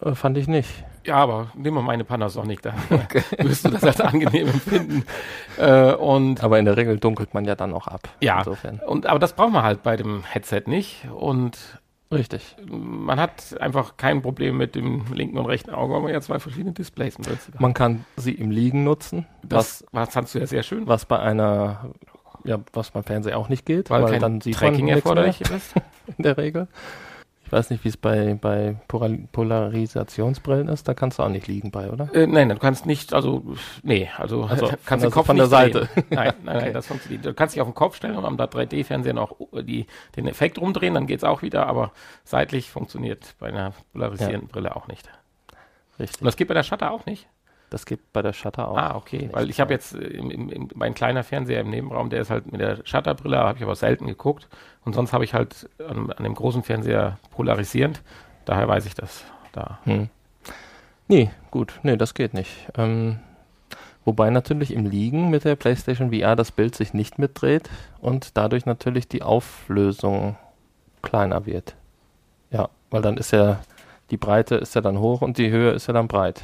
Äh, 0.00 0.14
fand 0.14 0.38
ich 0.38 0.48
nicht. 0.48 0.68
Ja, 1.04 1.16
aber 1.16 1.48
nimm 1.54 1.74
mal 1.74 1.82
meine 1.82 2.04
Panasonic, 2.04 2.62
da 2.62 2.74
wirst 3.38 3.64
du 3.64 3.70
das 3.70 3.82
als 3.84 4.00
angenehm 4.00 4.48
empfinden. 4.48 5.04
Äh, 5.58 5.92
und 5.94 6.44
Aber 6.44 6.56
in 6.60 6.66
der 6.66 6.76
Regel 6.76 6.98
dunkelt 7.00 7.34
man 7.34 7.44
ja 7.44 7.56
dann 7.56 7.72
auch 7.74 7.88
ab. 7.88 8.08
ja, 8.20 8.38
Insofern. 8.38 8.78
und, 8.86 9.06
aber 9.06 9.18
das 9.18 9.32
braucht 9.32 9.52
man 9.52 9.64
halt 9.64 9.82
bei 9.82 9.96
dem 9.96 10.22
Headset 10.22 10.62
nicht. 10.66 11.08
Und 11.12 11.80
Richtig. 12.12 12.54
man 12.70 13.18
hat 13.18 13.60
einfach 13.60 13.96
kein 13.96 14.22
Problem 14.22 14.56
mit 14.56 14.76
dem 14.76 15.04
linken 15.12 15.36
und 15.36 15.46
rechten 15.46 15.70
Auge, 15.70 15.94
weil 15.94 16.02
man 16.02 16.12
ja 16.12 16.20
zwei 16.20 16.38
verschiedene 16.38 16.72
Displays 16.74 17.18
hat. 17.18 17.60
Man 17.60 17.74
kann 17.74 18.04
sie 18.16 18.34
im 18.34 18.52
Liegen 18.52 18.84
nutzen, 18.84 19.26
Das, 19.42 19.84
was 19.90 20.10
fandst 20.10 20.36
du 20.36 20.38
ja 20.38 20.46
sehr 20.46 20.62
schön, 20.62 20.86
was 20.86 21.06
bei 21.06 21.18
einer, 21.18 21.90
ja, 22.44 22.58
was 22.72 22.92
beim 22.92 23.02
Fernseher 23.02 23.36
auch 23.36 23.48
nicht 23.48 23.66
geht, 23.66 23.90
weil, 23.90 24.04
weil, 24.04 24.20
dann 24.20 24.40
sieht 24.40 24.54
man 24.54 24.70
Tracking 24.70 24.84
mehr 24.84 24.94
erforderlich 24.96 25.40
ist. 25.40 25.74
in 26.16 26.22
der 26.22 26.38
Regel. 26.38 26.68
Ich 27.48 27.52
weiß 27.52 27.70
nicht, 27.70 27.82
wie 27.82 27.88
es 27.88 27.96
bei, 27.96 28.34
bei 28.38 28.76
Polar- 28.88 29.16
Polarisationsbrillen 29.32 30.68
ist, 30.68 30.86
da 30.86 30.92
kannst 30.92 31.18
du 31.18 31.22
auch 31.22 31.30
nicht 31.30 31.46
liegen 31.46 31.70
bei, 31.70 31.90
oder? 31.90 32.14
Äh, 32.14 32.26
nein, 32.26 32.50
du 32.50 32.56
kannst 32.56 32.84
nicht, 32.84 33.14
also, 33.14 33.42
nee, 33.82 34.10
also, 34.18 34.44
Also, 34.44 34.66
kannst 34.66 34.90
den 34.90 34.92
also 35.06 35.10
Kopf 35.10 35.26
von 35.28 35.38
der 35.38 35.46
Seite. 35.46 35.88
drehen. 35.94 36.04
Nein, 36.10 36.34
nein, 36.42 36.56
Okay. 36.56 36.64
nein, 36.66 36.72
das 36.74 36.86
funktioniert. 36.88 37.24
Du 37.24 37.32
kannst 37.32 37.54
dich 37.54 37.62
auf 37.62 37.68
den 37.68 37.74
Kopf 37.74 37.96
stellen 37.96 38.16
und 38.16 38.26
am 38.26 38.36
3D-Fernseher 38.36 39.14
noch 39.14 39.34
die, 39.62 39.86
den 40.14 40.26
Effekt 40.28 40.58
rumdrehen, 40.60 40.92
dann 40.92 41.06
geht's 41.06 41.24
auch 41.24 41.40
wieder, 41.40 41.66
aber 41.66 41.92
seitlich 42.22 42.68
funktioniert 42.68 43.34
bei 43.38 43.48
einer 43.48 43.72
polarisierenden 43.94 44.48
Brille 44.48 44.76
auch 44.76 44.86
nicht. 44.86 45.08
Richtig. 45.98 46.20
Und 46.20 46.26
das 46.26 46.36
geht 46.36 46.48
bei 46.48 46.54
der 46.54 46.64
Shutter 46.64 46.90
auch 46.90 47.06
nicht? 47.06 47.28
Das 47.70 47.84
gibt 47.84 48.12
bei 48.12 48.22
der 48.22 48.32
Shutter 48.32 48.68
auch. 48.68 48.76
ah, 48.76 48.96
okay. 48.96 49.28
Weil 49.32 49.50
ich 49.50 49.60
habe 49.60 49.72
jetzt 49.72 49.94
äh, 49.94 49.98
im, 49.98 50.30
im, 50.30 50.48
im, 50.48 50.68
mein 50.74 50.94
kleiner 50.94 51.22
Fernseher 51.22 51.60
im 51.60 51.70
Nebenraum, 51.70 52.10
der 52.10 52.20
ist 52.20 52.30
halt 52.30 52.50
mit 52.50 52.60
der 52.60 52.78
Shutterbrille, 52.84 53.38
habe 53.38 53.58
ich 53.58 53.64
aber 53.64 53.76
selten 53.76 54.06
geguckt. 54.06 54.48
Und 54.84 54.94
sonst 54.94 55.12
habe 55.12 55.24
ich 55.24 55.34
halt 55.34 55.68
an, 55.86 56.10
an 56.10 56.24
dem 56.24 56.34
großen 56.34 56.62
Fernseher 56.62 57.18
polarisierend. 57.34 58.02
Daher 58.44 58.68
weiß 58.68 58.86
ich 58.86 58.94
das 58.94 59.24
da. 59.52 59.78
Hm. 59.84 60.08
Nee, 61.08 61.30
gut, 61.50 61.78
nee, 61.82 61.96
das 61.96 62.14
geht 62.14 62.34
nicht. 62.34 62.68
Ähm, 62.76 63.18
wobei 64.04 64.30
natürlich 64.30 64.72
im 64.72 64.86
Liegen 64.86 65.30
mit 65.30 65.44
der 65.44 65.56
PlayStation 65.56 66.12
VR 66.12 66.36
das 66.36 66.52
Bild 66.52 66.74
sich 66.74 66.94
nicht 66.94 67.18
mitdreht 67.18 67.68
und 68.00 68.36
dadurch 68.36 68.66
natürlich 68.66 69.08
die 69.08 69.22
Auflösung 69.22 70.36
kleiner 71.02 71.46
wird. 71.46 71.76
Ja, 72.50 72.70
weil 72.90 73.02
dann 73.02 73.16
ist 73.16 73.32
ja 73.32 73.60
die 74.10 74.16
Breite 74.16 74.56
ist 74.56 74.74
ja 74.74 74.80
dann 74.80 74.98
hoch 74.98 75.20
und 75.20 75.38
die 75.38 75.50
Höhe 75.50 75.72
ist 75.72 75.86
ja 75.86 75.92
dann 75.92 76.08
breit. 76.08 76.42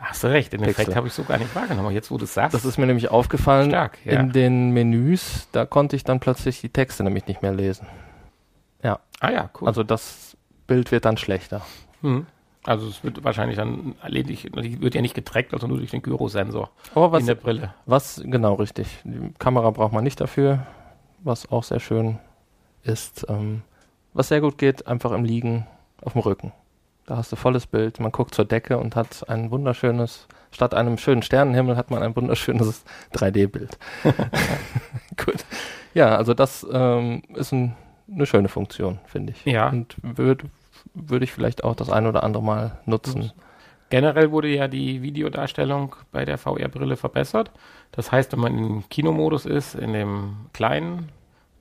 Hast 0.00 0.24
du 0.24 0.28
recht, 0.28 0.52
den 0.52 0.62
Effekt 0.62 0.96
habe 0.96 1.06
ich 1.06 1.12
so 1.12 1.24
gar 1.24 1.38
nicht 1.38 1.54
wahrgenommen. 1.54 1.86
Aber 1.86 1.94
jetzt, 1.94 2.10
wo 2.10 2.18
du 2.18 2.24
es 2.24 2.34
sagst, 2.34 2.54
Das 2.54 2.64
ist 2.64 2.78
mir 2.78 2.86
nämlich 2.86 3.10
aufgefallen 3.10 3.70
stark. 3.70 3.98
Ja. 4.04 4.20
in 4.20 4.32
den 4.32 4.70
Menüs, 4.70 5.48
da 5.52 5.66
konnte 5.66 5.94
ich 5.94 6.04
dann 6.04 6.20
plötzlich 6.20 6.60
die 6.60 6.70
Texte 6.70 7.04
nämlich 7.04 7.26
nicht 7.26 7.42
mehr 7.42 7.52
lesen. 7.52 7.86
ah 9.20 9.30
ja, 9.30 9.50
cool. 9.60 9.68
Also 9.68 9.82
das 9.82 10.36
Bild 10.66 10.90
wird 10.90 11.04
dann 11.04 11.16
schlechter. 11.16 11.60
Hm. 12.00 12.26
Also 12.64 12.88
es 12.88 13.02
wird 13.02 13.24
wahrscheinlich 13.24 13.56
dann 13.56 13.94
lediglich, 14.06 14.52
die 14.52 14.80
wird 14.82 14.94
ja 14.94 15.00
nicht 15.00 15.14
getrackt, 15.14 15.54
also 15.54 15.66
nur 15.66 15.78
durch 15.78 15.90
den 15.90 16.02
Gyrosensor 16.02 16.70
Aber 16.94 17.12
was 17.12 17.20
in 17.20 17.26
der 17.26 17.34
Brille. 17.34 17.74
Was, 17.86 18.20
genau, 18.24 18.54
richtig. 18.54 18.98
Die 19.04 19.32
Kamera 19.38 19.70
braucht 19.70 19.92
man 19.92 20.04
nicht 20.04 20.20
dafür, 20.20 20.66
was 21.22 21.50
auch 21.50 21.64
sehr 21.64 21.80
schön 21.80 22.18
ist. 22.82 23.24
Ähm, 23.28 23.62
was 24.12 24.28
sehr 24.28 24.40
gut 24.40 24.58
geht, 24.58 24.86
einfach 24.86 25.12
im 25.12 25.24
Liegen 25.24 25.66
auf 26.02 26.12
dem 26.12 26.22
Rücken. 26.22 26.52
Da 27.10 27.16
hast 27.16 27.32
du 27.32 27.34
volles 27.34 27.66
Bild, 27.66 27.98
man 27.98 28.12
guckt 28.12 28.36
zur 28.36 28.44
Decke 28.44 28.78
und 28.78 28.94
hat 28.94 29.28
ein 29.28 29.50
wunderschönes, 29.50 30.28
statt 30.52 30.74
einem 30.74 30.96
schönen 30.96 31.22
Sternenhimmel 31.22 31.76
hat 31.76 31.90
man 31.90 32.04
ein 32.04 32.14
wunderschönes 32.14 32.84
3D-Bild. 33.14 33.76
gut. 35.16 35.44
Ja, 35.92 36.14
also 36.14 36.34
das 36.34 36.64
ähm, 36.72 37.22
ist 37.34 37.50
ein, 37.50 37.74
eine 38.08 38.26
schöne 38.26 38.46
Funktion, 38.46 39.00
finde 39.06 39.32
ich. 39.32 39.44
Ja. 39.44 39.70
Und 39.70 39.96
würde 40.02 40.44
würde 40.94 41.24
ich 41.24 41.32
vielleicht 41.32 41.64
auch 41.64 41.74
das 41.74 41.90
ein 41.90 42.06
oder 42.06 42.22
andere 42.22 42.44
Mal 42.44 42.78
nutzen. 42.86 43.32
Generell 43.88 44.30
wurde 44.30 44.46
ja 44.46 44.68
die 44.68 45.02
Videodarstellung 45.02 45.96
bei 46.12 46.24
der 46.24 46.38
VR-Brille 46.38 46.96
verbessert. 46.96 47.50
Das 47.90 48.12
heißt, 48.12 48.30
wenn 48.32 48.40
man 48.40 48.56
im 48.56 48.88
Kinomodus 48.88 49.46
ist, 49.46 49.74
in 49.74 49.94
dem 49.94 50.36
kleinen, 50.52 51.08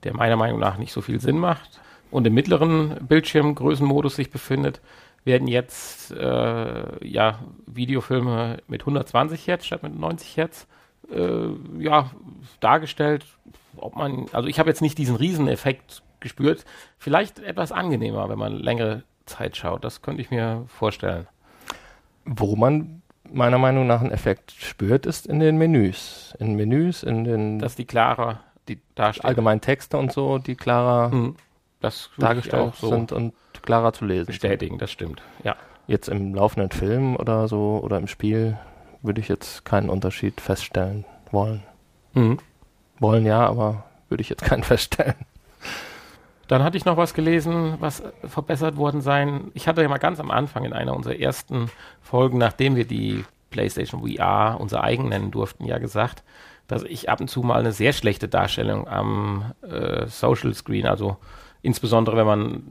der 0.04 0.16
meiner 0.16 0.36
Meinung 0.36 0.60
nach 0.60 0.78
nicht 0.78 0.94
so 0.94 1.02
viel 1.02 1.20
Sinn 1.20 1.40
macht, 1.40 1.82
und 2.12 2.26
im 2.26 2.34
mittleren 2.34 2.96
Bildschirmgrößenmodus 3.08 4.16
sich 4.16 4.32
befindet, 4.32 4.82
werden 5.26 5.48
jetzt 5.48 6.12
äh, 6.12 7.08
ja 7.08 7.40
Videofilme 7.66 8.60
mit 8.68 8.82
120 8.82 9.48
Hertz 9.48 9.66
statt 9.66 9.84
mit 9.84 9.98
90 9.98 10.38
Hertz 10.38 10.68
äh, 11.12 11.50
ja 11.80 12.12
dargestellt. 12.60 13.26
Ob 13.78 13.96
man, 13.96 14.26
also 14.34 14.48
ich 14.48 14.60
habe 14.60 14.70
jetzt 14.70 14.82
nicht 14.82 14.98
diesen 14.98 15.16
Rieseneffekt 15.16 16.04
gespürt. 16.20 16.66
Vielleicht 16.98 17.40
etwas 17.40 17.72
angenehmer, 17.72 18.30
wenn 18.30 18.40
man 18.40 18.54
längere 18.54 19.04
Zeit 19.26 19.56
schaut. 19.56 19.84
Das 19.84 20.02
könnte 20.02 20.22
ich 20.22 20.32
mir 20.32 20.66
vorstellen. 20.68 21.28
Wo 22.26 22.56
man 22.56 23.02
meiner 23.32 23.58
Meinung 23.58 23.88
nach 23.88 24.02
einen 24.02 24.12
Effekt 24.12 24.52
spürt, 24.52 25.06
ist 25.06 25.28
in 25.28 25.40
den 25.40 25.58
Menüs. 25.58 26.36
In 26.40 26.56
Menüs, 26.56 27.04
in 27.04 27.24
den. 27.24 27.60
Dass 27.60 27.76
die 27.76 27.86
klarer 27.86 28.42
die 28.70 28.80
allgemeinen 28.96 29.62
Texte 29.62 29.98
und 29.98 30.12
so, 30.12 30.38
die 30.38 30.56
klarer 30.56 31.10
mhm. 31.10 31.36
dargestellt 32.18 32.76
so 32.76 32.90
sind 32.90 33.12
und 33.12 33.34
klarer 33.63 33.93
zu 33.93 34.06
lesen. 34.06 34.28
Bestätigen, 34.28 34.78
das 34.78 34.91
stimmt. 34.91 35.22
Ja. 35.43 35.56
Jetzt 35.88 36.08
im 36.10 36.36
laufenden 36.36 36.72
Film 36.72 37.15
oder 37.15 37.48
so 37.48 37.80
oder 37.84 37.98
im 37.98 38.08
Spiel 38.08 38.58
würde 39.02 39.22
ich 39.22 39.28
jetzt 39.28 39.65
keinen 39.65 39.89
Unterschied 39.89 40.41
feststellen 40.41 41.06
wollen. 41.32 41.63
Mhm. 42.13 42.39
Wollen 43.00 43.26
ja, 43.26 43.45
aber 43.48 43.86
würde 44.10 44.22
ich 44.22 44.30
jetzt 44.30 44.43
keinen 44.43 44.63
feststellen. 44.63 45.15
Dann 46.48 46.63
hatte 46.63 46.78
ich 46.78 46.86
noch 46.86 46.98
was 46.98 47.13
gelesen, 47.13 47.76
was 47.80 48.02
verbessert 48.24 48.76
worden 48.76 49.02
sein. 49.02 49.52
Ich 49.54 49.67
hatte 49.67 49.84
ja 49.84 49.88
mal 49.88 50.00
ganz 50.00 50.19
am 50.19 50.32
Anfang 50.32 50.65
in 50.65 50.74
einer 50.74 50.95
unserer 50.95 51.19
ersten 51.19 51.69
Folgen, 52.02 52.39
nachdem 52.39 52.76
wir 52.76 52.86
die 52.86 53.24
PlayStation 53.52 54.02
VR 54.02 54.58
unser 54.60 54.84
eigen 54.84 55.10
nennen 55.10 55.32
durften, 55.32 55.65
ja 55.65 55.78
gesagt, 55.78 56.24
dass 56.67 56.84
ich 56.84 57.10
ab 57.10 57.22
und 57.22 57.30
zu 57.30 57.41
mal 57.41 57.60
eine 57.60 57.72
sehr 57.72 57.93
schlechte 57.93 58.28
Darstellung 58.28 58.88
am 58.88 59.54
äh, 59.62 60.08
Social 60.08 60.54
Screen, 60.54 60.88
also 60.88 61.17
insbesondere 61.62 62.17
wenn 62.17 62.28
man 62.28 62.63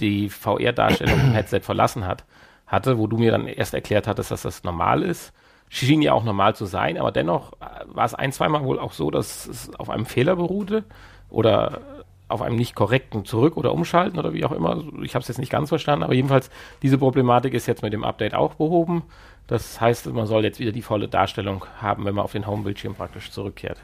die 0.00 0.28
VR-Darstellung 0.28 1.20
im 1.20 1.32
Headset 1.32 1.60
verlassen 1.60 2.06
hat, 2.06 2.24
hatte, 2.66 2.98
wo 2.98 3.06
du 3.06 3.18
mir 3.18 3.30
dann 3.30 3.46
erst 3.46 3.74
erklärt 3.74 4.06
hattest, 4.06 4.30
dass 4.30 4.42
das 4.42 4.64
normal 4.64 5.02
ist. 5.02 5.32
Schien 5.68 6.02
ja 6.02 6.12
auch 6.12 6.24
normal 6.24 6.54
zu 6.54 6.66
sein, 6.66 6.98
aber 6.98 7.12
dennoch 7.12 7.52
war 7.86 8.04
es 8.04 8.14
ein, 8.14 8.32
zweimal 8.32 8.64
wohl 8.64 8.78
auch 8.78 8.92
so, 8.92 9.10
dass 9.10 9.46
es 9.46 9.74
auf 9.76 9.88
einem 9.88 10.04
Fehler 10.04 10.36
beruhte 10.36 10.84
oder 11.30 11.80
auf 12.28 12.42
einem 12.42 12.56
nicht 12.56 12.74
korrekten 12.74 13.24
Zurück- 13.24 13.56
oder 13.56 13.72
Umschalten 13.72 14.18
oder 14.18 14.32
wie 14.32 14.44
auch 14.44 14.52
immer. 14.52 14.82
Ich 15.02 15.14
habe 15.14 15.22
es 15.22 15.28
jetzt 15.28 15.38
nicht 15.38 15.52
ganz 15.52 15.68
verstanden, 15.68 16.02
aber 16.02 16.14
jedenfalls 16.14 16.50
diese 16.82 16.98
Problematik 16.98 17.54
ist 17.54 17.66
jetzt 17.66 17.82
mit 17.82 17.92
dem 17.92 18.04
Update 18.04 18.34
auch 18.34 18.54
behoben. 18.54 19.04
Das 19.46 19.80
heißt, 19.80 20.06
man 20.12 20.26
soll 20.26 20.44
jetzt 20.44 20.58
wieder 20.58 20.72
die 20.72 20.82
volle 20.82 21.08
Darstellung 21.08 21.66
haben, 21.80 22.04
wenn 22.04 22.14
man 22.14 22.24
auf 22.24 22.32
den 22.32 22.46
Home-Bildschirm 22.46 22.94
praktisch 22.94 23.30
zurückkehrt, 23.30 23.78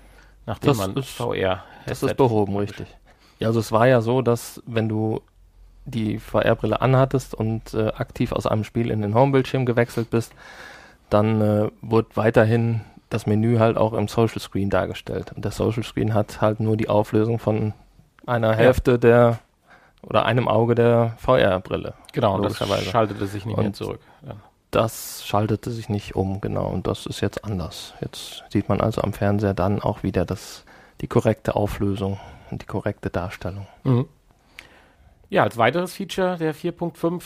nachdem 0.47 0.69
das 0.69 0.79
man 0.79 0.97
ist, 0.97 1.11
VR 1.11 1.65
Das 1.87 2.03
ist 2.03 2.17
behoben, 2.17 2.57
richtig. 2.57 2.87
Ja, 3.39 3.49
also 3.49 3.61
es 3.61 3.71
war 3.71 3.87
ja 3.87 4.01
so, 4.01 4.23
dass 4.23 4.63
wenn 4.67 4.89
du 4.89 5.21
die 5.91 6.19
VR-Brille 6.19 6.81
anhattest 6.81 7.35
und 7.35 7.75
äh, 7.75 7.89
aktiv 7.89 8.33
aus 8.33 8.47
einem 8.47 8.65
Spiel 8.65 8.91
in 8.91 9.03
den 9.03 9.15
Home-Bildschirm 9.15 9.67
gewechselt 9.67 10.11
bist, 10.11 10.33
dann 11.11 11.41
äh, 11.41 11.71
wurde 11.81 12.09
weiterhin 12.15 12.81
das 13.11 13.27
Menü 13.27 13.59
halt 13.59 13.77
auch 13.77 13.95
im 13.95 14.09
Social 14.09 14.41
Screen 14.41 14.71
dargestellt. 14.71 15.33
Und 15.35 15.45
der 15.45 15.53
Social 15.53 15.83
Screen 15.83 16.15
hat 16.15 16.41
halt 16.41 16.61
nur 16.61 16.77
die 16.77 16.89
Auflösung 16.89 17.39
von 17.39 17.73
einer 18.27 18.55
Hälfte 18.55 18.93
ja. 18.93 18.97
der 18.99 19.39
oder 20.03 20.25
einem 20.25 20.47
Auge 20.47 20.75
der 20.75 21.15
VR-Brille. 21.19 21.95
Genau, 22.13 22.41
das 22.41 22.59
schaltete 22.85 23.27
sich 23.27 23.47
nicht 23.47 23.57
und 23.57 23.65
mehr 23.65 23.73
zurück. 23.73 24.01
Ja. 24.27 24.37
Das 24.71 25.25
schaltete 25.27 25.71
sich 25.71 25.89
nicht 25.89 26.15
um, 26.15 26.41
genau. 26.41 26.67
Und 26.67 26.87
das 26.87 27.07
ist 27.07 27.21
jetzt 27.21 27.45
anders. 27.45 27.95
Jetzt 28.01 28.45
sieht 28.51 28.69
man 28.69 28.81
also 28.81 29.01
am 29.01 29.13
Fernseher 29.13 29.55
dann 29.55 29.81
auch 29.81 30.03
wieder 30.03 30.25
das, 30.25 30.65
die 31.01 31.07
korrekte 31.07 31.57
Auflösung 31.57 32.21
und 32.51 32.63
die 32.63 32.67
korrekte 32.67 33.09
Darstellung. 33.11 33.67
Mhm. 33.85 34.07
Ja, 35.31 35.43
als 35.43 35.59
weiteres 35.59 35.95
Feature 35.95 36.39
der 36.39 36.55
4.5, 36.55 37.23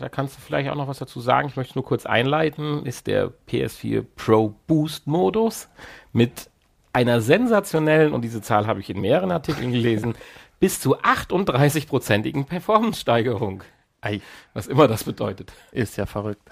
da 0.00 0.10
kannst 0.10 0.36
du 0.36 0.40
vielleicht 0.40 0.68
auch 0.68 0.74
noch 0.74 0.86
was 0.88 0.98
dazu 0.98 1.20
sagen. 1.20 1.48
Ich 1.48 1.56
möchte 1.56 1.76
nur 1.76 1.84
kurz 1.84 2.04
einleiten, 2.04 2.84
ist 2.84 3.06
der 3.06 3.32
PS4 3.48 4.04
Pro 4.16 4.54
Boost 4.66 5.06
Modus 5.06 5.68
mit 6.12 6.50
einer 6.92 7.22
sensationellen, 7.22 8.12
und 8.12 8.22
diese 8.22 8.42
Zahl 8.42 8.66
habe 8.66 8.80
ich 8.80 8.90
in 8.90 9.00
mehreren 9.00 9.30
Artikeln 9.30 9.72
gelesen, 9.72 10.14
bis 10.60 10.80
zu 10.80 10.98
38-prozentigen 10.98 12.44
Performance-Steigerung. 12.44 13.62
Ei, 14.02 14.20
was 14.52 14.66
immer 14.66 14.86
das 14.86 15.04
bedeutet. 15.04 15.52
Ist 15.72 15.96
ja 15.96 16.04
verrückt. 16.04 16.42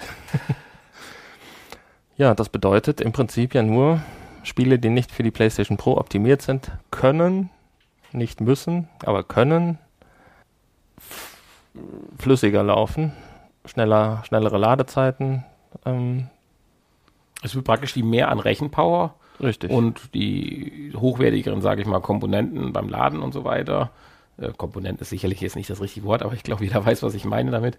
ja, 2.16 2.34
das 2.34 2.48
bedeutet 2.48 3.02
im 3.02 3.12
Prinzip 3.12 3.54
ja 3.54 3.62
nur, 3.62 4.00
Spiele, 4.44 4.78
die 4.78 4.88
nicht 4.88 5.12
für 5.12 5.22
die 5.22 5.30
PlayStation 5.30 5.76
Pro 5.76 5.98
optimiert 5.98 6.40
sind, 6.40 6.70
können, 6.90 7.50
nicht 8.12 8.40
müssen, 8.40 8.88
aber 9.04 9.24
können 9.24 9.78
flüssiger 12.18 12.62
laufen, 12.62 13.12
schneller, 13.64 14.22
schnellere 14.24 14.58
Ladezeiten. 14.58 15.44
Ähm. 15.84 16.28
Es 17.42 17.54
wird 17.54 17.64
praktisch 17.64 17.92
die 17.92 18.02
mehr 18.02 18.30
an 18.30 18.40
Rechenpower 18.40 19.14
Richtig. 19.40 19.70
Und 19.70 20.14
die 20.14 20.92
hochwertigeren, 20.96 21.60
sage 21.60 21.82
ich 21.82 21.86
mal, 21.86 22.00
Komponenten 22.00 22.72
beim 22.72 22.88
Laden 22.88 23.22
und 23.22 23.32
so 23.32 23.44
weiter, 23.44 23.90
äh, 24.38 24.52
Komponenten 24.56 25.02
ist 25.02 25.10
sicherlich 25.10 25.40
jetzt 25.40 25.56
nicht 25.56 25.70
das 25.70 25.80
richtige 25.80 26.06
Wort, 26.06 26.22
aber 26.22 26.34
ich 26.34 26.42
glaube, 26.42 26.64
jeder 26.64 26.84
weiß, 26.86 27.02
was 27.02 27.14
ich 27.14 27.24
meine 27.24 27.50
damit, 27.50 27.78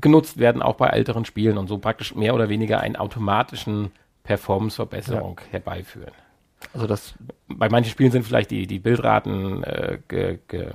genutzt 0.00 0.38
werden 0.38 0.62
auch 0.62 0.76
bei 0.76 0.88
älteren 0.88 1.24
Spielen 1.24 1.58
und 1.58 1.68
so 1.68 1.78
praktisch 1.78 2.14
mehr 2.14 2.34
oder 2.34 2.48
weniger 2.48 2.80
einen 2.80 2.96
automatischen 2.96 3.90
Performance-Verbesserung 4.24 5.40
ja. 5.46 5.52
herbeiführen. 5.52 6.12
Also 6.72 6.86
das 6.86 7.14
bei 7.46 7.68
manchen 7.68 7.90
Spielen 7.90 8.10
sind 8.10 8.24
vielleicht 8.24 8.50
die, 8.50 8.66
die 8.66 8.78
Bildraten 8.78 9.62
äh, 9.64 9.98
ge, 10.08 10.38
ge, 10.48 10.70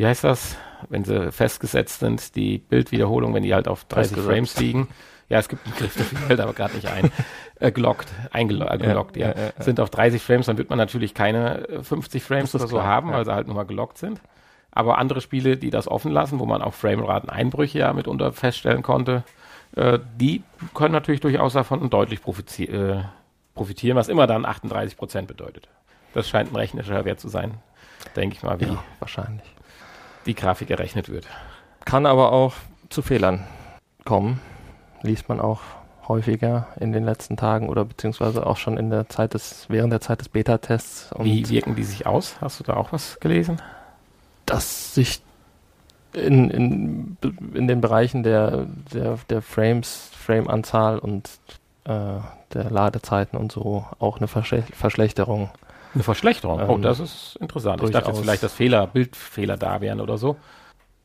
wie 0.00 0.06
heißt 0.06 0.24
das, 0.24 0.56
wenn 0.88 1.04
sie 1.04 1.30
festgesetzt 1.30 2.00
sind, 2.00 2.34
die 2.34 2.56
Bildwiederholung, 2.56 3.34
wenn 3.34 3.42
die 3.42 3.52
halt 3.52 3.68
auf 3.68 3.84
30 3.84 4.16
Frames 4.16 4.58
liegen, 4.58 4.88
ja, 5.28 5.38
es 5.38 5.50
gibt 5.50 5.66
einen 5.66 5.76
Griff, 5.76 5.94
der 5.94 6.06
fällt 6.06 6.40
aber 6.40 6.54
gerade 6.54 6.74
nicht 6.74 6.88
ein, 6.88 7.12
äh, 7.60 7.70
gelockt, 7.70 8.08
eingeloggt, 8.32 9.18
ja, 9.18 9.28
ja, 9.28 9.34
ja, 9.36 9.52
ja, 9.58 9.62
sind 9.62 9.78
auf 9.78 9.90
30 9.90 10.22
Frames, 10.22 10.46
dann 10.46 10.56
wird 10.56 10.70
man 10.70 10.78
natürlich 10.78 11.12
keine 11.12 11.82
50 11.82 12.14
äh, 12.22 12.24
Frames 12.24 12.54
oder 12.54 12.66
so 12.66 12.76
klar, 12.76 12.86
haben, 12.86 13.12
weil 13.12 13.26
sie 13.26 13.34
halt 13.34 13.46
nur 13.46 13.56
mal 13.56 13.66
gelockt 13.66 13.98
sind. 13.98 14.22
Aber 14.72 14.96
andere 14.96 15.20
Spiele, 15.20 15.58
die 15.58 15.68
das 15.68 15.86
offen 15.86 16.12
lassen, 16.12 16.38
wo 16.38 16.46
man 16.46 16.62
auch 16.62 16.72
Frameraten-Einbrüche 16.72 17.80
ja 17.80 17.92
mitunter 17.92 18.32
feststellen 18.32 18.82
konnte, 18.82 19.22
äh, 19.76 19.98
die 20.16 20.42
können 20.72 20.92
natürlich 20.92 21.20
durchaus 21.20 21.52
davon 21.52 21.90
deutlich 21.90 22.20
äh, 22.20 23.02
profitieren, 23.54 23.98
was 23.98 24.08
immer 24.08 24.26
dann 24.26 24.46
38 24.46 24.96
Prozent 24.96 25.28
bedeutet. 25.28 25.68
Das 26.14 26.26
scheint 26.26 26.50
ein 26.50 26.56
rechnerischer 26.56 27.04
Wert 27.04 27.20
zu 27.20 27.28
sein, 27.28 27.58
denke 28.16 28.36
ich 28.36 28.42
mal, 28.42 28.58
wie 28.60 28.78
wahrscheinlich 28.98 29.44
die 30.26 30.34
Grafik 30.34 30.70
errechnet 30.70 31.08
wird. 31.08 31.26
Kann 31.84 32.06
aber 32.06 32.32
auch 32.32 32.54
zu 32.88 33.02
Fehlern 33.02 33.46
kommen 34.04 34.40
liest 35.02 35.28
man 35.28 35.40
auch 35.40 35.60
häufiger 36.08 36.68
in 36.78 36.92
den 36.92 37.04
letzten 37.04 37.36
Tagen 37.36 37.68
oder 37.68 37.84
beziehungsweise 37.84 38.46
auch 38.46 38.56
schon 38.56 38.76
in 38.76 38.90
der 38.90 39.08
Zeit 39.08 39.34
des, 39.34 39.66
während 39.68 39.92
der 39.92 40.00
Zeit 40.00 40.20
des 40.20 40.28
Beta-Tests. 40.28 41.10
Wie 41.18 41.48
wirken 41.48 41.76
die 41.76 41.84
sich 41.84 42.06
aus? 42.06 42.36
Hast 42.40 42.58
du 42.60 42.64
da 42.64 42.74
auch 42.74 42.92
was 42.92 43.20
gelesen? 43.20 43.62
Dass 44.46 44.94
sich 44.94 45.22
in, 46.12 46.50
in, 46.50 47.16
in 47.54 47.68
den 47.68 47.80
Bereichen 47.80 48.24
der, 48.24 48.66
der, 48.92 49.18
der 49.28 49.42
Frames, 49.42 50.10
Frame-Anzahl 50.16 50.98
und 50.98 51.30
äh, 51.84 52.18
der 52.52 52.70
Ladezeiten 52.70 53.38
und 53.38 53.52
so 53.52 53.86
auch 54.00 54.18
eine 54.18 54.26
Verschle 54.26 54.64
Verschlechterung. 54.72 55.50
Eine 55.94 56.02
Verschlechterung? 56.02 56.60
Oh, 56.68 56.74
ähm, 56.74 56.82
das 56.82 57.00
ist 57.00 57.36
interessant. 57.40 57.82
Ich 57.82 57.90
dachte 57.90 58.10
jetzt 58.10 58.20
vielleicht, 58.20 58.42
dass 58.42 58.52
Fehler, 58.52 58.86
Bildfehler 58.86 59.56
da 59.56 59.80
wären 59.80 60.00
oder 60.00 60.18
so. 60.18 60.36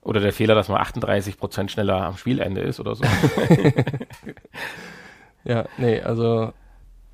Oder 0.02 0.20
der 0.20 0.34
Fehler, 0.34 0.54
dass 0.54 0.70
man 0.70 0.80
38 0.80 1.38
Prozent 1.38 1.72
schneller 1.72 2.04
am 2.04 2.18
Spielende 2.18 2.62
ist 2.62 2.80
oder 2.80 2.94
so. 2.94 3.04
ja, 5.44 5.66
nee, 5.78 6.00
also 6.00 6.54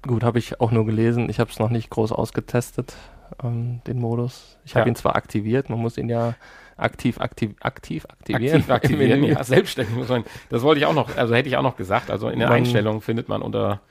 gut, 0.02 0.24
habe 0.24 0.40
ich 0.40 0.60
auch 0.60 0.72
nur 0.72 0.86
gelesen. 0.86 1.30
Ich 1.30 1.40
habe 1.40 1.50
es 1.50 1.60
noch 1.60 1.70
nicht 1.70 1.90
groß 1.90 2.12
ausgetestet, 2.12 2.94
ähm, 3.42 3.82
den 3.88 4.00
Modus. 4.00 4.58
Ich 4.66 4.76
habe 4.76 4.90
ja. 4.90 4.92
ihn 4.92 4.96
zwar 4.96 5.16
aktiviert, 5.16 5.70
man 5.70 5.80
muss 5.80 5.98
ihn 5.98 6.10
ja 6.10 6.36
aktiv, 6.76 7.20
aktiv, 7.20 7.56
aktiv 7.62 8.06
aktivieren. 8.10 8.58
Aktiv 8.58 8.70
aktivieren, 8.70 9.24
ja, 9.24 9.44
selbstständig 9.44 9.96
muss 9.96 10.10
man. 10.10 10.26
Das 10.50 10.64
wollte 10.64 10.80
ich 10.80 10.86
auch 10.86 10.94
noch, 10.94 11.16
also 11.16 11.34
hätte 11.34 11.48
ich 11.48 11.58
auch 11.58 11.64
noch 11.64 11.78
gesagt. 11.78 12.12
Also 12.12 12.30
in 12.30 12.40
der 12.40 12.50
man, 12.50 12.58
Einstellung 12.58 13.02
findet 13.02 13.30
man 13.30 13.42
unter, 13.42 13.82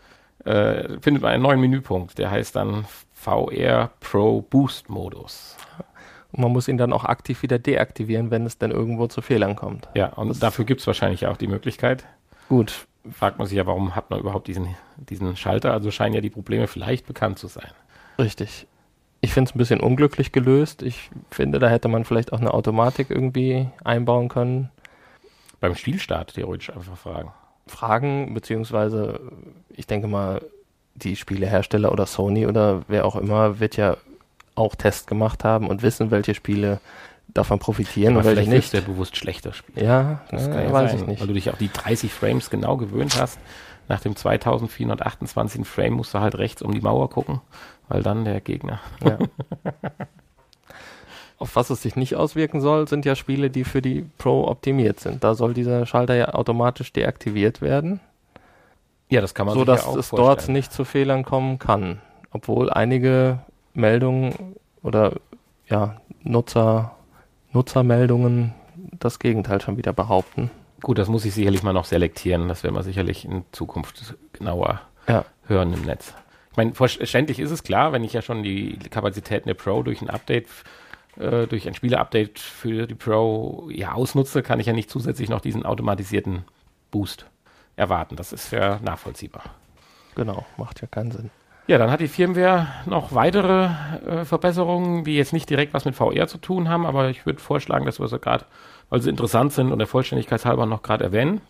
äh, 0.45 0.99
findet 1.01 1.23
man 1.23 1.33
einen 1.33 1.43
neuen 1.43 1.61
Menüpunkt, 1.61 2.19
der 2.19 2.31
heißt 2.31 2.57
dann 2.57 2.85
VR 3.21 3.91
Pro 4.01 4.41
Boost 4.41 4.89
Modus. 4.89 5.57
Und 6.33 6.43
man 6.43 6.53
muss 6.53 6.69
ihn 6.69 6.79
dann 6.79 6.93
auch 6.93 7.05
aktiv 7.05 7.43
wieder 7.43 7.59
deaktivieren, 7.59 8.31
wenn 8.31 8.47
es 8.47 8.57
dann 8.57 8.71
irgendwo 8.71 9.09
zu 9.09 9.21
Fehlern 9.21 9.57
kommt. 9.57 9.89
Ja, 9.95 10.07
und 10.15 10.29
das 10.29 10.39
dafür 10.39 10.65
gibt 10.65 10.81
es 10.81 10.87
wahrscheinlich 10.87 11.27
auch 11.27 11.37
die 11.37 11.47
Möglichkeit. 11.47 12.07
Gut. 12.49 12.87
Fragt 13.13 13.39
man 13.39 13.47
sich 13.47 13.57
ja, 13.57 13.67
warum 13.67 13.95
hat 13.95 14.11
man 14.11 14.21
überhaupt 14.21 14.47
diesen, 14.47 14.75
diesen 14.97 15.37
Schalter? 15.37 15.73
Also 15.73 15.91
scheinen 15.91 16.15
ja 16.15 16.21
die 16.21 16.31
Probleme 16.31 16.67
vielleicht 16.67 17.07
bekannt 17.07 17.39
zu 17.39 17.49
sein. 17.49 17.71
Richtig. 18.19 18.67
Ich 19.21 19.35
finde 19.35 19.51
es 19.51 19.55
ein 19.55 19.59
bisschen 19.59 19.81
unglücklich 19.81 20.33
gelöst. 20.33 20.83
Ich 20.83 21.11
finde, 21.31 21.59
da 21.59 21.69
hätte 21.69 21.89
man 21.89 22.05
vielleicht 22.05 22.33
auch 22.33 22.41
eine 22.41 22.55
Automatik 22.55 23.11
irgendwie 23.11 23.69
einbauen 23.85 24.29
können. 24.29 24.71
Beim 25.61 25.75
Spielstart 25.75 26.35
theoretisch 26.35 26.71
einfach 26.71 26.97
fragen. 26.97 27.33
Fragen, 27.67 28.33
beziehungsweise 28.33 29.21
ich 29.69 29.87
denke 29.87 30.07
mal, 30.07 30.41
die 30.95 31.17
Spielehersteller 31.17 31.93
oder 31.93 32.07
Sony 32.07 32.47
oder 32.47 32.83
wer 32.89 33.05
auch 33.07 33.17
immer 33.17 33.61
wird 33.61 33.77
ja 33.77 33.97
auch 34.55 34.75
Tests 34.75 35.07
gemacht 35.07 35.45
haben 35.45 35.69
und 35.69 35.83
wissen, 35.83 36.11
welche 36.11 36.35
Spiele 36.35 36.81
davon 37.29 37.59
profitieren 37.59 38.15
Aber 38.15 38.21
und 38.21 38.27
welche 38.37 38.43
vielleicht 38.51 38.73
nicht. 38.73 38.73
der 38.73 38.81
bewusst 38.81 39.17
schlechter 39.17 39.53
spielen. 39.53 39.87
Ja, 39.87 40.21
Das 40.31 40.49
äh, 40.49 40.51
kann 40.51 40.65
ja 40.65 40.73
weiß 40.73 40.91
sein, 40.91 41.01
ich 41.01 41.07
nicht. 41.07 41.21
Weil 41.21 41.29
du 41.29 41.35
dich 41.35 41.49
auf 41.51 41.59
die 41.59 41.71
30 41.73 42.13
Frames 42.13 42.51
genau 42.51 42.77
gewöhnt 42.77 43.19
hast. 43.21 43.39
Nach 43.89 44.01
dem 44.01 44.15
2428. 44.15 45.67
Frame 45.67 45.95
musst 45.95 46.15
du 46.15 46.21
halt 46.21 46.37
rechts 46.37 46.63
um 46.63 46.73
die 46.73 46.81
Mauer 46.81 47.11
gucken, 47.11 47.41
weil 47.89 48.03
dann 48.03 48.25
der 48.25 48.41
Gegner. 48.41 48.81
Ja. 49.05 49.19
Auf 51.39 51.57
was 51.57 51.71
es 51.71 51.81
sich 51.83 51.97
nicht 51.97 52.17
auswirken 52.17 52.61
soll, 52.61 52.87
sind 52.87 53.07
ja 53.07 53.15
Spiele, 53.17 53.49
die 53.49 53.65
für 53.65 53.81
die 53.81 54.05
Pro 54.19 54.47
optimiert 54.47 55.01
sind. 55.01 55.25
Da 55.25 55.35
soll 55.35 55.55
dieser 55.55 55.87
Schalter 55.87 56.15
ja 56.15 56.35
automatisch 56.35 56.93
deaktiviert 56.93 57.63
werden, 57.63 58.01
Ja, 59.11 59.21
das 59.21 59.35
kann 59.35 59.47
man 59.47 59.55
so 59.57 59.65
dass 59.65 59.85
ja 59.85 59.99
es 59.99 60.11
dort 60.11 60.23
vorstellen. 60.23 60.53
nicht 60.55 60.73
zu 60.73 60.85
Fehlern 60.85 61.25
kommen 61.25 61.59
kann. 61.59 62.01
Obwohl 62.31 62.71
einige 62.71 63.41
Meldungen 63.75 64.55
oder 64.83 65.15
ja, 65.69 66.01
Nutzer, 66.23 66.93
Nutzermeldungen 67.53 68.55
das 68.99 69.19
Gegenteil 69.19 69.61
schon 69.61 69.77
wieder 69.77 69.93
behaupten. 69.93 70.51
Gut, 70.81 70.99
das 70.99 71.09
muss 71.09 71.25
ich 71.25 71.35
sicherlich 71.35 71.63
mal 71.63 71.73
noch 71.73 71.85
selektieren. 71.85 72.49
Das 72.49 72.63
werden 72.63 72.75
wir 72.75 72.83
sicherlich 72.83 73.25
in 73.25 73.45
Zukunft 73.53 74.15
genauer 74.33 74.81
Ja. 75.09 75.25
hören 75.47 75.73
im 75.73 75.83
Netz. 75.83 76.15
Ich 76.53 76.57
meine, 76.57 76.73
verständlich 76.75 77.39
ist 77.41 77.51
es 77.51 77.63
klar, 77.63 77.93
wenn 77.93 78.05
ich 78.05 78.13
ja 78.13 78.23
schon 78.23 78.43
die 78.43 78.79
Kapazitäten 78.91 79.49
der 79.49 79.55
Pro 79.55 79.83
durch 79.83 80.01
ein 80.03 80.11
Update, 80.11 80.47
äh, 81.19 81.47
durch 81.47 81.67
ein 81.67 81.75
Spiele-Update 81.75 82.39
für 82.39 82.87
die 82.87 82.95
Pro 82.95 83.69
ja 83.71 83.93
ausnutze, 83.93 84.43
kann 84.43 84.61
ich 84.61 84.67
ja 84.67 84.73
nicht 84.73 84.91
zusätzlich 84.91 85.29
noch 85.29 85.41
diesen 85.41 85.65
automatisierten 85.65 86.45
Boost 86.91 87.27
erwarten. 87.81 88.17
Das 88.17 88.33
ist 88.33 88.53
ja 88.53 88.79
nachvollziehbar. 88.83 89.43
Genau, 90.15 90.45
macht 90.57 90.81
ja 90.81 90.87
keinen 90.87 91.11
Sinn. 91.11 91.31
Ja, 91.67 91.79
dann 91.79 91.91
hat 91.91 92.01
die 92.01 92.09
Firmware 92.09 92.67
noch 92.87 93.15
weitere 93.15 93.71
äh, 94.07 94.25
Verbesserungen, 94.25 95.05
die 95.05 95.17
jetzt 95.17 95.33
nicht 95.33 95.49
direkt 95.49 95.73
was 95.73 95.85
mit 95.85 95.95
VR 95.95 96.27
zu 96.27 96.39
tun 96.39 96.69
haben, 96.69 96.85
aber 96.85 97.11
ich 97.11 97.27
würde 97.27 97.41
vorschlagen, 97.41 97.87
dass 97.87 98.01
wir 98.01 98.09
sie 98.09 98.19
gerade, 98.19 98.45
weil 98.89 99.01
sie 99.01 99.11
interessant 99.11 99.53
sind 99.53 99.71
und 99.73 99.79
der 99.79 99.87
Vollständigkeit 99.87 100.45
halber 100.45 100.67
noch 100.67 100.83
gerade 100.83 101.05
erwähnen. 101.05 101.41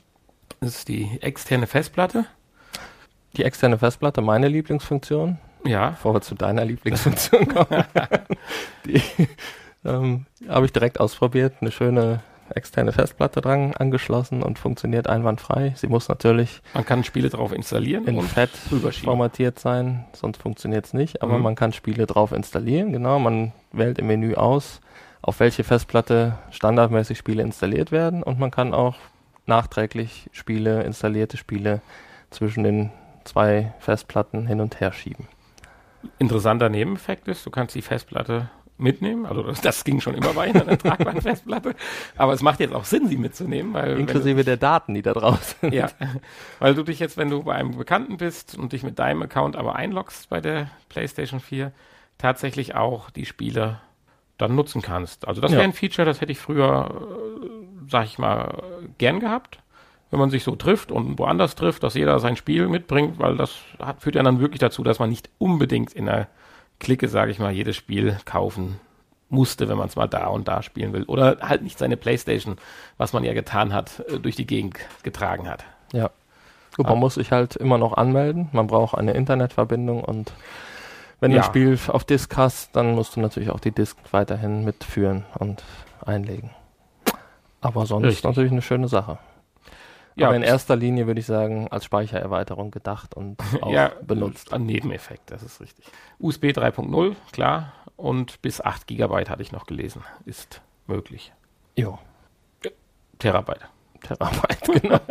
Das 0.60 0.76
ist 0.76 0.88
die 0.88 1.18
externe 1.22 1.66
Festplatte. 1.66 2.26
Die 3.36 3.44
externe 3.44 3.78
Festplatte, 3.78 4.20
meine 4.20 4.48
Lieblingsfunktion, 4.48 5.38
Ja, 5.64 5.90
bevor 5.90 6.14
wir 6.14 6.20
zu 6.20 6.34
deiner 6.34 6.64
Lieblingsfunktion 6.64 7.48
kommen. 7.48 7.84
die 8.84 9.02
ähm, 9.84 10.26
habe 10.48 10.66
ich 10.66 10.72
direkt 10.72 11.00
ausprobiert. 11.00 11.54
Eine 11.60 11.70
schöne 11.70 12.20
externe 12.54 12.92
Festplatte 12.92 13.40
dran 13.40 13.74
angeschlossen 13.74 14.42
und 14.42 14.58
funktioniert 14.58 15.06
einwandfrei. 15.08 15.72
Sie 15.76 15.86
muss 15.86 16.08
natürlich 16.08 16.62
man 16.74 16.84
kann 16.84 17.04
Spiele 17.04 17.28
drauf 17.30 17.52
installieren 17.52 18.06
in 18.06 18.16
und 18.18 18.26
Fett 18.26 18.50
rüberschieben. 18.70 19.06
formatiert 19.06 19.58
sein, 19.58 20.04
sonst 20.12 20.40
funktioniert 20.42 20.86
es 20.86 20.92
nicht. 20.94 21.22
Aber 21.22 21.36
Mhm. 21.38 21.42
man 21.44 21.54
kann 21.54 21.72
Spiele 21.72 22.06
drauf 22.06 22.32
installieren. 22.32 22.92
Genau, 22.92 23.18
man 23.18 23.52
wählt 23.72 23.98
im 23.98 24.06
Menü 24.08 24.34
aus, 24.34 24.80
auf 25.22 25.40
welche 25.40 25.64
Festplatte 25.64 26.38
standardmäßig 26.50 27.18
Spiele 27.18 27.42
installiert 27.42 27.92
werden 27.92 28.22
und 28.22 28.38
man 28.38 28.50
kann 28.50 28.72
auch 28.74 28.96
nachträglich 29.46 30.28
Spiele, 30.32 30.82
installierte 30.84 31.36
Spiele 31.36 31.80
zwischen 32.30 32.62
den 32.64 32.90
zwei 33.24 33.72
Festplatten 33.80 34.46
hin 34.46 34.60
und 34.60 34.80
her 34.80 34.92
schieben. 34.92 35.26
Interessanter 36.18 36.68
Nebeneffekt 36.70 37.28
ist, 37.28 37.44
du 37.44 37.50
kannst 37.50 37.74
die 37.74 37.82
Festplatte 37.82 38.48
mitnehmen. 38.80 39.26
Also 39.26 39.42
das, 39.62 39.84
ging 39.84 40.00
schon 40.00 40.14
immer 40.14 40.32
bei 40.32 40.52
einer 40.54 40.76
tragbaren 40.78 41.20
Festplatte. 41.20 41.74
Aber 42.16 42.32
es 42.32 42.42
macht 42.42 42.60
jetzt 42.60 42.74
auch 42.74 42.84
Sinn, 42.84 43.08
sie 43.08 43.16
mitzunehmen, 43.16 43.72
weil 43.74 43.88
wenn 43.90 43.94
du- 43.94 44.00
Inklusive 44.00 44.44
der 44.44 44.56
Daten, 44.56 44.94
die 44.94 45.02
da 45.02 45.12
drauf 45.12 45.56
sind. 45.60 45.72
Ja, 45.74 45.88
weil 46.58 46.74
du 46.74 46.82
dich 46.82 46.98
jetzt, 46.98 47.16
wenn 47.16 47.30
du 47.30 47.42
bei 47.44 47.54
einem 47.54 47.76
Bekannten 47.76 48.16
bist 48.16 48.56
und 48.58 48.72
dich 48.72 48.82
mit 48.82 48.98
deinem 48.98 49.22
Account 49.22 49.56
aber 49.56 49.76
einloggst 49.76 50.28
bei 50.28 50.40
der 50.40 50.70
PlayStation 50.88 51.40
4, 51.40 51.72
tatsächlich 52.18 52.74
auch 52.74 53.10
die 53.10 53.26
Spiele 53.26 53.80
dann 54.38 54.54
nutzen 54.54 54.82
kannst. 54.82 55.28
Also 55.28 55.40
das 55.40 55.50
Ja. 55.52 55.58
wäre 55.58 55.64
ein 55.68 55.72
Feature, 55.74 56.06
das 56.06 56.20
hätte 56.20 56.32
ich 56.32 56.38
früher, 56.38 56.90
äh, 57.42 57.46
sag 57.88 58.04
ich 58.06 58.18
mal, 58.18 58.62
gern 58.98 59.20
gehabt. 59.20 59.58
Wenn 60.10 60.18
man 60.18 60.30
sich 60.30 60.42
so 60.42 60.56
trifft 60.56 60.90
und 60.90 61.18
woanders 61.20 61.54
trifft, 61.54 61.82
dass 61.84 61.94
jeder 61.94 62.18
sein 62.18 62.34
Spiel 62.36 62.66
mitbringt, 62.68 63.18
weil 63.20 63.36
das 63.36 63.58
hat, 63.78 64.02
führt 64.02 64.16
ja 64.16 64.22
dann 64.24 64.40
wirklich 64.40 64.58
dazu, 64.58 64.82
dass 64.82 64.98
man 64.98 65.08
nicht 65.08 65.30
unbedingt 65.38 65.92
in 65.92 66.06
der 66.06 66.26
Clique, 66.80 67.06
sage 67.08 67.30
ich 67.30 67.38
mal, 67.38 67.52
jedes 67.52 67.76
Spiel 67.76 68.16
kaufen 68.24 68.80
musste, 69.28 69.68
wenn 69.68 69.78
man 69.78 69.86
es 69.86 69.94
mal 69.94 70.08
da 70.08 70.26
und 70.26 70.48
da 70.48 70.62
spielen 70.62 70.92
will. 70.92 71.04
Oder 71.04 71.36
halt 71.40 71.62
nicht 71.62 71.78
seine 71.78 71.96
Playstation, 71.96 72.56
was 72.98 73.12
man 73.12 73.22
ja 73.22 73.32
getan 73.32 73.72
hat, 73.72 74.00
äh, 74.08 74.18
durch 74.18 74.34
die 74.34 74.46
Gegend 74.46 74.76
getragen 75.04 75.48
hat. 75.48 75.64
Ja. 75.92 76.10
Gut, 76.76 76.86
Ah. 76.86 76.90
man 76.90 76.98
muss 76.98 77.14
sich 77.14 77.30
halt 77.30 77.54
immer 77.56 77.78
noch 77.78 77.92
anmelden. 77.96 78.48
Man 78.52 78.66
braucht 78.66 78.96
eine 78.98 79.12
Internetverbindung 79.12 80.02
und 80.02 80.32
wenn 81.20 81.30
du 81.30 81.36
Ja. 81.36 81.42
ein 81.42 81.46
Spiel 81.46 81.78
auf 81.88 82.02
Disk 82.04 82.36
hast, 82.36 82.74
dann 82.74 82.94
musst 82.94 83.14
du 83.14 83.20
natürlich 83.20 83.50
auch 83.50 83.60
die 83.60 83.72
Disk 83.72 83.96
weiterhin 84.10 84.64
mitführen 84.64 85.24
und 85.38 85.62
einlegen. 86.04 86.50
Aber 87.60 87.84
sonst 87.86 88.06
Richtig. 88.06 88.24
natürlich 88.24 88.52
eine 88.52 88.62
schöne 88.62 88.88
Sache. 88.88 89.18
Ja, 90.20 90.28
Aber 90.28 90.36
in 90.36 90.42
erster 90.42 90.76
Linie 90.76 91.06
würde 91.06 91.20
ich 91.20 91.26
sagen, 91.26 91.68
als 91.68 91.84
Speichererweiterung 91.84 92.70
gedacht 92.70 93.14
und 93.14 93.38
auch 93.62 93.72
ja, 93.72 93.92
benutzt. 94.02 94.52
Ein 94.52 94.66
Nebeneffekt, 94.66 95.30
das 95.30 95.42
ist 95.42 95.60
richtig. 95.60 95.84
USB 96.18 96.46
3.0, 96.46 97.14
klar. 97.32 97.72
Und 97.96 98.40
bis 98.42 98.60
8 98.60 98.86
Gigabyte 98.86 99.28
hatte 99.30 99.42
ich 99.42 99.52
noch 99.52 99.66
gelesen. 99.66 100.02
Ist 100.24 100.62
möglich. 100.86 101.32
Jo, 101.76 101.98
Terabyte. 103.18 103.68
Terabyte, 104.02 104.62
genau. 104.82 104.98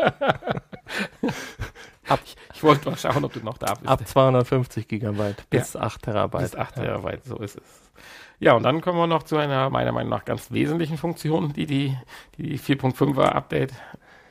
Ab, 2.09 2.19
ich, 2.25 2.35
ich 2.55 2.63
wollte 2.63 2.89
mal 2.89 2.97
schauen, 2.97 3.23
ob 3.23 3.33
du 3.33 3.39
noch 3.41 3.59
da 3.59 3.75
bist. 3.75 3.87
Ab 3.87 4.05
250 4.05 4.87
Gigabyte 4.87 5.47
bis 5.51 5.75
8 5.75 6.01
Terabyte. 6.01 6.41
bis 6.41 6.55
8 6.55 6.77
Ja. 6.77 6.83
Terabyte, 6.83 7.23
so 7.23 7.37
ist 7.37 7.57
es. 7.57 7.91
Ja, 8.39 8.53
und 8.53 8.63
dann 8.63 8.81
kommen 8.81 8.97
wir 8.97 9.05
noch 9.05 9.23
zu 9.23 9.37
einer 9.37 9.69
meiner 9.69 9.91
Meinung 9.91 10.09
nach 10.09 10.25
ganz 10.25 10.49
wesentlichen 10.51 10.97
Funktion, 10.97 11.53
die 11.53 11.67
die, 11.67 11.95
die 12.37 12.57
4.5er 12.57 13.25
Update 13.27 13.73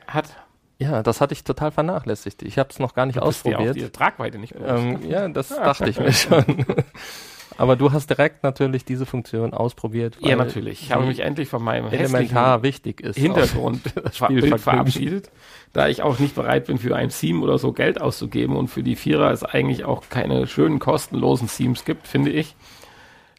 hat. 0.07 0.35
Ja, 0.79 1.03
das 1.03 1.19
hatte 1.19 1.33
ich 1.33 1.43
total 1.43 1.71
vernachlässigt. 1.71 2.41
Ich 2.41 2.57
habe 2.57 2.69
es 2.69 2.79
noch 2.79 2.93
gar 2.93 3.05
nicht 3.05 3.17
Du 3.19 3.25
bist 3.25 3.45
dir 3.45 3.57
auch 3.57 3.61
ausprobiert. 3.61 3.87
die 3.87 3.91
Tragweite 3.91 4.39
nicht 4.39 4.53
bewusst. 4.53 4.71
Ähm, 4.71 5.09
ja, 5.09 5.27
das 5.27 5.49
dachte 5.49 5.89
ich 5.89 5.99
mir 5.99 6.13
schon. 6.13 6.65
Aber 7.57 7.75
du 7.75 7.91
hast 7.91 8.09
direkt 8.09 8.43
natürlich 8.43 8.85
diese 8.85 9.05
Funktion 9.05 9.53
ausprobiert. 9.53 10.17
ja, 10.21 10.37
natürlich. 10.37 10.81
Ich 10.83 10.91
habe 10.93 11.05
mich 11.05 11.19
endlich 11.19 11.49
von 11.49 11.61
meinem 11.61 11.91
elementar 11.91 12.63
wichtig 12.63 13.01
ist. 13.01 13.17
Hintergrund 13.17 13.81
Bild 14.29 14.61
verabschiedet, 14.61 15.29
da 15.73 15.89
ich 15.89 16.01
auch 16.01 16.19
nicht 16.19 16.35
bereit 16.35 16.67
bin, 16.67 16.77
für 16.77 16.95
ein 16.95 17.09
Theme 17.09 17.41
oder 17.41 17.57
so 17.57 17.73
Geld 17.73 17.99
auszugeben 17.99 18.55
und 18.55 18.69
für 18.69 18.81
die 18.81 18.95
Vierer 18.95 19.31
es 19.31 19.43
eigentlich 19.43 19.83
auch 19.83 20.03
keine 20.09 20.47
schönen, 20.47 20.79
kostenlosen 20.79 21.49
Themes 21.49 21.83
gibt, 21.83 22.07
finde 22.07 22.31
ich, 22.31 22.55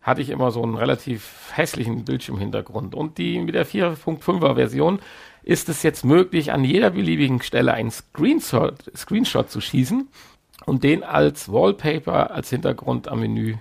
hatte 0.02 0.22
ich 0.22 0.30
immer 0.30 0.50
so 0.50 0.62
einen 0.62 0.76
relativ 0.76 1.50
hässlichen 1.52 2.04
Bildschirmhintergrund. 2.04 2.94
Und 2.94 3.18
die 3.18 3.38
mit 3.40 3.54
der 3.54 3.66
4.5er 3.66 4.54
Version 4.54 5.00
ist 5.42 5.68
es 5.68 5.82
jetzt 5.82 6.04
möglich, 6.04 6.52
an 6.52 6.64
jeder 6.64 6.90
beliebigen 6.90 7.42
Stelle 7.42 7.74
einen 7.74 7.90
Screenshot, 7.90 8.90
Screenshot 8.96 9.50
zu 9.50 9.60
schießen 9.60 10.08
und 10.66 10.84
den 10.84 11.02
als 11.02 11.50
Wallpaper, 11.50 12.30
als 12.30 12.50
Hintergrund 12.50 13.08
am 13.08 13.20
Menü 13.20 13.56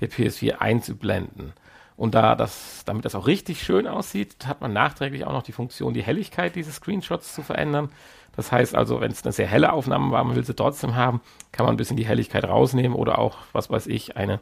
der 0.00 0.10
PS4 0.10 0.56
einzublenden. 0.58 1.52
Und 1.96 2.14
da 2.14 2.34
das, 2.34 2.82
damit 2.86 3.04
das 3.04 3.14
auch 3.14 3.26
richtig 3.26 3.62
schön 3.62 3.86
aussieht, 3.86 4.46
hat 4.46 4.60
man 4.60 4.72
nachträglich 4.72 5.24
auch 5.24 5.32
noch 5.32 5.44
die 5.44 5.52
Funktion, 5.52 5.94
die 5.94 6.02
Helligkeit 6.02 6.56
dieses 6.56 6.76
Screenshots 6.76 7.34
zu 7.34 7.42
verändern. 7.42 7.90
Das 8.34 8.50
heißt 8.50 8.74
also, 8.74 9.00
wenn 9.00 9.12
es 9.12 9.22
eine 9.24 9.32
sehr 9.32 9.46
helle 9.46 9.72
Aufnahme 9.72 10.10
war, 10.10 10.24
man 10.24 10.34
will 10.34 10.44
sie 10.44 10.56
trotzdem 10.56 10.96
haben, 10.96 11.20
kann 11.52 11.66
man 11.66 11.74
ein 11.74 11.78
bisschen 11.78 11.96
die 11.96 12.06
Helligkeit 12.06 12.44
rausnehmen 12.44 12.98
oder 12.98 13.18
auch, 13.18 13.38
was 13.52 13.70
weiß 13.70 13.86
ich, 13.86 14.16
eine, 14.16 14.40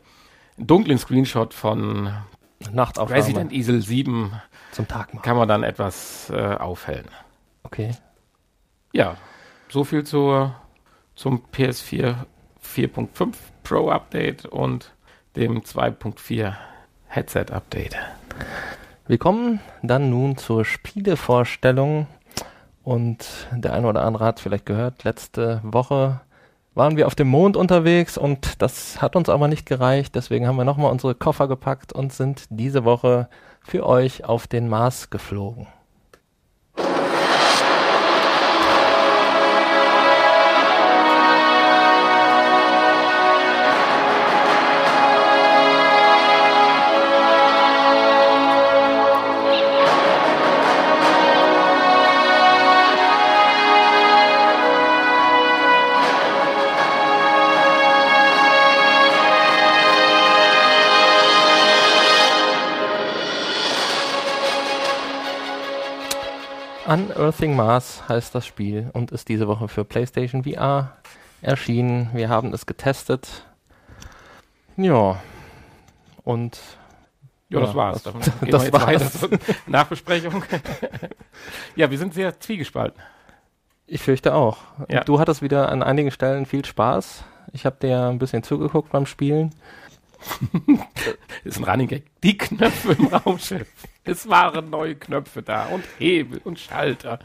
dunklen 0.57 0.99
Screenshot 0.99 1.55
von 1.55 2.13
Nachtaufnahme 2.71 3.19
Resident 3.19 3.53
Evil 3.53 3.83
7 3.83 4.33
zum 4.73 4.89
Tag 4.89 5.13
machen. 5.13 5.23
kann 5.23 5.37
man 5.37 5.49
dann 5.49 5.63
etwas 5.63 6.31
äh, 6.31 6.55
aufhellen. 6.55 7.09
Okay. 7.63 7.93
Ja, 8.93 9.17
so 9.69 9.85
viel 9.85 10.05
zur, 10.05 10.55
zum 11.15 11.43
PS4 11.53 12.17
4.5 12.63 13.35
Pro 13.65 13.91
Update 13.91 14.47
und 14.47 14.93
dem 15.37 15.63
2.4 15.63 16.55
Headset 17.07 17.47
Update. 17.51 17.97
Wir 19.07 19.19
kommen 19.19 19.61
dann 19.83 20.11
nun 20.11 20.37
zur 20.37 20.65
Spielevorstellung. 20.65 22.07
Und 22.83 23.49
der 23.53 23.75
eine 23.75 23.87
oder 23.87 24.05
andere 24.05 24.25
hat 24.25 24.39
es 24.39 24.43
vielleicht 24.43 24.67
gehört, 24.67 25.05
letzte 25.05 25.61
Woche 25.63 26.21
waren 26.75 26.97
wir 26.97 27.07
auf 27.07 27.15
dem 27.15 27.29
Mond 27.29 27.57
unterwegs 27.57 28.17
und 28.17 28.63
das 28.63 29.03
hat 29.03 29.17
uns 29.17 29.29
aber 29.29 29.49
nicht 29.49 29.67
gereicht. 29.67 30.15
Deswegen 30.15 30.47
haben 30.47 30.57
wir 30.57 30.65
nochmal 30.65 30.91
unsere 30.91 31.15
Koffer 31.15 31.49
gepackt 31.49 31.93
und 31.93 32.13
sind 32.13 32.45
diese 32.51 32.85
Woche 32.85 33.29
für 33.61 33.87
euch 33.87 34.25
auf 34.25 34.47
den 34.47 34.69
Mars 34.69 35.11
geflogen. 35.11 35.67
Unearthing 67.17 67.57
Mars 67.57 68.03
heißt 68.09 68.35
das 68.35 68.47
Spiel 68.47 68.91
und 68.93 69.11
ist 69.11 69.29
diese 69.29 69.49
Woche 69.49 69.69
für 69.69 69.85
PlayStation 69.85 70.45
VR 70.45 70.97
erschienen. 71.41 72.11
Wir 72.13 72.29
haben 72.29 72.53
es 72.53 72.67
getestet. 72.67 73.45
Ja. 74.77 75.21
Und 76.25 76.61
ja, 77.49 77.61
das 77.61 77.75
war's. 77.75 78.03
Das, 78.03 78.15
gehen 78.41 78.51
das 78.51 78.65
jetzt 78.65 78.73
war's. 78.73 78.87
weiter 78.87 79.11
zur 79.11 79.31
Nachbesprechung. 79.67 80.45
ja, 81.77 81.91
wir 81.91 81.99
sind 81.99 82.15
sehr 82.15 82.39
zwiegespalten. 82.41 83.01
Ich 83.87 84.01
fürchte 84.01 84.35
auch. 84.35 84.59
Ja. 84.89 85.05
Du 85.05 85.19
hattest 85.19 85.43
wieder 85.43 85.69
an 85.69 85.83
einigen 85.83 86.11
Stellen 86.11 86.47
viel 86.47 86.65
Spaß. 86.65 87.25
Ich 87.53 87.67
habe 87.67 87.77
dir 87.81 88.07
ein 88.07 88.19
bisschen 88.19 88.43
zugeguckt 88.43 88.91
beim 88.91 89.05
Spielen. 89.07 89.55
ist 91.45 91.59
ein 91.59 91.65
Running 91.65 91.89
Gag. 91.89 92.05
Die 92.23 92.37
Knöpfe 92.37 92.93
im 92.93 93.07
Raumschiff. 93.07 93.69
Es 94.05 94.29
waren 94.29 94.71
neue 94.71 94.95
Knöpfe 94.95 95.43
da 95.43 95.67
und 95.67 95.85
Hebel 95.99 96.41
und 96.45 96.59
Schalter. 96.59 97.19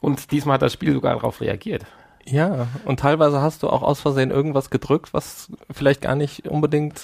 Und 0.00 0.30
diesmal 0.32 0.54
hat 0.54 0.62
das 0.62 0.72
Spiel 0.72 0.92
sogar 0.92 1.14
darauf 1.14 1.40
reagiert. 1.40 1.84
Ja, 2.26 2.68
und 2.84 3.00
teilweise 3.00 3.42
hast 3.42 3.62
du 3.62 3.68
auch 3.68 3.82
aus 3.82 4.00
Versehen 4.00 4.30
irgendwas 4.30 4.70
gedrückt, 4.70 5.12
was 5.12 5.52
vielleicht 5.70 6.00
gar 6.00 6.14
nicht 6.14 6.48
unbedingt 6.48 6.98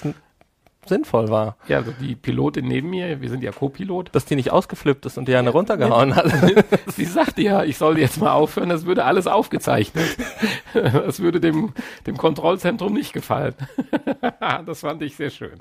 sinnvoll 0.85 1.29
war. 1.29 1.57
Ja, 1.67 1.77
also 1.77 1.91
die 1.91 2.15
Pilotin 2.15 2.67
neben 2.67 2.89
mir, 2.89 3.21
wir 3.21 3.29
sind 3.29 3.43
ja 3.43 3.51
Co-Pilot, 3.51 4.09
Dass 4.13 4.25
die 4.25 4.35
nicht 4.35 4.51
ausgeflippt 4.51 5.05
ist 5.05 5.17
und 5.17 5.27
dir 5.27 5.37
eine 5.39 5.51
runtergehauen 5.51 6.15
hat. 6.15 6.25
sie 6.87 7.05
sagte 7.05 7.41
ja, 7.41 7.63
ich 7.63 7.77
soll 7.77 7.97
jetzt 7.99 8.19
mal 8.19 8.31
aufhören, 8.33 8.69
das 8.69 8.85
würde 8.85 9.05
alles 9.05 9.27
aufgezeichnet. 9.27 10.17
Das 10.73 11.19
würde 11.19 11.39
dem, 11.41 11.73
dem 12.07 12.15
Kontrollzentrum 12.17 12.93
nicht 12.93 13.13
gefallen. 13.13 13.55
Das 14.65 14.79
fand 14.81 15.01
ich 15.01 15.15
sehr 15.17 15.29
schön. 15.29 15.59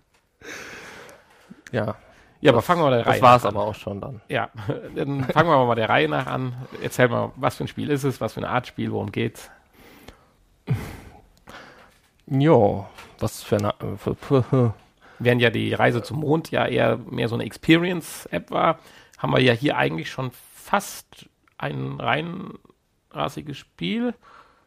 ja, 1.72 1.96
Ja, 2.40 2.52
aber 2.52 2.62
fangen 2.62 2.80
wir 2.80 2.90
mal 2.90 2.96
der 2.96 3.06
Reihe 3.06 3.14
das 3.14 3.22
war 3.22 3.36
es 3.36 3.44
an. 3.44 3.56
aber 3.56 3.66
auch 3.66 3.74
schon 3.74 4.00
dann. 4.00 4.20
Ja, 4.28 4.48
dann 4.94 5.24
fangen 5.24 5.48
wir 5.50 5.66
mal 5.66 5.74
der 5.74 5.88
Reihe 5.88 6.08
nach 6.08 6.26
an. 6.26 6.54
Erzähl 6.82 7.08
mal, 7.08 7.32
was 7.36 7.56
für 7.56 7.64
ein 7.64 7.68
Spiel 7.68 7.90
ist 7.90 8.04
es, 8.04 8.20
was 8.20 8.34
für 8.34 8.40
eine 8.40 8.48
Art 8.50 8.66
Spiel, 8.68 8.92
worum 8.92 9.10
geht's? 9.12 9.50
Jo, 12.26 12.86
was 13.18 13.42
für 13.42 13.56
eine... 13.56 13.70
äh, 13.80 13.96
Für, 13.96 14.14
für, 14.14 14.74
Während 15.20 15.42
ja 15.42 15.50
die 15.50 15.72
Reise 15.74 16.02
zum 16.02 16.20
Mond 16.20 16.50
ja 16.50 16.66
eher 16.66 16.96
mehr 16.96 17.28
so 17.28 17.34
eine 17.34 17.44
Experience-App 17.44 18.50
war, 18.50 18.78
haben 19.18 19.32
wir 19.32 19.40
ja 19.40 19.52
hier 19.52 19.76
eigentlich 19.76 20.10
schon 20.10 20.30
fast 20.54 21.28
ein 21.58 22.00
rein 22.00 22.54
rassiges 23.12 23.58
Spiel. 23.58 24.14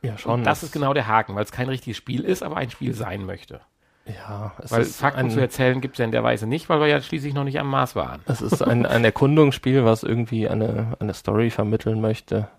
ja, 0.01 0.17
schon. 0.17 0.31
Und 0.33 0.43
das 0.43 0.63
ist 0.63 0.71
genau 0.71 0.93
der 0.93 1.07
Haken, 1.07 1.35
weil 1.35 1.43
es 1.43 1.51
kein 1.51 1.69
richtiges 1.69 1.97
Spiel 1.97 2.23
ist, 2.23 2.43
aber 2.43 2.57
ein 2.57 2.69
Spiel 2.69 2.93
sein 2.93 3.25
möchte. 3.25 3.61
Ja, 4.05 4.51
es 4.61 4.71
Weil 4.71 4.81
ist 4.81 4.99
Fakten 4.99 5.29
zu 5.29 5.39
erzählen 5.39 5.79
gibt 5.79 5.95
es 5.95 5.99
ja 5.99 6.05
in 6.05 6.11
der 6.11 6.23
Weise 6.23 6.45
nicht, 6.45 6.67
weil 6.67 6.81
wir 6.81 6.87
ja 6.87 7.01
schließlich 7.01 7.33
noch 7.33 7.45
nicht 7.45 7.57
am 7.57 7.69
Mars 7.69 7.95
waren. 7.95 8.21
es 8.25 8.41
ist 8.41 8.61
ein, 8.61 8.85
ein 8.85 9.05
Erkundungsspiel, 9.05 9.85
was 9.85 10.03
irgendwie 10.03 10.49
eine, 10.49 10.97
eine 10.99 11.13
Story 11.13 11.49
vermitteln 11.49 12.01
möchte. 12.01 12.49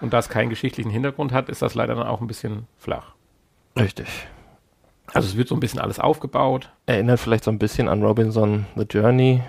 Und 0.00 0.12
da 0.12 0.18
es 0.18 0.28
keinen 0.28 0.50
geschichtlichen 0.50 0.90
Hintergrund 0.90 1.32
hat, 1.32 1.48
ist 1.48 1.62
das 1.62 1.74
leider 1.74 1.94
dann 1.94 2.06
auch 2.06 2.20
ein 2.20 2.26
bisschen 2.26 2.66
flach. 2.78 3.14
Richtig. 3.78 4.08
Also 5.14 5.28
es 5.28 5.36
wird 5.36 5.48
so 5.48 5.54
ein 5.56 5.60
bisschen 5.60 5.80
alles 5.80 5.98
aufgebaut. 5.98 6.70
Erinnert 6.86 7.20
vielleicht 7.20 7.44
so 7.44 7.50
ein 7.50 7.58
bisschen 7.58 7.88
an 7.88 8.02
Robinson 8.02 8.66
The 8.76 8.84
Journey, 8.84 9.42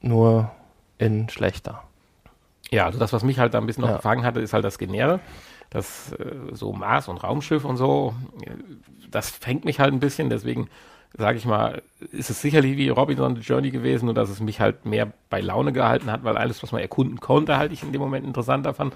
nur 0.00 0.50
in 0.98 1.28
schlechter. 1.28 1.82
Ja, 2.70 2.86
also 2.86 2.98
das, 2.98 3.12
was 3.12 3.22
mich 3.22 3.38
halt 3.38 3.54
da 3.54 3.58
ein 3.58 3.66
bisschen 3.66 3.82
noch 3.82 3.90
Ja. 3.90 3.96
gefangen 3.96 4.24
hatte, 4.24 4.40
ist 4.40 4.52
halt 4.52 4.64
das 4.64 4.78
Genere. 4.78 5.20
Das 5.70 6.12
äh, 6.12 6.34
so 6.52 6.72
Mars 6.72 7.08
und 7.08 7.22
Raumschiff 7.22 7.64
und 7.64 7.76
so, 7.76 8.14
das 9.10 9.30
fängt 9.30 9.64
mich 9.64 9.80
halt 9.80 9.92
ein 9.92 10.00
bisschen, 10.00 10.30
deswegen 10.30 10.68
sage 11.18 11.38
ich 11.38 11.44
mal, 11.46 11.82
ist 12.12 12.28
es 12.30 12.42
sicherlich 12.42 12.76
wie 12.76 12.88
Robinson 12.88 13.36
The 13.36 13.42
Journey 13.42 13.70
gewesen, 13.70 14.06
nur 14.06 14.14
dass 14.14 14.28
es 14.28 14.40
mich 14.40 14.60
halt 14.60 14.84
mehr 14.84 15.12
bei 15.30 15.40
Laune 15.40 15.72
gehalten 15.72 16.10
hat, 16.10 16.24
weil 16.24 16.36
alles, 16.36 16.62
was 16.62 16.72
man 16.72 16.80
erkunden 16.82 17.20
konnte, 17.20 17.56
halt 17.56 17.72
ich 17.72 17.82
in 17.82 17.92
dem 17.92 18.00
Moment 18.02 18.26
interessanter 18.26 18.74
fand. 18.74 18.94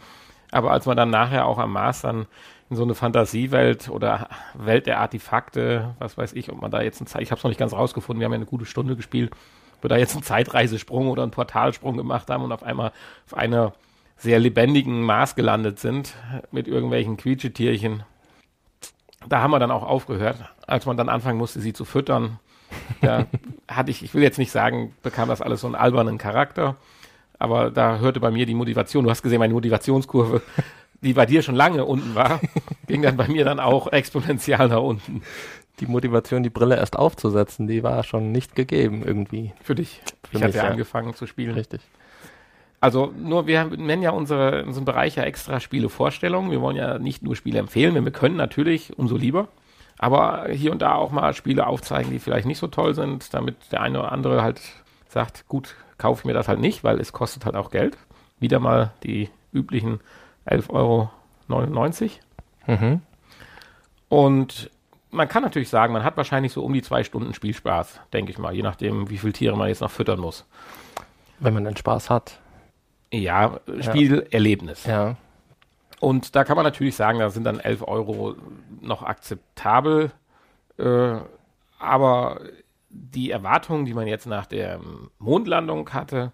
Aber 0.51 0.70
als 0.73 0.85
man 0.87 0.96
dann 0.96 1.11
nachher 1.11 1.46
auch 1.46 1.59
am 1.59 1.73
Mars 1.73 2.03
dann 2.03 2.27
in 2.71 2.77
so 2.77 2.85
eine 2.85 2.95
Fantasiewelt 2.95 3.89
oder 3.89 4.29
Welt 4.55 4.87
der 4.87 5.01
Artefakte, 5.01 5.97
was 5.99 6.17
weiß 6.17 6.33
ich, 6.35 6.51
ob 6.51 6.63
man 6.63 6.71
da 6.71 6.81
jetzt 6.81 7.01
ein 7.01 7.07
Zeit, 7.07 7.23
ich 7.23 7.33
habe 7.33 7.39
es 7.39 7.45
noch 7.45 7.51
nicht 7.51 7.59
ganz 7.59 7.73
rausgefunden, 7.73 8.21
wir 8.21 8.27
haben 8.27 8.33
ja 8.33 8.37
eine 8.37 8.47
gute 8.47 8.65
Stunde 8.65 8.95
gespielt, 8.95 9.33
ob 9.77 9.85
wir 9.85 9.89
da 9.89 9.97
jetzt 9.97 10.15
einen 10.15 10.23
Zeitreisesprung 10.23 11.09
oder 11.09 11.25
einen 11.25 11.33
Portalsprung 11.33 11.97
gemacht 11.97 12.31
haben 12.31 12.45
und 12.45 12.53
auf 12.53 12.63
einmal 12.63 12.93
auf 13.27 13.35
einer 13.35 13.75
sehr 14.17 14.39
lebendigen 14.39 15.03
Mars 15.03 15.35
gelandet 15.35 15.81
sind 15.81 16.15
mit 16.53 16.69
irgendwelchen 16.69 17.17
Quietschetierchen. 17.17 18.05
Da 19.29 19.43
haben 19.43 19.51
wir 19.51 19.59
dann 19.59 19.71
auch 19.73 19.83
aufgehört, 19.83 20.37
als 20.67 20.87
man 20.87 20.97
dann 20.97 21.09
anfangen 21.09 21.39
musste, 21.39 21.61
sie 21.61 21.73
zu 21.73 21.85
füttern. 21.85 22.39
Da 23.01 23.27
hatte 23.69 23.91
ich, 23.91 24.05
ich 24.05 24.15
will 24.15 24.23
jetzt 24.23 24.39
nicht 24.39 24.53
sagen, 24.53 24.95
bekam 25.03 25.29
das 25.29 25.43
alles 25.43 25.63
so 25.63 25.67
einen 25.67 25.75
albernen 25.75 26.19
Charakter, 26.19 26.77
aber 27.39 27.71
da 27.71 27.99
hörte 27.99 28.21
bei 28.21 28.31
mir 28.31 28.47
die 28.47 28.55
Motivation, 28.55 29.05
du 29.05 29.11
hast 29.11 29.23
gesehen, 29.23 29.39
meine 29.41 29.55
Motivationskurve, 29.55 30.43
die 31.03 31.15
bei 31.15 31.27
dir 31.27 31.43
schon 31.43 31.55
lange 31.55 31.85
unten 31.85 32.15
war, 32.15 32.41
ging 32.87 33.03
dann 33.03 33.17
bei 33.17 33.29
mir 33.29 33.45
dann 33.45 33.61
auch 33.61 33.93
exponentiell 33.93 34.69
nach 34.69 34.83
unten. 34.83 35.23
Die 35.81 35.87
Motivation, 35.87 36.43
die 36.43 36.51
Brille 36.51 36.77
erst 36.77 36.97
aufzusetzen, 36.97 37.67
die 37.67 37.83
war 37.83 38.03
schon 38.03 38.33
nicht 38.33 38.55
gegeben 38.55 39.03
irgendwie. 39.05 39.53
Für 39.63 39.75
dich. 39.75 40.03
Für 40.29 40.37
ich 40.37 40.43
hatte 40.43 40.47
mich, 40.49 40.57
ja 40.57 40.65
ja. 40.65 40.71
angefangen 40.71 41.15
zu 41.15 41.27
spielen. 41.27 41.55
Richtig. 41.55 41.81
Also 42.81 43.13
nur, 43.19 43.47
wir 43.47 43.65
nennen 43.65 44.03
ja 44.03 44.11
unsere, 44.11 44.65
unseren 44.65 44.87
Bereich 44.87 45.17
ja 45.17 45.25
extra 45.25 45.61
Spielevorstellungen. 45.61 46.51
Wir 46.51 46.61
wollen 46.61 46.77
ja 46.77 46.99
nicht 46.99 47.23
nur 47.23 47.37
Spiele 47.37 47.59
empfehlen, 47.59 47.95
wenn 47.95 48.05
wir 48.05 48.13
können, 48.13 48.37
natürlich, 48.37 48.99
umso 48.99 49.17
lieber. 49.17 49.49
Aber 49.99 50.47
hier 50.51 50.73
und 50.73 50.81
da 50.81 50.95
auch 50.95 51.11
mal 51.11 51.35
Spiele 51.35 51.67
aufzeigen, 51.67 52.11
die 52.11 52.19
vielleicht 52.19 52.47
nicht 52.47 52.59
so 52.59 52.69
toll 52.69 52.95
sind, 52.95 53.35
damit 53.35 53.57
der 53.71 53.83
eine 53.83 53.99
oder 54.01 54.13
andere 54.13 54.43
halt 54.43 54.63
sagt, 55.09 55.47
gut, 55.47 55.75
kaufe 55.99 56.21
ich 56.21 56.25
mir 56.25 56.33
das 56.33 56.49
halt 56.49 56.59
nicht, 56.59 56.83
weil 56.83 56.99
es 57.01 57.13
kostet 57.13 57.45
halt 57.45 57.55
auch 57.55 57.71
Geld. 57.71 57.99
Wieder 58.39 58.61
mal 58.61 58.93
die 59.03 59.29
üblichen 59.53 60.01
11,99 60.51 60.71
Euro. 60.71 61.11
Mhm. 62.67 63.01
Und 64.09 64.71
man 65.11 65.29
kann 65.29 65.43
natürlich 65.43 65.69
sagen, 65.69 65.93
man 65.93 66.05
hat 66.05 66.17
wahrscheinlich 66.17 66.53
so 66.53 66.65
um 66.65 66.73
die 66.73 66.83
zwei 66.83 67.05
Stunden 67.05 67.35
Spielspaß, 67.35 68.01
denke 68.13 68.33
ich 68.33 68.39
mal, 68.39 68.55
je 68.55 68.63
nachdem, 68.63 69.11
wie 69.11 69.19
viele 69.19 69.33
Tiere 69.33 69.57
man 69.57 69.69
jetzt 69.69 69.81
noch 69.81 69.91
füttern 69.91 70.21
muss. 70.21 70.47
Wenn 71.39 71.55
man 71.55 71.65
den 71.65 71.77
Spaß 71.77 72.11
hat. 72.11 72.39
Ja, 73.13 73.61
Spielerlebnis. 73.81 74.85
Ja. 74.85 75.17
Und 75.99 76.35
da 76.37 76.45
kann 76.45 76.57
man 76.57 76.65
natürlich 76.65 76.97
sagen, 76.97 77.19
da 77.19 77.31
sind 77.31 77.45
dann 77.45 77.61
11 77.61 77.83
Euro 77.87 78.37
noch 78.81 79.03
akzeptabel. 79.03 80.13
Äh, 80.79 81.17
aber 81.79 82.41
die 82.89 83.31
Erwartungen, 83.31 83.85
die 83.85 83.95
man 83.95 84.07
jetzt 84.07 84.27
nach 84.27 84.47
der 84.47 84.81
Mondlandung 85.19 85.93
hatte, 85.93 86.33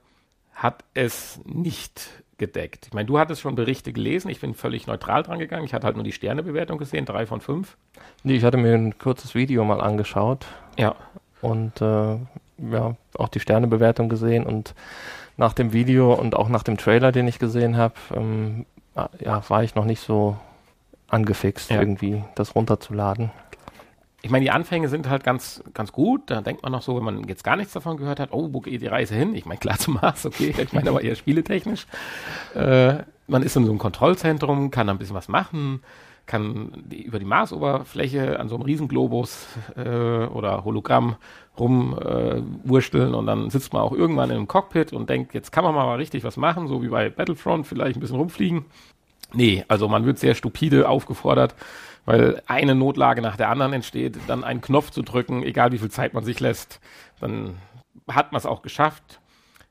hat 0.54 0.84
es 0.94 1.40
nicht 1.44 2.08
gedeckt. 2.38 2.86
Ich 2.88 2.92
meine, 2.94 3.06
du 3.06 3.18
hattest 3.18 3.40
schon 3.40 3.54
Berichte 3.54 3.92
gelesen. 3.92 4.28
Ich 4.30 4.40
bin 4.40 4.54
völlig 4.54 4.86
neutral 4.86 5.22
dran 5.22 5.38
gegangen. 5.38 5.64
Ich 5.64 5.72
hatte 5.74 5.86
halt 5.86 5.96
nur 5.96 6.04
die 6.04 6.12
Sternebewertung 6.12 6.78
gesehen, 6.78 7.04
drei 7.06 7.26
von 7.26 7.40
fünf. 7.40 7.76
Nee, 8.22 8.34
ich 8.36 8.44
hatte 8.44 8.56
mir 8.58 8.74
ein 8.74 8.98
kurzes 8.98 9.34
Video 9.34 9.64
mal 9.64 9.80
angeschaut 9.80 10.46
Ja. 10.76 10.94
und 11.40 11.80
äh, 11.80 12.16
ja, 12.70 12.96
auch 13.18 13.28
die 13.28 13.40
Sternebewertung 13.40 14.08
gesehen 14.08 14.44
und 14.44 14.74
nach 15.36 15.52
dem 15.52 15.72
Video 15.72 16.12
und 16.14 16.34
auch 16.34 16.48
nach 16.48 16.62
dem 16.62 16.76
Trailer, 16.78 17.12
den 17.12 17.28
ich 17.28 17.38
gesehen 17.38 17.76
habe, 17.76 17.94
ähm, 18.14 18.64
ah, 18.94 19.08
ja, 19.20 19.42
war 19.50 19.62
ich 19.62 19.74
noch 19.74 19.84
nicht 19.84 20.00
so 20.00 20.36
angefixt, 21.08 21.70
Ja. 21.70 21.80
irgendwie 21.80 22.22
das 22.34 22.54
runterzuladen. 22.54 23.30
Ich 24.26 24.32
meine, 24.32 24.44
die 24.44 24.50
Anfänge 24.50 24.88
sind 24.88 25.08
halt 25.08 25.22
ganz, 25.22 25.62
ganz 25.72 25.92
gut. 25.92 26.22
Da 26.26 26.40
denkt 26.40 26.64
man 26.64 26.72
noch 26.72 26.82
so, 26.82 26.96
wenn 26.96 27.04
man 27.04 27.28
jetzt 27.28 27.44
gar 27.44 27.54
nichts 27.54 27.72
davon 27.72 27.96
gehört 27.96 28.18
hat, 28.18 28.32
oh, 28.32 28.48
wo 28.50 28.60
geht 28.60 28.82
die 28.82 28.88
Reise 28.88 29.14
hin? 29.14 29.36
Ich 29.36 29.46
meine, 29.46 29.60
klar 29.60 29.78
zum 29.78 29.94
Mars, 29.94 30.26
okay. 30.26 30.52
Ich 30.58 30.72
meine 30.72 30.90
aber 30.90 31.00
eher 31.00 31.14
spieletechnisch. 31.14 31.86
Äh, 32.56 33.04
man 33.28 33.44
ist 33.44 33.54
in 33.54 33.64
so 33.64 33.70
einem 33.70 33.78
Kontrollzentrum, 33.78 34.72
kann 34.72 34.88
da 34.88 34.94
ein 34.94 34.98
bisschen 34.98 35.14
was 35.14 35.28
machen, 35.28 35.80
kann 36.26 36.72
die, 36.86 37.04
über 37.04 37.20
die 37.20 37.24
Marsoberfläche 37.24 38.40
an 38.40 38.48
so 38.48 38.56
einem 38.56 38.64
Riesenglobus 38.64 39.46
äh, 39.76 40.26
oder 40.26 40.64
Hologramm 40.64 41.14
rumwursteln 41.56 43.14
äh, 43.14 43.16
und 43.16 43.26
dann 43.26 43.50
sitzt 43.50 43.72
man 43.72 43.82
auch 43.82 43.92
irgendwann 43.92 44.30
in 44.30 44.38
einem 44.38 44.48
Cockpit 44.48 44.92
und 44.92 45.08
denkt, 45.08 45.34
jetzt 45.34 45.52
kann 45.52 45.62
man 45.62 45.72
mal 45.72 45.94
richtig 45.94 46.24
was 46.24 46.36
machen, 46.36 46.66
so 46.66 46.82
wie 46.82 46.88
bei 46.88 47.10
Battlefront, 47.10 47.64
vielleicht 47.64 47.96
ein 47.96 48.00
bisschen 48.00 48.16
rumfliegen. 48.16 48.64
Nee, 49.32 49.64
also 49.68 49.86
man 49.86 50.04
wird 50.04 50.18
sehr 50.18 50.34
stupide 50.34 50.88
aufgefordert, 50.88 51.54
weil 52.06 52.40
eine 52.46 52.74
Notlage 52.74 53.20
nach 53.20 53.36
der 53.36 53.50
anderen 53.50 53.74
entsteht, 53.74 54.16
dann 54.26 54.44
einen 54.44 54.62
Knopf 54.62 54.90
zu 54.90 55.02
drücken, 55.02 55.42
egal 55.42 55.72
wie 55.72 55.78
viel 55.78 55.90
Zeit 55.90 56.14
man 56.14 56.24
sich 56.24 56.40
lässt, 56.40 56.80
dann 57.20 57.58
hat 58.08 58.32
man 58.32 58.38
es 58.38 58.46
auch 58.46 58.62
geschafft. 58.62 59.20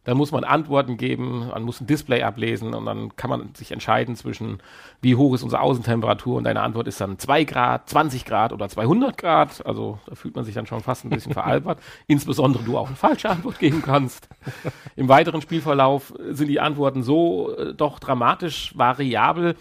Dann 0.03 0.17
muss 0.17 0.31
man 0.31 0.43
Antworten 0.43 0.97
geben, 0.97 1.47
man 1.47 1.63
muss 1.63 1.81
ein 1.81 1.87
Display 1.87 2.21
ablesen 2.21 2.75
und 2.75 2.85
dann 2.85 3.15
kann 3.15 3.31
man 3.31 3.55
sich 3.55 3.71
entscheiden 3.71 4.15
zwischen, 4.15 4.59
wie 5.01 5.15
hoch 5.15 5.33
ist 5.33 5.41
unsere 5.41 5.63
Außentemperatur 5.63 6.37
und 6.37 6.43
deine 6.43 6.61
Antwort 6.61 6.87
ist 6.87 7.01
dann 7.01 7.17
2 7.17 7.43
Grad, 7.43 7.89
20 7.89 8.23
Grad 8.23 8.53
oder 8.53 8.69
200 8.69 9.17
Grad. 9.17 9.65
Also 9.65 9.97
da 10.05 10.13
fühlt 10.13 10.35
man 10.35 10.45
sich 10.45 10.53
dann 10.53 10.67
schon 10.67 10.81
fast 10.81 11.05
ein 11.05 11.09
bisschen 11.09 11.33
veralbert. 11.33 11.79
Insbesondere 12.05 12.63
du 12.63 12.77
auch 12.77 12.85
eine 12.85 12.95
falsche 12.95 13.31
Antwort 13.31 13.57
geben 13.57 13.81
kannst. 13.81 14.29
Im 14.95 15.09
weiteren 15.09 15.41
Spielverlauf 15.41 16.13
sind 16.29 16.49
die 16.49 16.59
Antworten 16.59 17.01
so 17.01 17.55
äh, 17.57 17.73
doch 17.73 17.97
dramatisch 17.97 18.77
variabel, 18.77 19.55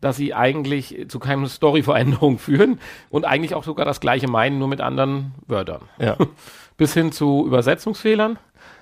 dass 0.00 0.16
sie 0.16 0.34
eigentlich 0.34 1.06
zu 1.08 1.18
keiner 1.18 1.48
Storyveränderung 1.48 2.38
führen 2.38 2.80
und 3.10 3.24
eigentlich 3.24 3.54
auch 3.54 3.64
sogar 3.64 3.86
das 3.86 4.00
gleiche 4.00 4.28
meinen, 4.28 4.58
nur 4.58 4.68
mit 4.68 4.80
anderen 4.80 5.34
Wörtern. 5.46 5.82
Ja, 5.98 6.16
Bis 6.76 6.92
hin 6.92 7.12
zu 7.12 7.44
Übersetzungsfehlern, 7.46 8.38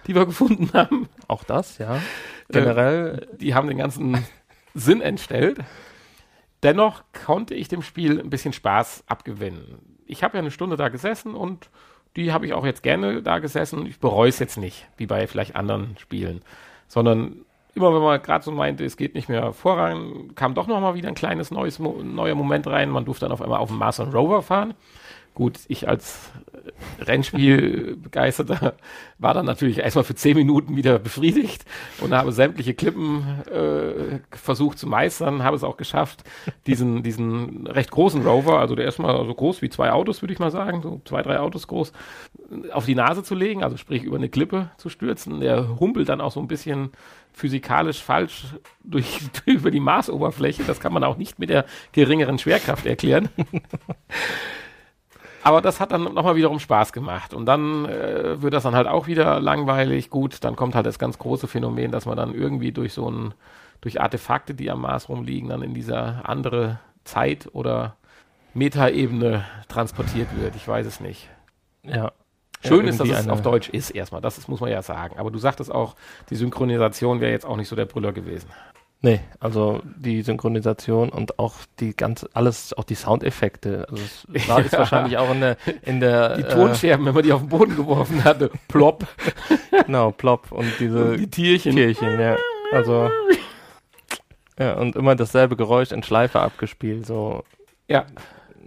die 0.06 0.14
wir 0.14 0.26
gefunden 0.32 0.70
haben. 0.72 1.08
auch 1.28 1.44
das, 1.44 1.78
ja. 1.78 2.00
Generell, 2.48 3.28
Die 3.38 3.54
haben 3.54 3.68
den 3.68 3.78
ganzen 3.78 4.24
Sinn 4.74 5.00
entstellt. 5.00 5.58
Dennoch 6.62 7.02
konnte 7.24 7.54
ich 7.54 7.68
dem 7.68 7.82
Spiel 7.82 8.20
ein 8.20 8.30
bisschen 8.30 8.52
Spaß 8.52 9.04
abgewinnen. 9.06 9.78
Ich 10.06 10.22
habe 10.22 10.36
ja 10.36 10.40
eine 10.40 10.50
Stunde 10.50 10.76
da 10.76 10.88
gesessen 10.88 11.34
und 11.34 11.70
die 12.16 12.32
habe 12.32 12.46
ich 12.46 12.52
auch 12.52 12.64
jetzt 12.66 12.82
gerne 12.82 13.22
da 13.22 13.38
gesessen. 13.38 13.86
Ich 13.86 13.98
bereue 13.98 14.28
es 14.28 14.38
jetzt 14.38 14.58
nicht, 14.58 14.86
wie 14.96 15.06
bei 15.06 15.26
vielleicht 15.26 15.56
anderen 15.56 15.96
Spielen, 15.98 16.42
sondern 16.88 17.44
immer 17.74 17.94
wenn 17.94 18.02
man 18.02 18.22
gerade 18.22 18.44
so 18.44 18.52
meinte, 18.52 18.84
es 18.84 18.96
geht 18.96 19.14
nicht 19.14 19.28
mehr 19.28 19.52
voran, 19.52 20.34
kam 20.34 20.54
doch 20.54 20.66
noch 20.66 20.80
mal 20.80 20.94
wieder 20.94 21.08
ein 21.08 21.14
kleines 21.14 21.50
neues 21.50 21.78
neuer 21.78 22.34
Moment 22.34 22.66
rein. 22.66 22.90
Man 22.90 23.04
durfte 23.04 23.24
dann 23.24 23.32
auf 23.32 23.42
einmal 23.42 23.60
auf 23.60 23.68
dem 23.68 23.78
Mars 23.78 24.00
Rover 24.00 24.42
fahren. 24.42 24.74
Gut, 25.34 25.60
ich 25.68 25.88
als 25.88 26.30
Rennspielbegeisterter 27.00 28.74
war 29.18 29.34
dann 29.34 29.46
natürlich 29.46 29.78
erstmal 29.78 30.04
für 30.04 30.14
zehn 30.14 30.36
Minuten 30.36 30.76
wieder 30.76 30.98
befriedigt 30.98 31.64
und 32.00 32.12
habe 32.12 32.32
sämtliche 32.32 32.74
Klippen 32.74 33.24
äh, 33.50 34.20
versucht 34.30 34.78
zu 34.78 34.86
meistern, 34.86 35.42
habe 35.42 35.56
es 35.56 35.64
auch 35.64 35.76
geschafft, 35.76 36.24
diesen, 36.66 37.02
diesen 37.02 37.66
recht 37.66 37.90
großen 37.90 38.26
Rover, 38.26 38.58
also 38.58 38.74
der 38.74 38.84
erstmal 38.84 39.24
so 39.26 39.34
groß 39.34 39.62
wie 39.62 39.70
zwei 39.70 39.92
Autos, 39.92 40.22
würde 40.22 40.34
ich 40.34 40.38
mal 40.38 40.50
sagen, 40.50 40.82
so 40.82 41.00
zwei, 41.04 41.22
drei 41.22 41.38
Autos 41.38 41.66
groß, 41.66 41.92
auf 42.72 42.84
die 42.84 42.94
Nase 42.94 43.22
zu 43.22 43.34
legen, 43.34 43.62
also 43.62 43.76
sprich 43.76 44.02
über 44.02 44.16
eine 44.16 44.28
Klippe 44.28 44.70
zu 44.76 44.88
stürzen. 44.88 45.40
Der 45.40 45.80
humpelt 45.80 46.08
dann 46.08 46.20
auch 46.20 46.32
so 46.32 46.40
ein 46.40 46.48
bisschen 46.48 46.90
physikalisch 47.32 48.02
falsch 48.02 48.44
durch, 48.84 49.20
über 49.46 49.70
die 49.70 49.80
Marsoberfläche. 49.80 50.64
Das 50.64 50.80
kann 50.80 50.92
man 50.92 51.04
auch 51.04 51.16
nicht 51.16 51.38
mit 51.38 51.50
der 51.50 51.64
geringeren 51.92 52.38
Schwerkraft 52.38 52.86
erklären. 52.86 53.28
Aber 55.44 55.60
das 55.60 55.80
hat 55.80 55.92
dann 55.92 56.04
nochmal 56.04 56.36
wiederum 56.36 56.60
Spaß 56.60 56.92
gemacht. 56.92 57.34
Und 57.34 57.46
dann 57.46 57.84
äh, 57.86 58.40
wird 58.40 58.54
das 58.54 58.62
dann 58.62 58.74
halt 58.74 58.86
auch 58.86 59.06
wieder 59.06 59.40
langweilig. 59.40 60.10
Gut, 60.10 60.44
dann 60.44 60.56
kommt 60.56 60.74
halt 60.74 60.86
das 60.86 60.98
ganz 60.98 61.18
große 61.18 61.48
Phänomen, 61.48 61.90
dass 61.90 62.06
man 62.06 62.16
dann 62.16 62.34
irgendwie 62.34 62.72
durch 62.72 62.92
so 62.92 63.10
ein, 63.10 63.34
durch 63.80 64.00
Artefakte, 64.00 64.54
die 64.54 64.70
am 64.70 64.82
Mars 64.82 65.08
rumliegen, 65.08 65.48
dann 65.48 65.62
in 65.62 65.74
dieser 65.74 66.28
andere 66.28 66.78
Zeit 67.04 67.48
oder 67.52 67.96
Metaebene 68.54 69.44
transportiert 69.68 70.28
wird. 70.36 70.54
Ich 70.56 70.66
weiß 70.66 70.86
es 70.86 71.00
nicht. 71.00 71.28
Ja. 71.82 72.12
Schön 72.64 72.84
ja, 72.84 72.90
ist, 72.90 73.00
dass 73.00 73.08
es 73.08 73.28
auf 73.28 73.42
Deutsch 73.42 73.68
ist 73.68 73.90
erstmal. 73.90 74.20
Das 74.20 74.38
ist, 74.38 74.48
muss 74.48 74.60
man 74.60 74.70
ja 74.70 74.82
sagen. 74.82 75.18
Aber 75.18 75.32
du 75.32 75.38
sagtest 75.38 75.72
auch, 75.72 75.96
die 76.30 76.36
Synchronisation 76.36 77.20
wäre 77.20 77.32
jetzt 77.32 77.44
auch 77.44 77.56
nicht 77.56 77.68
so 77.68 77.74
der 77.74 77.86
Brüller 77.86 78.12
gewesen. 78.12 78.48
Nee, 79.04 79.18
also 79.40 79.82
die 79.96 80.22
Synchronisation 80.22 81.08
und 81.08 81.40
auch 81.40 81.54
die 81.80 81.94
ganze, 81.96 82.30
alles, 82.34 82.72
auch 82.72 82.84
die 82.84 82.94
Soundeffekte. 82.94 83.86
Also 83.90 84.02
es 84.32 84.48
war 84.48 84.60
ja. 84.64 84.72
wahrscheinlich 84.72 85.18
auch 85.18 85.30
in 85.32 85.40
der, 85.40 85.56
in 85.82 85.98
der 85.98 86.36
Die 86.36 86.44
Tonscherben, 86.44 87.04
äh, 87.04 87.08
wenn 87.08 87.14
man 87.14 87.24
die 87.24 87.32
auf 87.32 87.40
den 87.40 87.48
Boden 87.48 87.74
geworfen 87.74 88.22
hatte, 88.22 88.50
plopp. 88.68 89.04
genau, 89.86 90.12
plopp 90.12 90.52
und 90.52 90.72
diese 90.78 91.04
und 91.04 91.16
die 91.16 91.28
Tierchen. 91.28 91.74
Tierchen, 91.74 92.20
ja. 92.20 92.36
Also 92.70 93.10
ja, 94.56 94.74
und 94.74 94.94
immer 94.94 95.16
dasselbe 95.16 95.56
Geräusch 95.56 95.90
in 95.90 96.04
Schleife 96.04 96.40
abgespielt, 96.40 97.04
so. 97.04 97.42
Ja. 97.88 98.06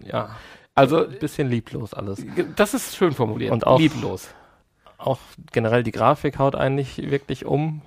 Ja. 0.04 0.36
Also 0.74 1.06
ein 1.06 1.20
bisschen 1.20 1.50
lieblos 1.50 1.94
alles. 1.94 2.26
Das 2.58 2.74
ist 2.74 2.98
schön 2.98 3.14
formuliert. 3.14 3.54
Und 3.54 3.66
auch 3.66 3.80
lieblos. 3.80 4.28
Auch 4.98 5.20
generell 5.54 5.84
die 5.84 5.94
Grafik 5.94 6.40
haut 6.40 6.56
eigentlich 6.56 7.10
wirklich 7.10 7.46
um 7.46 7.82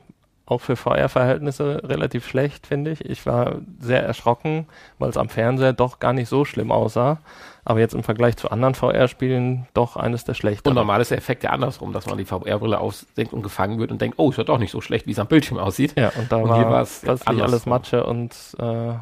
auch 0.51 0.61
für 0.61 0.76
VR-Verhältnisse 0.76 1.82
relativ 1.84 2.26
schlecht, 2.26 2.66
finde 2.66 2.92
ich. 2.92 3.05
Ich 3.05 3.26
war 3.26 3.57
sehr 3.80 4.03
erschrocken, 4.03 4.66
weil 4.99 5.11
es 5.11 5.16
am 5.16 5.28
Fernseher 5.28 5.72
doch 5.72 5.99
gar 5.99 6.12
nicht 6.12 6.28
so 6.28 6.44
schlimm 6.44 6.72
aussah. 6.72 7.18
Aber 7.64 7.80
jetzt 7.80 7.94
im 7.94 8.03
Vergleich 8.03 8.36
zu 8.36 8.51
anderen 8.51 8.74
VR-Spielen 8.74 9.66
doch 9.74 9.96
eines 9.96 10.24
der 10.24 10.32
schlechteren. 10.32 10.70
Und 10.70 10.76
normal 10.76 11.03
ist 11.03 11.11
der 11.11 11.18
Effekt 11.18 11.44
ja 11.44 11.51
andersrum, 11.51 11.92
dass 11.92 12.07
man 12.07 12.16
die 12.16 12.24
VR-Brille 12.24 12.78
ausdenkt 12.78 13.34
und 13.34 13.42
gefangen 13.42 13.78
wird 13.78 13.92
und 13.92 14.01
denkt, 14.01 14.18
oh, 14.18 14.30
ist 14.30 14.38
ja 14.38 14.44
doch 14.44 14.59
nicht 14.59 14.70
so 14.70 14.80
schlecht, 14.80 15.07
wie 15.07 15.12
es 15.12 15.18
am 15.18 15.26
Bildschirm 15.26 15.59
aussieht. 15.59 15.94
Ja, 15.99 16.11
und 16.16 16.32
da 16.32 16.36
und 16.36 16.49
war 16.49 16.80
es 16.80 17.01
plötzlich 17.01 17.42
alles 17.42 17.66
Matsche 17.66 18.07
und 18.07 18.32
äh, 18.59 18.94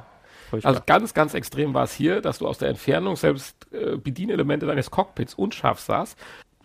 also 0.62 0.80
ganz, 0.86 1.12
ganz 1.12 1.34
extrem 1.34 1.74
war 1.74 1.84
es 1.84 1.92
hier, 1.92 2.20
dass 2.20 2.38
du 2.38 2.46
aus 2.46 2.58
der 2.58 2.68
Entfernung 2.68 3.16
selbst 3.16 3.66
äh, 3.72 3.96
Bedienelemente 3.96 4.66
deines 4.66 4.90
Cockpits 4.90 5.34
unscharf 5.34 5.80
sahst 5.80 6.16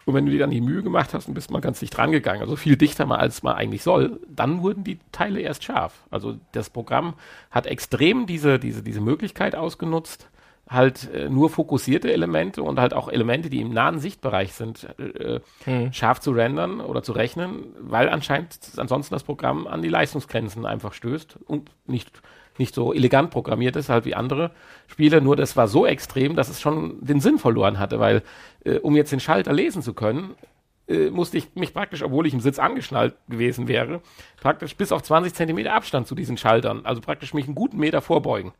und 0.05 0.13
wenn 0.13 0.25
du 0.25 0.31
dir 0.31 0.39
dann 0.39 0.51
die 0.51 0.61
Mühe 0.61 0.83
gemacht 0.83 1.13
hast 1.13 1.27
und 1.27 1.33
bist 1.33 1.51
mal 1.51 1.61
ganz 1.61 1.79
dicht 1.79 1.97
rangegangen, 1.97 2.41
also 2.41 2.55
viel 2.55 2.75
dichter 2.75 3.05
mal 3.05 3.17
als 3.17 3.43
man 3.43 3.55
eigentlich 3.55 3.83
soll, 3.83 4.19
dann 4.27 4.61
wurden 4.61 4.83
die 4.83 4.99
Teile 5.11 5.41
erst 5.41 5.63
scharf. 5.63 6.03
Also 6.09 6.37
das 6.51 6.69
Programm 6.69 7.15
hat 7.51 7.67
extrem 7.67 8.25
diese, 8.25 8.59
diese, 8.59 8.83
diese 8.83 9.01
Möglichkeit 9.01 9.55
ausgenutzt, 9.55 10.29
halt 10.67 11.13
äh, 11.13 11.29
nur 11.29 11.49
fokussierte 11.49 12.11
Elemente 12.11 12.63
und 12.63 12.79
halt 12.79 12.93
auch 12.93 13.09
Elemente, 13.09 13.49
die 13.49 13.61
im 13.61 13.73
nahen 13.73 13.99
Sichtbereich 13.99 14.53
sind, 14.53 14.87
äh, 14.99 15.41
hm. 15.65 15.91
scharf 15.91 16.21
zu 16.21 16.31
rendern 16.31 16.79
oder 16.79 17.03
zu 17.03 17.11
rechnen, 17.11 17.65
weil 17.79 18.09
anscheinend 18.09 18.57
ansonsten 18.77 19.13
das 19.13 19.23
Programm 19.23 19.67
an 19.67 19.81
die 19.81 19.89
Leistungsgrenzen 19.89 20.65
einfach 20.65 20.93
stößt 20.93 21.37
und 21.45 21.71
nicht 21.85 22.21
nicht 22.57 22.75
so 22.75 22.93
elegant 22.93 23.31
programmiert 23.31 23.75
ist, 23.75 23.89
halt 23.89 24.05
wie 24.05 24.15
andere 24.15 24.51
Spiele, 24.87 25.21
nur 25.21 25.35
das 25.35 25.55
war 25.55 25.67
so 25.67 25.85
extrem, 25.85 26.35
dass 26.35 26.49
es 26.49 26.61
schon 26.61 26.97
den 27.01 27.19
Sinn 27.19 27.39
verloren 27.39 27.79
hatte, 27.79 27.99
weil 27.99 28.23
äh, 28.65 28.77
um 28.79 28.95
jetzt 28.95 29.11
den 29.11 29.19
Schalter 29.19 29.53
lesen 29.53 29.81
zu 29.81 29.93
können, 29.93 30.35
äh, 30.87 31.09
musste 31.09 31.37
ich 31.37 31.55
mich 31.55 31.73
praktisch, 31.73 32.03
obwohl 32.03 32.27
ich 32.27 32.33
im 32.33 32.39
Sitz 32.39 32.59
angeschnallt 32.59 33.15
gewesen 33.29 33.67
wäre, 33.67 34.01
praktisch 34.39 34.75
bis 34.75 34.91
auf 34.91 35.03
20 35.03 35.33
Zentimeter 35.33 35.73
Abstand 35.73 36.07
zu 36.07 36.15
diesen 36.15 36.37
Schaltern, 36.37 36.81
also 36.85 37.01
praktisch 37.01 37.33
mich 37.33 37.45
einen 37.45 37.55
guten 37.55 37.77
Meter 37.77 38.01
vorbeugen. 38.01 38.53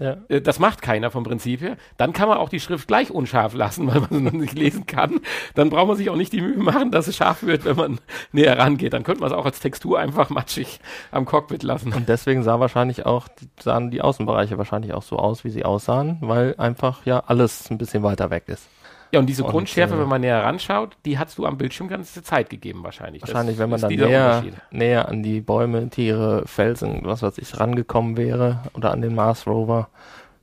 Ja. 0.00 0.18
Äh, 0.28 0.40
das 0.40 0.58
macht 0.58 0.82
keiner 0.82 1.10
vom 1.10 1.24
Prinzip 1.24 1.60
her. 1.60 1.76
Dann 1.96 2.12
kann 2.12 2.28
man 2.28 2.38
auch 2.38 2.48
die 2.48 2.60
Schrift 2.60 2.88
gleich 2.88 3.10
unscharf 3.10 3.54
lassen, 3.54 3.86
weil 3.94 4.00
man 4.00 4.30
sie 4.30 4.36
nicht 4.36 4.58
lesen 4.58 4.86
kann. 4.86 5.20
Dann 5.54 5.70
braucht 5.70 5.88
man 5.88 5.96
sich 5.96 6.10
auch 6.10 6.16
nicht 6.16 6.32
die 6.32 6.40
Mühe 6.40 6.58
machen, 6.58 6.90
dass 6.90 7.08
es 7.08 7.16
scharf 7.16 7.42
wird, 7.42 7.64
wenn 7.64 7.76
man 7.76 8.00
näher 8.32 8.58
rangeht. 8.58 8.92
Dann 8.92 9.04
könnte 9.04 9.20
man 9.20 9.30
es 9.30 9.36
auch 9.36 9.44
als 9.46 9.60
Textur 9.60 9.98
einfach 9.98 10.30
matschig 10.30 10.80
am 11.10 11.24
Cockpit 11.24 11.62
lassen. 11.62 11.92
Und 11.92 12.08
deswegen 12.08 12.42
sah 12.42 12.60
wahrscheinlich 12.60 13.06
auch, 13.06 13.28
sahen 13.60 13.90
die 13.90 14.02
Außenbereiche 14.02 14.58
wahrscheinlich 14.58 14.92
auch 14.92 15.02
so 15.02 15.18
aus, 15.18 15.44
wie 15.44 15.50
sie 15.50 15.64
aussahen, 15.64 16.18
weil 16.20 16.54
einfach 16.58 17.04
ja 17.06 17.22
alles 17.26 17.70
ein 17.70 17.78
bisschen 17.78 18.02
weiter 18.02 18.30
weg 18.30 18.44
ist. 18.46 18.68
Ja, 19.16 19.20
und 19.20 19.26
diese 19.26 19.44
und, 19.44 19.50
Grundschärfe, 19.50 19.94
äh, 19.94 19.98
wenn 19.98 20.08
man 20.08 20.20
näher 20.20 20.44
ranschaut, 20.44 20.98
die 21.06 21.18
hast 21.18 21.38
du 21.38 21.46
am 21.46 21.56
Bildschirm 21.56 21.88
ganze 21.88 22.22
Zeit 22.22 22.50
gegeben 22.50 22.84
wahrscheinlich. 22.84 23.22
Wahrscheinlich, 23.22 23.56
das 23.56 23.62
wenn 23.62 23.70
man 23.70 23.80
dann 23.80 23.94
näher, 23.94 24.44
näher 24.70 25.08
an 25.08 25.22
die 25.22 25.40
Bäume, 25.40 25.88
Tiere, 25.88 26.42
Felsen, 26.46 27.00
was 27.04 27.22
weiß 27.22 27.38
ich, 27.38 27.58
rangekommen 27.58 28.18
wäre 28.18 28.60
oder 28.74 28.90
an 28.90 29.00
den 29.00 29.14
Mars 29.14 29.46
Rover. 29.46 29.88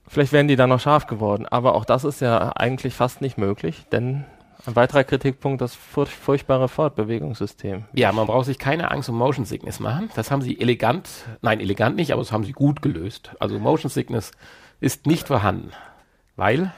Vielleicht 0.08 0.34
wären 0.34 0.48
die 0.48 0.56
dann 0.56 0.70
noch 0.70 0.80
scharf 0.80 1.06
geworden. 1.06 1.46
Aber 1.46 1.76
auch 1.76 1.86
das 1.86 2.04
ist 2.04 2.20
ja 2.20 2.52
eigentlich 2.56 2.96
fast 2.96 3.22
nicht 3.22 3.38
möglich, 3.38 3.86
denn 3.92 4.26
ein 4.66 4.76
weiterer 4.76 5.04
Kritikpunkt, 5.04 5.62
das 5.62 5.76
furch 5.76 6.10
furchtbare 6.10 6.68
Fortbewegungssystem. 6.68 7.84
Ja, 7.94 8.12
man 8.12 8.26
braucht 8.26 8.48
sich 8.48 8.58
keine 8.58 8.90
Angst 8.90 9.08
um 9.08 9.18
Motion 9.20 9.46
Sickness 9.46 9.80
machen. 9.80 10.10
Das 10.16 10.32
haben 10.32 10.42
sie 10.42 10.60
elegant, 10.60 11.08
nein, 11.44 11.60
elegant 11.60 11.96
nicht, 11.96 12.12
aber 12.12 12.24
das 12.24 12.32
haben 12.32 12.44
sie 12.44 12.54
gut 12.54 12.82
gelöst. 12.82 13.36
Also 13.40 13.60
Motion 13.60 13.92
Sickness 13.92 14.32
ist 14.80 15.06
nicht 15.06 15.28
vorhanden. 15.28 15.70
Weil 16.36 16.72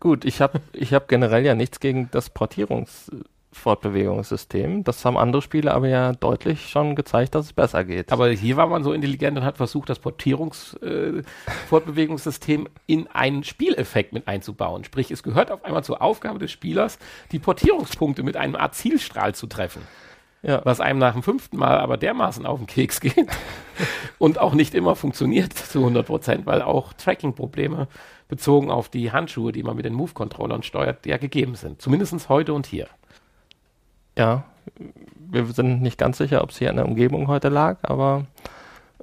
Gut, 0.00 0.24
ich 0.24 0.40
habe 0.40 0.60
ich 0.72 0.94
hab 0.94 1.08
generell 1.08 1.44
ja 1.44 1.56
nichts 1.56 1.80
gegen 1.80 2.08
das 2.12 2.30
Portierungsfortbewegungssystem. 2.30 4.84
Das 4.84 5.04
haben 5.04 5.16
andere 5.16 5.42
Spiele 5.42 5.74
aber 5.74 5.88
ja 5.88 6.12
deutlich 6.12 6.68
schon 6.68 6.94
gezeigt, 6.94 7.34
dass 7.34 7.46
es 7.46 7.52
besser 7.52 7.82
geht. 7.84 8.12
Aber 8.12 8.28
hier 8.28 8.56
war 8.56 8.68
man 8.68 8.84
so 8.84 8.92
intelligent 8.92 9.36
und 9.36 9.44
hat 9.44 9.56
versucht, 9.56 9.88
das 9.88 9.98
Portierungsfortbewegungssystem 9.98 12.66
äh, 12.66 12.68
in 12.86 13.08
einen 13.08 13.42
Spieleffekt 13.42 14.12
mit 14.12 14.28
einzubauen. 14.28 14.84
Sprich, 14.84 15.10
es 15.10 15.24
gehört 15.24 15.50
auf 15.50 15.64
einmal 15.64 15.82
zur 15.82 16.00
Aufgabe 16.00 16.38
des 16.38 16.52
Spielers, 16.52 17.00
die 17.32 17.40
Portierungspunkte 17.40 18.22
mit 18.22 18.36
einem 18.36 18.54
Art 18.54 18.76
Zielstrahl 18.76 19.34
zu 19.34 19.48
treffen. 19.48 19.82
Ja. 20.42 20.60
Was 20.64 20.80
einem 20.80 21.00
nach 21.00 21.14
dem 21.14 21.24
fünften 21.24 21.56
Mal 21.56 21.80
aber 21.80 21.96
dermaßen 21.96 22.46
auf 22.46 22.60
den 22.60 22.68
Keks 22.68 23.00
geht 23.00 23.26
und 24.18 24.38
auch 24.38 24.54
nicht 24.54 24.72
immer 24.74 24.94
funktioniert 24.94 25.52
zu 25.54 25.80
100 25.80 26.06
Prozent, 26.06 26.46
weil 26.46 26.62
auch 26.62 26.92
Tracking-Probleme 26.92 27.88
bezogen 28.28 28.70
auf 28.70 28.88
die 28.88 29.10
Handschuhe, 29.10 29.52
die 29.52 29.62
man 29.62 29.76
mit 29.76 29.84
den 29.84 29.94
Move-Controllern 29.94 30.62
steuert, 30.62 31.06
ja 31.06 31.16
gegeben 31.16 31.54
sind. 31.54 31.80
Zumindest 31.80 32.28
heute 32.28 32.52
und 32.52 32.66
hier. 32.66 32.86
Ja, 34.16 34.44
wir 35.16 35.46
sind 35.46 35.82
nicht 35.82 35.98
ganz 35.98 36.18
sicher, 36.18 36.42
ob 36.42 36.50
es 36.50 36.58
hier 36.58 36.70
in 36.70 36.76
der 36.76 36.86
Umgebung 36.86 37.26
heute 37.28 37.48
lag, 37.48 37.78
aber 37.82 38.26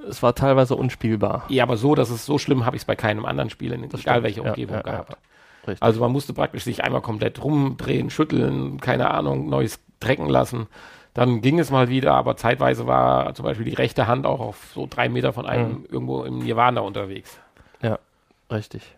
es 0.08 0.22
war 0.22 0.36
teilweise 0.36 0.76
unspielbar. 0.76 1.46
Ja, 1.50 1.64
aber 1.64 1.78
so, 1.78 1.96
dass 1.96 2.10
es 2.10 2.26
so 2.26 2.38
schlimm 2.38 2.66
habe 2.66 2.76
ich 2.76 2.84
es 2.84 2.86
bei 2.86 2.96
keinem 2.96 3.26
anderen 3.26 3.50
Spiel, 3.50 3.72
in 3.72 3.84
egal 3.84 4.00
stimmt. 4.00 4.24
welche 4.24 4.44
Umgebung 4.44 4.76
ja, 4.78 4.84
ja, 4.86 4.92
gehabt. 4.92 5.18
Ja, 5.68 5.76
also 5.80 6.00
man 6.00 6.12
musste 6.12 6.34
praktisch 6.34 6.64
sich 6.64 6.84
einmal 6.84 7.02
komplett 7.02 7.44
rumdrehen, 7.44 8.10
schütteln, 8.10 8.80
keine 8.80 9.10
Ahnung, 9.12 9.50
neues 9.50 9.80
drecken 10.00 10.30
lassen. 10.30 10.68
Dann 11.16 11.42
ging 11.42 11.60
es 11.60 11.72
mal 11.72 11.88
wieder, 11.88 12.14
aber 12.14 12.36
zeitweise 12.36 12.88
war 12.88 13.34
zum 13.36 13.46
Beispiel 13.46 13.66
die 13.66 13.74
rechte 13.74 14.06
Hand 14.06 14.26
auch 14.26 14.42
auf 14.42 14.72
so 14.76 14.86
drei 14.88 15.08
Meter 15.10 15.34
von 15.34 15.46
einem 15.46 15.70
mhm. 15.70 15.86
irgendwo 15.90 16.24
im 16.24 16.40
Nirvana 16.40 16.82
unterwegs. 16.82 17.40
Ja, 17.82 18.00
richtig. 18.52 18.96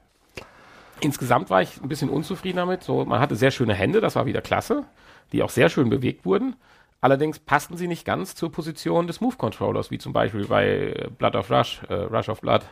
Insgesamt 1.00 1.50
war 1.50 1.62
ich 1.62 1.82
ein 1.82 1.88
bisschen 1.88 2.10
unzufrieden 2.10 2.58
damit. 2.58 2.84
So, 2.84 3.06
man 3.06 3.20
hatte 3.20 3.36
sehr 3.36 3.52
schöne 3.52 3.74
Hände, 3.74 4.02
das 4.02 4.16
war 4.16 4.26
wieder 4.26 4.42
klasse, 4.42 4.86
die 5.32 5.44
auch 5.44 5.50
sehr 5.50 5.70
schön 5.70 5.90
bewegt 5.90 6.26
wurden. 6.26 6.56
Allerdings 7.00 7.38
passten 7.38 7.78
sie 7.78 7.88
nicht 7.88 8.06
ganz 8.06 8.34
zur 8.34 8.52
Position 8.52 9.06
des 9.06 9.22
Move 9.22 9.36
Controllers, 9.38 9.92
wie 9.92 10.00
zum 10.00 10.14
Beispiel 10.14 10.46
bei 10.46 11.08
Blood 11.18 11.36
of 11.36 11.52
Rush, 11.52 11.82
äh, 11.90 11.94
Rush 11.94 12.30
of 12.30 12.42
Blood, 12.42 12.64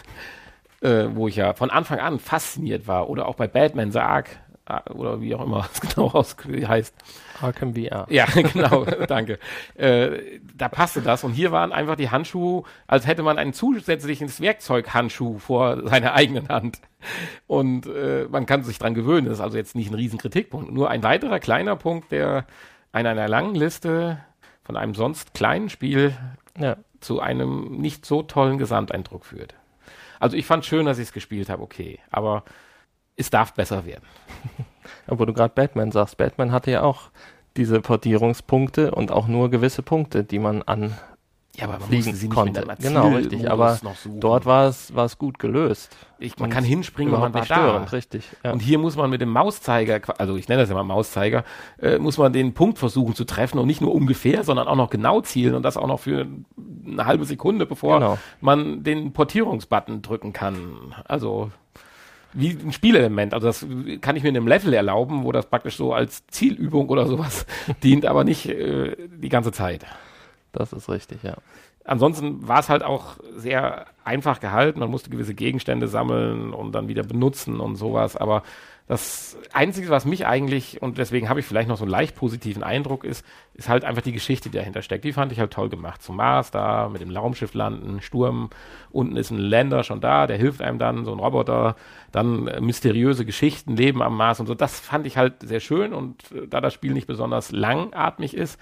äh, 0.80 1.08
wo 1.12 1.28
ich 1.28 1.36
ja 1.36 1.52
von 1.52 1.70
Anfang 1.70 1.98
an 1.98 2.18
fasziniert 2.18 2.86
war. 2.86 3.10
Oder 3.10 3.28
auch 3.28 3.34
bei 3.34 3.46
Batman 3.46 3.92
The 3.92 3.98
oder 4.94 5.20
wie 5.20 5.34
auch 5.34 5.44
immer 5.44 5.68
es 5.72 5.80
genau 5.80 6.12
heißt. 6.14 6.94
Arkham 7.40 7.74
VR. 7.74 8.06
Ja, 8.08 8.26
genau, 8.34 8.84
danke. 8.84 9.38
Äh, 9.74 10.40
da 10.54 10.68
passte 10.68 11.02
das 11.02 11.24
und 11.24 11.32
hier 11.32 11.50
waren 11.52 11.72
einfach 11.72 11.96
die 11.96 12.10
Handschuhe, 12.10 12.62
als 12.86 13.06
hätte 13.06 13.22
man 13.22 13.38
ein 13.38 13.52
zusätzliches 13.52 14.40
Werkzeughandschuh 14.40 15.38
vor 15.38 15.88
seiner 15.88 16.14
eigenen 16.14 16.48
Hand. 16.48 16.80
Und 17.46 17.86
äh, 17.86 18.26
man 18.30 18.46
kann 18.46 18.62
sich 18.62 18.78
dran 18.78 18.94
gewöhnen, 18.94 19.26
das 19.26 19.38
ist 19.38 19.40
also 19.40 19.56
jetzt 19.56 19.74
nicht 19.74 19.90
ein 19.90 19.94
riesen 19.94 20.18
Kritikpunkt. 20.18 20.70
Nur 20.72 20.88
ein 20.90 21.02
weiterer 21.02 21.40
kleiner 21.40 21.74
Punkt, 21.76 22.12
der 22.12 22.46
in 22.94 23.06
einer 23.06 23.28
langen 23.28 23.54
Liste 23.56 24.18
von 24.62 24.76
einem 24.76 24.94
sonst 24.94 25.34
kleinen 25.34 25.68
Spiel 25.70 26.14
Ja. 26.58 26.76
zu 27.00 27.18
einem 27.20 27.72
nicht 27.78 28.06
so 28.06 28.22
tollen 28.22 28.58
Gesamteindruck 28.58 29.24
führt. 29.26 29.54
Also 30.20 30.36
ich 30.36 30.46
fand 30.46 30.64
schön, 30.64 30.86
dass 30.86 30.98
ich 30.98 31.08
es 31.08 31.12
gespielt 31.12 31.48
habe, 31.48 31.62
okay, 31.64 31.98
aber 32.12 32.44
es 33.16 33.30
darf 33.30 33.54
besser 33.54 33.84
werden. 33.86 34.04
Obwohl 35.06 35.26
du 35.26 35.32
gerade 35.32 35.54
Batman 35.54 35.92
sagst. 35.92 36.16
Batman 36.16 36.52
hatte 36.52 36.70
ja 36.70 36.82
auch 36.82 37.10
diese 37.56 37.80
Portierungspunkte 37.80 38.92
und 38.92 39.12
auch 39.12 39.28
nur 39.28 39.50
gewisse 39.50 39.82
Punkte, 39.82 40.24
die 40.24 40.38
man 40.38 40.62
an 40.62 40.94
Ja, 41.54 41.64
aber 41.64 41.74
man 41.80 41.82
fliegen 41.88 42.14
sie 42.14 42.26
nicht 42.28 42.34
konnte. 42.34 42.66
Genau, 42.80 43.08
richtig. 43.10 43.50
Aber 43.50 43.78
dort 44.06 44.46
war 44.46 44.66
es, 44.68 44.94
war 44.94 45.04
es 45.04 45.18
gut 45.18 45.38
gelöst. 45.38 45.94
ich, 46.18 46.38
man 46.38 46.48
und 46.48 46.54
kann 46.54 46.64
hinspringen, 46.64 47.12
wenn 47.12 47.20
man 47.20 47.34
war 47.34 47.40
nicht 47.42 47.50
da. 47.50 47.56
störend, 47.56 47.92
richtig. 47.92 48.24
Ja. 48.42 48.52
Und 48.52 48.60
hier 48.60 48.78
muss 48.78 48.96
man 48.96 49.10
mit 49.10 49.20
dem 49.20 49.28
Mauszeiger, 49.28 50.00
also 50.18 50.36
ich 50.36 50.48
nenne 50.48 50.62
das 50.62 50.70
ja 50.70 50.74
mal 50.74 50.82
Mauszeiger, 50.82 51.44
äh, 51.78 51.98
muss 51.98 52.16
man 52.16 52.32
den 52.32 52.54
Punkt 52.54 52.78
versuchen 52.78 53.14
zu 53.14 53.24
treffen 53.26 53.58
und 53.58 53.66
nicht 53.66 53.82
nur 53.82 53.94
ungefähr, 53.94 54.44
sondern 54.44 54.66
auch 54.66 54.76
noch 54.76 54.88
genau 54.88 55.20
zielen 55.20 55.54
und 55.54 55.62
das 55.62 55.76
auch 55.76 55.86
noch 55.88 56.00
für 56.00 56.26
eine 56.86 57.04
halbe 57.04 57.26
Sekunde, 57.26 57.66
bevor 57.66 57.98
Genau. 58.00 58.18
man 58.40 58.82
den 58.82 59.12
Portierungsbutton 59.12 60.00
drücken 60.00 60.32
kann. 60.32 60.94
Also 61.04 61.50
wie 62.32 62.50
ein 62.50 62.72
Spielelement. 62.72 63.34
Also 63.34 63.46
das 63.46 63.66
kann 64.00 64.16
ich 64.16 64.22
mir 64.22 64.30
in 64.30 64.36
einem 64.36 64.48
Level 64.48 64.72
erlauben, 64.72 65.24
wo 65.24 65.32
das 65.32 65.46
praktisch 65.46 65.76
so 65.76 65.92
als 65.92 66.26
Zielübung 66.28 66.88
oder 66.88 67.06
sowas 67.06 67.46
dient, 67.82 68.06
aber 68.06 68.24
nicht 68.24 68.48
äh, 68.48 68.96
die 69.08 69.28
ganze 69.28 69.52
Zeit. 69.52 69.84
das 70.52 70.72
ist 70.72 70.88
richtig, 70.88 71.22
ja. 71.22 71.36
Ansonsten 71.84 72.46
war 72.46 72.60
es 72.60 72.68
halt 72.68 72.84
auch 72.84 73.16
sehr 73.34 73.86
einfach 74.04 74.38
gehalten. 74.38 74.78
Man 74.78 74.90
musste 74.90 75.10
gewisse 75.10 75.34
Gegenstände 75.34 75.88
sammeln 75.88 76.52
und 76.52 76.72
dann 76.72 76.86
wieder 76.86 77.02
benutzen 77.02 77.58
und 77.58 77.74
sowas. 77.74 78.16
Aber 78.16 78.44
das 78.92 79.38
Einzige, 79.54 79.88
was 79.88 80.04
mich 80.04 80.26
eigentlich, 80.26 80.82
und 80.82 80.98
deswegen 80.98 81.30
habe 81.30 81.40
ich 81.40 81.46
vielleicht 81.46 81.66
noch 81.66 81.78
so 81.78 81.84
einen 81.84 81.90
leicht 81.90 82.14
positiven 82.14 82.62
Eindruck, 82.62 83.04
ist, 83.04 83.24
ist 83.54 83.70
halt 83.70 83.84
einfach 83.84 84.02
die 84.02 84.12
Geschichte, 84.12 84.50
die 84.50 84.58
dahinter 84.58 84.82
steckt. 84.82 85.04
Die 85.04 85.14
fand 85.14 85.32
ich 85.32 85.40
halt 85.40 85.50
toll 85.50 85.70
gemacht. 85.70 86.02
Zum 86.02 86.16
Mars 86.16 86.50
da, 86.50 86.90
mit 86.90 87.00
dem 87.00 87.10
Raumschiff 87.16 87.54
landen, 87.54 88.02
Sturm, 88.02 88.50
unten 88.90 89.16
ist 89.16 89.30
ein 89.30 89.38
Länder 89.38 89.82
schon 89.82 90.02
da, 90.02 90.26
der 90.26 90.36
hilft 90.36 90.60
einem 90.60 90.78
dann, 90.78 91.06
so 91.06 91.12
ein 91.12 91.20
Roboter, 91.20 91.74
dann 92.10 92.48
äh, 92.48 92.60
mysteriöse 92.60 93.24
Geschichten, 93.24 93.76
Leben 93.76 94.02
am 94.02 94.14
Mars 94.14 94.40
und 94.40 94.46
so. 94.46 94.54
Das 94.54 94.78
fand 94.78 95.06
ich 95.06 95.16
halt 95.16 95.36
sehr 95.40 95.60
schön 95.60 95.94
und 95.94 96.30
äh, 96.32 96.46
da 96.46 96.60
das 96.60 96.74
Spiel 96.74 96.92
nicht 96.92 97.06
besonders 97.06 97.50
langatmig 97.50 98.36
ist, 98.36 98.60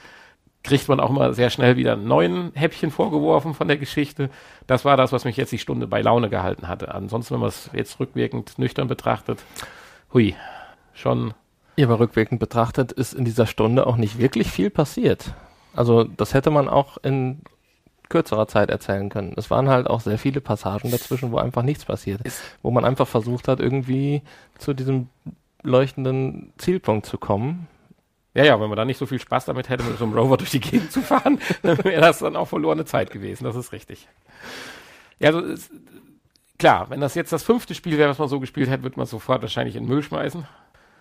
kriegt 0.62 0.86
man 0.86 1.00
auch 1.00 1.10
immer 1.10 1.32
sehr 1.32 1.50
schnell 1.50 1.76
wieder 1.76 1.94
einen 1.94 2.06
neuen 2.06 2.52
Häppchen 2.54 2.92
vorgeworfen 2.92 3.52
von 3.52 3.66
der 3.66 3.78
Geschichte. 3.78 4.30
Das 4.68 4.84
war 4.84 4.96
das, 4.96 5.10
was 5.10 5.24
mich 5.24 5.36
jetzt 5.36 5.50
die 5.50 5.58
Stunde 5.58 5.88
bei 5.88 6.02
Laune 6.02 6.30
gehalten 6.30 6.68
hatte. 6.68 6.94
Ansonsten, 6.94 7.34
wenn 7.34 7.40
man 7.40 7.48
es 7.48 7.68
jetzt 7.72 7.98
rückwirkend 7.98 8.60
nüchtern 8.60 8.86
betrachtet, 8.86 9.42
hui, 10.12 10.34
schon, 10.94 11.34
Ja, 11.76 11.86
aber 11.86 12.00
rückwirkend 12.00 12.40
betrachtet 12.40 12.92
ist 12.92 13.12
in 13.14 13.24
dieser 13.24 13.46
Stunde 13.46 13.86
auch 13.86 13.96
nicht 13.96 14.18
wirklich 14.18 14.50
viel 14.50 14.70
passiert. 14.70 15.34
Also 15.74 16.04
das 16.04 16.34
hätte 16.34 16.50
man 16.50 16.68
auch 16.68 16.98
in 16.98 17.42
kürzerer 18.08 18.48
Zeit 18.48 18.70
erzählen 18.70 19.08
können. 19.08 19.34
Es 19.36 19.50
waren 19.50 19.68
halt 19.68 19.86
auch 19.86 20.00
sehr 20.00 20.18
viele 20.18 20.40
Passagen 20.40 20.90
dazwischen, 20.90 21.30
wo 21.30 21.38
einfach 21.38 21.62
nichts 21.62 21.84
passiert. 21.84 22.20
Ist- 22.22 22.42
Wo 22.62 22.72
man 22.72 22.84
einfach 22.84 23.06
versucht 23.06 23.46
hat, 23.46 23.60
irgendwie 23.60 24.22
zu 24.58 24.74
diesem 24.74 25.08
leuchtenden 25.62 26.52
Zielpunkt 26.58 27.06
zu 27.06 27.18
kommen. 27.18 27.68
ja, 28.34 28.44
ja, 28.44 28.60
wenn 28.60 28.68
man 28.68 28.76
da 28.76 28.84
nicht 28.84 28.98
so 28.98 29.06
viel 29.06 29.20
Spaß 29.20 29.44
damit 29.44 29.68
hätte, 29.68 29.84
mit 29.84 29.96
so 29.98 30.04
einem 30.04 30.14
Rover 30.14 30.36
durch 30.38 30.50
die 30.50 30.58
Gegend 30.60 30.90
zu 30.90 31.02
fahren, 31.02 31.38
dann 31.62 31.78
wäre 31.84 32.00
das 32.00 32.18
dann 32.18 32.34
auch 32.34 32.48
verlorene 32.48 32.84
Zeit 32.84 33.10
gewesen. 33.12 33.44
Das 33.44 33.54
ist 33.56 33.72
richtig. 33.72 34.08
Ja, 35.20 35.28
also, 35.28 35.40
es, 35.40 35.70
klar, 36.60 36.90
wenn 36.90 37.00
das 37.00 37.16
jetzt 37.16 37.32
das 37.32 37.42
fünfte 37.42 37.74
Spiel 37.74 37.98
wäre, 37.98 38.10
was 38.10 38.18
man 38.18 38.28
so 38.28 38.38
gespielt 38.38 38.70
hätte, 38.70 38.84
würde 38.84 38.96
man 38.98 39.06
sofort 39.06 39.42
wahrscheinlich 39.42 39.74
in 39.74 39.84
den 39.84 39.88
Müll 39.88 40.02
schmeißen. 40.02 40.46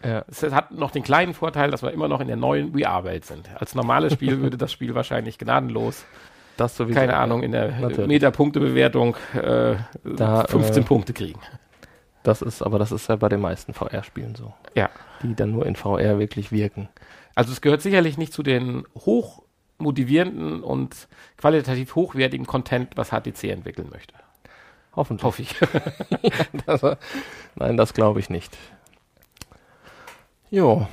Ja. 0.03 0.23
Es 0.27 0.41
hat 0.43 0.71
noch 0.71 0.91
den 0.91 1.03
kleinen 1.03 1.33
Vorteil, 1.33 1.69
dass 1.71 1.83
wir 1.83 1.91
immer 1.91 2.07
noch 2.07 2.21
in 2.21 2.27
der 2.27 2.37
neuen 2.37 2.71
VR-Welt 2.71 3.25
sind. 3.25 3.49
Als 3.59 3.75
normales 3.75 4.13
Spiel 4.13 4.39
würde 4.39 4.57
das 4.57 4.71
Spiel 4.71 4.95
wahrscheinlich 4.95 5.37
gnadenlos 5.37 6.05
Das 6.57 6.77
sowieso. 6.77 6.97
keine 6.97 7.17
Ahnung, 7.17 7.43
in 7.43 7.51
der. 7.51 8.07
Meter-Punkte-Bewertung 8.07 9.17
äh, 9.33 9.75
Da, 10.03 10.45
15 10.47 10.83
äh, 10.83 10.85
Punkte 10.85 11.13
kriegen. 11.13 11.39
Das 12.23 12.41
ist, 12.41 12.61
aber 12.61 12.79
das 12.79 12.91
ist 12.91 13.09
ja 13.09 13.17
bei 13.17 13.29
den 13.29 13.41
meisten 13.41 13.73
VR-Spielen 13.73 14.35
so. 14.35 14.53
Ja. 14.75 14.89
Die 15.21 15.35
dann 15.35 15.51
nur 15.51 15.65
in 15.65 15.75
VR 15.75 16.17
wirklich 16.17 16.51
wirken. 16.51 16.87
Also 17.35 17.51
es 17.51 17.61
gehört 17.61 17.81
sicherlich 17.81 18.17
nicht 18.17 18.33
zu 18.33 18.43
den 18.43 18.83
hoch 18.95 19.43
motivierenden 19.77 20.61
und 20.61 21.07
qualitativ 21.37 21.95
hochwertigen 21.95 22.45
Content, 22.45 22.95
was 22.95 23.09
HTC 23.09 23.45
entwickeln 23.45 23.89
möchte. 23.91 24.13
Hoffentlich. 24.99 25.23
Hoffe 25.23 25.41
ich. 25.41 25.55
Das, 26.65 26.81
nein, 27.55 27.77
das 27.77 27.93
glaube 27.93 28.19
ich 28.19 28.29
nicht. 28.29 28.57
Jo, 30.51 30.87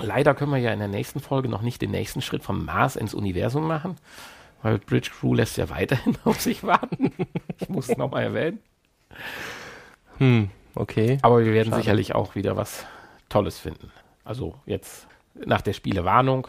Leider 0.00 0.34
können 0.34 0.52
wir 0.52 0.58
ja 0.58 0.72
in 0.72 0.78
der 0.78 0.88
nächsten 0.88 1.20
Folge 1.20 1.48
noch 1.48 1.62
nicht 1.62 1.82
den 1.82 1.90
nächsten 1.90 2.22
Schritt 2.22 2.42
vom 2.42 2.64
Mars 2.64 2.96
ins 2.96 3.14
Universum 3.14 3.66
machen, 3.66 3.96
weil 4.62 4.78
Bridge 4.78 5.10
Crew 5.10 5.34
lässt 5.34 5.56
ja 5.58 5.68
weiterhin 5.70 6.16
auf 6.24 6.40
sich 6.40 6.64
warten. 6.64 7.12
Ich 7.58 7.68
muss 7.68 7.88
es 7.88 7.96
nochmal 7.96 8.24
erwähnen. 8.24 8.58
hm, 10.18 10.50
okay. 10.74 11.18
Aber 11.22 11.44
wir 11.44 11.52
werden 11.52 11.70
Schade. 11.70 11.82
sicherlich 11.82 12.14
auch 12.14 12.34
wieder 12.34 12.56
was 12.56 12.86
Tolles 13.28 13.58
finden. 13.58 13.92
Also 14.24 14.54
jetzt 14.66 15.06
nach 15.34 15.60
der 15.60 15.72
Spielewarnung. 15.72 16.48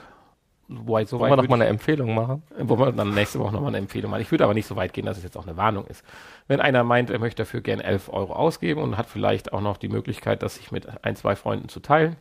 Wobei, 0.70 1.05
so 1.05 1.20
Wollen 1.20 1.30
wir 1.30 1.32
weit 1.32 1.38
doch 1.38 1.43
würd 1.43 1.49
mal 1.49 1.55
eine 1.55 1.68
Empfehlung 1.68 2.16
machen? 2.16 2.43
Wo 2.57 2.80
wir 2.80 2.91
dann 2.91 3.14
nächste 3.14 3.39
Woche 3.39 3.53
nochmal 3.53 3.70
eine 3.70 3.80
Empfehlung 3.80 4.11
machen. 4.11 4.22
Ich 4.22 4.32
würde 4.32 4.45
aber 4.45 4.53
nicht 4.53 4.66
so 4.66 4.76
weit 4.76 4.93
gehen, 4.93 5.05
dass 5.05 5.18
es 5.18 5.24
jetzt 5.24 5.38
auch 5.38 5.45
eine 5.45 5.57
Warnung 5.57 5.86
ist. 5.88 6.03
Wenn 6.47 6.61
einer 6.61 6.84
meint, 6.84 7.09
er 7.09 7.20
möchte 7.20 7.43
dafür 7.43 7.61
gern 7.61 7.80
11 7.80 8.09
Euro 8.09 8.34
ausgeben 8.34 8.82
und 8.82 8.97
hat 8.97 9.07
vielleicht 9.07 9.53
auch 9.53 9.61
noch 9.61 9.78
die 9.78 9.89
Möglichkeit, 9.89 10.41
das 10.41 10.55
sich 10.55 10.72
mit 10.72 10.88
ein, 11.03 11.16
zwei 11.16 11.36
Freunden 11.36 11.70
zu 11.70 11.80
teilen 11.80 12.16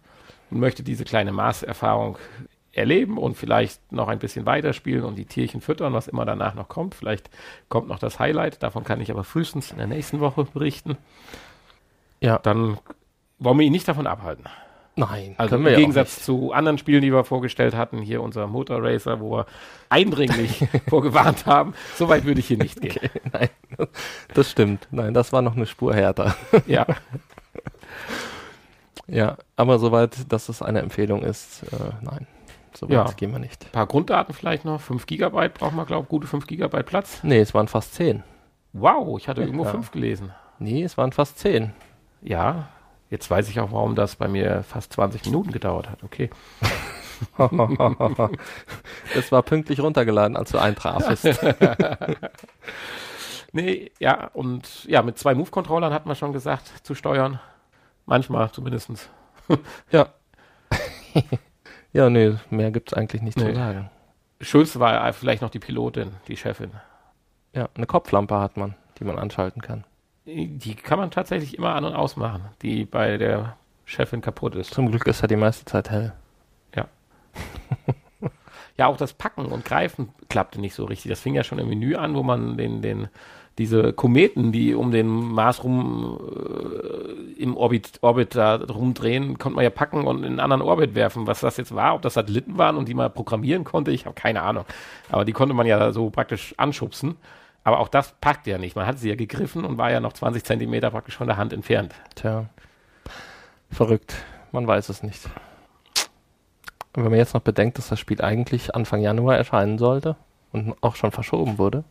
und 0.50 0.58
möchte 0.58 0.82
diese 0.82 1.04
kleine 1.04 1.32
Maßerfahrung 1.32 2.18
erleben 2.72 3.18
und 3.18 3.36
vielleicht 3.36 3.92
noch 3.92 4.08
ein 4.08 4.18
bisschen 4.18 4.46
weiterspielen 4.46 5.04
und 5.04 5.16
die 5.16 5.26
Tierchen 5.26 5.60
füttern, 5.60 5.92
was 5.92 6.08
immer 6.08 6.24
danach 6.24 6.54
noch 6.54 6.68
kommt. 6.68 6.94
Vielleicht 6.94 7.30
kommt 7.68 7.88
noch 7.88 7.98
das 7.98 8.18
Highlight. 8.18 8.62
Davon 8.62 8.82
kann 8.82 9.00
ich 9.00 9.10
aber 9.10 9.24
frühestens 9.24 9.70
in 9.70 9.78
der 9.78 9.86
nächsten 9.86 10.20
Woche 10.20 10.44
berichten. 10.44 10.96
Ja. 12.20 12.38
Dann 12.38 12.78
wollen 13.38 13.58
wir 13.58 13.66
ihn 13.66 13.72
nicht 13.72 13.88
davon 13.88 14.06
abhalten. 14.06 14.44
Nein, 14.94 15.34
Also 15.38 15.56
im 15.56 15.66
ja 15.66 15.74
Gegensatz 15.76 16.22
zu 16.22 16.52
anderen 16.52 16.76
Spielen, 16.76 17.00
die 17.00 17.10
wir 17.12 17.24
vorgestellt 17.24 17.74
hatten, 17.74 17.98
hier 18.02 18.20
unser 18.22 18.46
Motor 18.46 18.82
Racer, 18.84 19.20
wo 19.20 19.38
wir 19.38 19.46
eindringlich 19.88 20.66
vorgewarnt 20.88 21.46
haben, 21.46 21.72
so 21.96 22.08
weit 22.10 22.24
würde 22.26 22.40
ich 22.40 22.46
hier 22.48 22.58
nicht 22.58 22.80
gehen. 22.80 22.98
Nein, 23.32 23.48
das 24.34 24.50
stimmt. 24.50 24.86
Nein, 24.90 25.14
das 25.14 25.32
war 25.32 25.40
noch 25.40 25.56
eine 25.56 25.64
Spur 25.66 25.94
härter. 25.94 26.34
Ja, 26.66 26.86
Ja, 29.08 29.36
aber 29.56 29.78
soweit, 29.78 30.32
dass 30.32 30.48
es 30.48 30.62
eine 30.62 30.80
Empfehlung 30.80 31.22
ist, 31.22 31.64
äh, 31.64 31.76
nein, 32.02 32.26
soweit 32.74 32.92
Ja. 32.92 33.04
gehen 33.16 33.32
wir 33.32 33.38
nicht. 33.38 33.64
ein 33.66 33.70
paar 33.72 33.86
Grunddaten 33.86 34.32
vielleicht 34.34 34.64
noch. 34.64 34.80
5 34.80 35.06
Gigabyte 35.06 35.54
braucht 35.54 35.74
man, 35.74 35.86
glaube 35.86 36.04
ich, 36.04 36.08
gute 36.08 36.26
5 36.26 36.46
Gigabyte 36.46 36.86
Platz. 36.86 37.20
Nee, 37.22 37.40
es 37.40 37.52
waren 37.52 37.68
fast 37.68 37.94
zehn. 37.94 38.22
Wow, 38.72 39.18
ich 39.18 39.28
hatte 39.28 39.42
irgendwo 39.42 39.64
Ja. 39.64 39.70
5 39.70 39.90
gelesen. 39.90 40.32
Nee, 40.58 40.82
es 40.84 40.96
waren 40.96 41.12
fast 41.12 41.38
zehn. 41.40 41.72
Ja, 42.22 42.68
jetzt 43.12 43.30
weiß 43.30 43.48
ich 43.50 43.60
auch, 43.60 43.70
warum 43.72 43.94
das 43.94 44.16
bei 44.16 44.26
mir 44.26 44.64
fast 44.64 44.94
20 44.94 45.26
Minuten 45.26 45.52
gedauert 45.52 45.88
hat. 45.90 46.02
Okay. 46.02 46.30
es 49.14 49.30
war 49.30 49.42
pünktlich 49.42 49.78
runtergeladen, 49.80 50.36
als 50.36 50.50
du 50.50 50.58
eintrafest. 50.58 51.28
Nee, 53.54 53.92
ja, 53.98 54.30
und 54.32 54.84
ja, 54.86 55.02
mit 55.02 55.18
zwei 55.18 55.34
Move-Controllern 55.34 55.92
hatten 55.92 56.08
wir 56.08 56.14
schon 56.14 56.32
gesagt, 56.32 56.72
zu 56.86 56.94
steuern. 56.94 57.38
Manchmal 58.06 58.50
zumindestens. 58.50 59.10
ja. 59.90 60.08
ja, 61.92 62.08
nee, 62.08 62.34
mehr 62.48 62.70
gibt's 62.70 62.94
eigentlich 62.94 63.20
nicht 63.20 63.36
Nee. 63.36 63.50
zu 63.50 63.54
sagen. 63.54 63.90
Schönste 64.40 64.80
war 64.80 65.12
vielleicht 65.12 65.42
noch 65.42 65.50
die 65.50 65.58
Pilotin, 65.58 66.12
die 66.28 66.38
Chefin. 66.38 66.70
Ja, 67.54 67.68
eine 67.74 67.84
Kopflampe 67.84 68.40
hat 68.40 68.56
man, 68.56 68.74
die 68.98 69.04
man 69.04 69.18
anschalten 69.18 69.60
kann. 69.60 69.84
Die 70.24 70.74
kann 70.74 70.98
man 70.98 71.10
tatsächlich 71.10 71.58
immer 71.58 71.74
an- 71.74 71.84
und 71.84 71.94
ausmachen, 71.94 72.42
die 72.62 72.84
bei 72.84 73.16
der 73.16 73.56
Chefin 73.84 74.20
kaputt 74.20 74.54
ist. 74.54 74.72
Zum 74.72 74.88
Glück 74.88 75.06
ist 75.06 75.22
er 75.22 75.28
die 75.28 75.36
meiste 75.36 75.64
Zeit 75.64 75.90
hell. 75.90 76.12
Ja, 78.78 78.86
auch 78.86 78.96
das 78.96 79.12
Packen 79.12 79.46
und 79.46 79.64
Greifen 79.64 80.08
klappte 80.28 80.60
nicht 80.60 80.74
so 80.74 80.84
richtig. 80.84 81.10
Das 81.10 81.20
fing 81.20 81.34
ja 81.34 81.44
schon 81.44 81.58
im 81.58 81.68
Menü 81.68 81.94
an, 81.94 82.14
wo 82.14 82.22
man 82.22 82.56
den, 82.56 82.80
den, 82.80 83.08
diese 83.58 83.92
Kometen, 83.92 84.50
die 84.50 84.74
um 84.74 84.90
den 84.90 85.08
Mars 85.08 85.62
rum 85.62 86.18
äh, 86.18 87.40
im 87.40 87.56
Orbit, 87.56 87.98
Orbit 88.00 88.34
da 88.34 88.56
rumdrehen, 88.56 89.38
konnte 89.38 89.56
man 89.56 89.64
ja 89.64 89.70
packen 89.70 90.06
und 90.06 90.18
in 90.18 90.24
einen 90.24 90.40
anderen 90.40 90.62
Orbit 90.62 90.94
werfen. 90.94 91.26
Was 91.26 91.40
das 91.40 91.58
jetzt 91.58 91.74
war, 91.74 91.94
ob 91.94 92.02
das 92.02 92.14
Satelliten 92.14 92.56
waren 92.56 92.76
und 92.76 92.88
die 92.88 92.94
man 92.94 93.12
programmieren 93.12 93.64
konnte, 93.64 93.90
ich 93.90 94.06
habe 94.06 94.14
keine 94.14 94.42
Ahnung. 94.42 94.64
Aber 95.10 95.24
die 95.24 95.32
konnte 95.32 95.54
man 95.54 95.66
ja 95.66 95.92
so 95.92 96.08
praktisch 96.08 96.54
anschubsen. 96.56 97.16
Aber 97.64 97.78
auch 97.78 97.88
das 97.88 98.12
packt 98.20 98.46
ja 98.46 98.58
nicht. 98.58 98.74
Man 98.76 98.86
hat 98.86 98.98
sie 98.98 99.08
ja 99.08 99.14
gegriffen 99.14 99.64
und 99.64 99.78
war 99.78 99.90
ja 99.90 100.00
noch 100.00 100.12
20 100.12 100.44
Zentimeter 100.44 100.90
praktisch 100.90 101.16
von 101.16 101.28
der 101.28 101.36
Hand 101.36 101.52
entfernt. 101.52 101.94
Tja, 102.14 102.46
verrückt. 103.70 104.14
man 104.50 104.66
weiß 104.66 104.88
es 104.88 105.02
nicht. 105.02 105.26
Und 106.94 107.04
wenn 107.04 107.10
man 107.10 107.18
jetzt 107.18 107.34
noch 107.34 107.40
bedenkt, 107.40 107.78
dass 107.78 107.88
das 107.88 108.00
Spiel 108.00 108.20
eigentlich 108.20 108.74
Anfang 108.74 109.00
Januar 109.00 109.36
erscheinen 109.36 109.78
sollte 109.78 110.16
und 110.52 110.74
auch 110.82 110.96
schon 110.96 111.12
verschoben 111.12 111.58
wurde, 111.58 111.84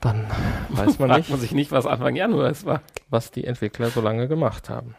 dann 0.00 0.26
weiß 0.68 0.98
man 0.98 1.10
nicht, 1.12 1.30
man 1.30 1.40
sich 1.40 1.52
nicht, 1.52 1.72
was 1.72 1.86
Anfang 1.86 2.14
Januar 2.14 2.50
es 2.50 2.64
war. 2.64 2.82
was 3.10 3.30
die 3.30 3.44
Entwickler 3.44 3.90
so 3.90 4.00
lange 4.00 4.28
gemacht 4.28 4.68
haben. 4.68 4.94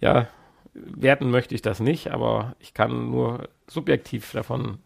Ja, 0.00 0.26
werten 0.74 1.30
möchte 1.30 1.54
ich 1.54 1.62
das 1.62 1.80
nicht, 1.80 2.10
aber 2.10 2.54
ich 2.58 2.74
kann 2.74 3.10
nur 3.10 3.48
subjektiv 3.66 4.32
davon 4.32 4.78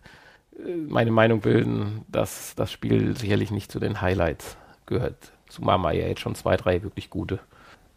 meine 0.88 1.10
Meinung 1.10 1.40
bilden, 1.40 2.04
dass 2.08 2.54
das 2.54 2.70
Spiel 2.70 3.16
sicherlich 3.16 3.50
nicht 3.50 3.70
zu 3.70 3.80
den 3.80 4.00
Highlights 4.00 4.56
gehört. 4.86 5.32
Zumal 5.48 5.78
man 5.78 5.94
ja 5.94 6.06
jetzt 6.06 6.20
schon 6.20 6.34
zwei, 6.34 6.56
drei 6.56 6.82
wirklich 6.82 7.10
gute 7.10 7.38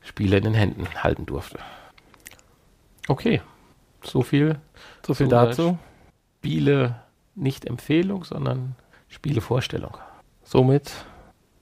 Spiele 0.01 0.37
in 0.37 0.43
den 0.43 0.53
Händen 0.53 0.87
halten 1.03 1.25
durfte. 1.25 1.57
Okay, 3.07 3.41
so 4.03 4.21
viel 4.21 4.57
So 5.05 5.13
viel 5.13 5.27
Zu 5.27 5.31
dazu. 5.31 5.77
Spiele 6.39 6.95
nicht 7.35 7.65
Empfehlung, 7.65 8.23
sondern 8.23 8.75
Spielevorstellung. 9.07 9.97
Somit 10.43 10.91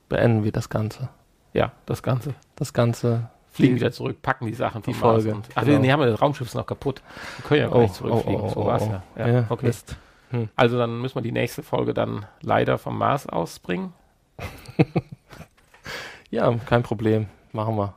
beenden 0.10 0.44
wir 0.44 0.52
das 0.52 0.70
Ganze. 0.70 1.10
Ja, 1.54 1.72
das 1.86 2.04
Ganze. 2.04 2.34
Das 2.56 2.74
Ganze 2.74 3.30
Fliegen 3.54 3.76
wieder 3.76 3.92
zurück, 3.92 4.18
packen 4.24 4.48
die 4.48 4.54
Sachen 4.56 4.82
Die 4.82 4.96
Folge, 4.96 5.36
Und, 5.36 5.48
ach, 5.54 5.64
genau. 5.64 5.80
nee, 5.80 5.92
haben 5.92 6.00
wir 6.00 6.08
das 6.08 6.20
Raumschiff 6.20 6.48
ist 6.48 6.56
noch 6.56 6.66
kaputt. 6.66 7.04
Wir 7.38 7.46
können 7.46 7.62
ja 7.62 7.68
gar 7.68 7.82
nicht 7.82 7.94
zurückfliegen. 7.94 8.50
so 8.50 8.66
war's 8.66 8.88
ja. 8.88 9.04
ja. 9.16 9.28
Ja, 9.28 9.46
okay. 9.50 9.68
Mist. 9.68 9.96
Also 10.56 10.78
dann 10.78 11.02
müssen 11.02 11.16
wir 11.16 11.22
die 11.22 11.32
nächste 11.32 11.64
Folge 11.64 11.94
dann 11.94 12.26
leider 12.42 12.78
vom 12.78 12.98
Mars 12.98 13.28
ausbringen. 13.28 13.94
Ja, 16.30 16.52
kein 16.66 16.82
Problem. 16.82 17.28
Machen 17.52 17.76
wir. 17.78 17.94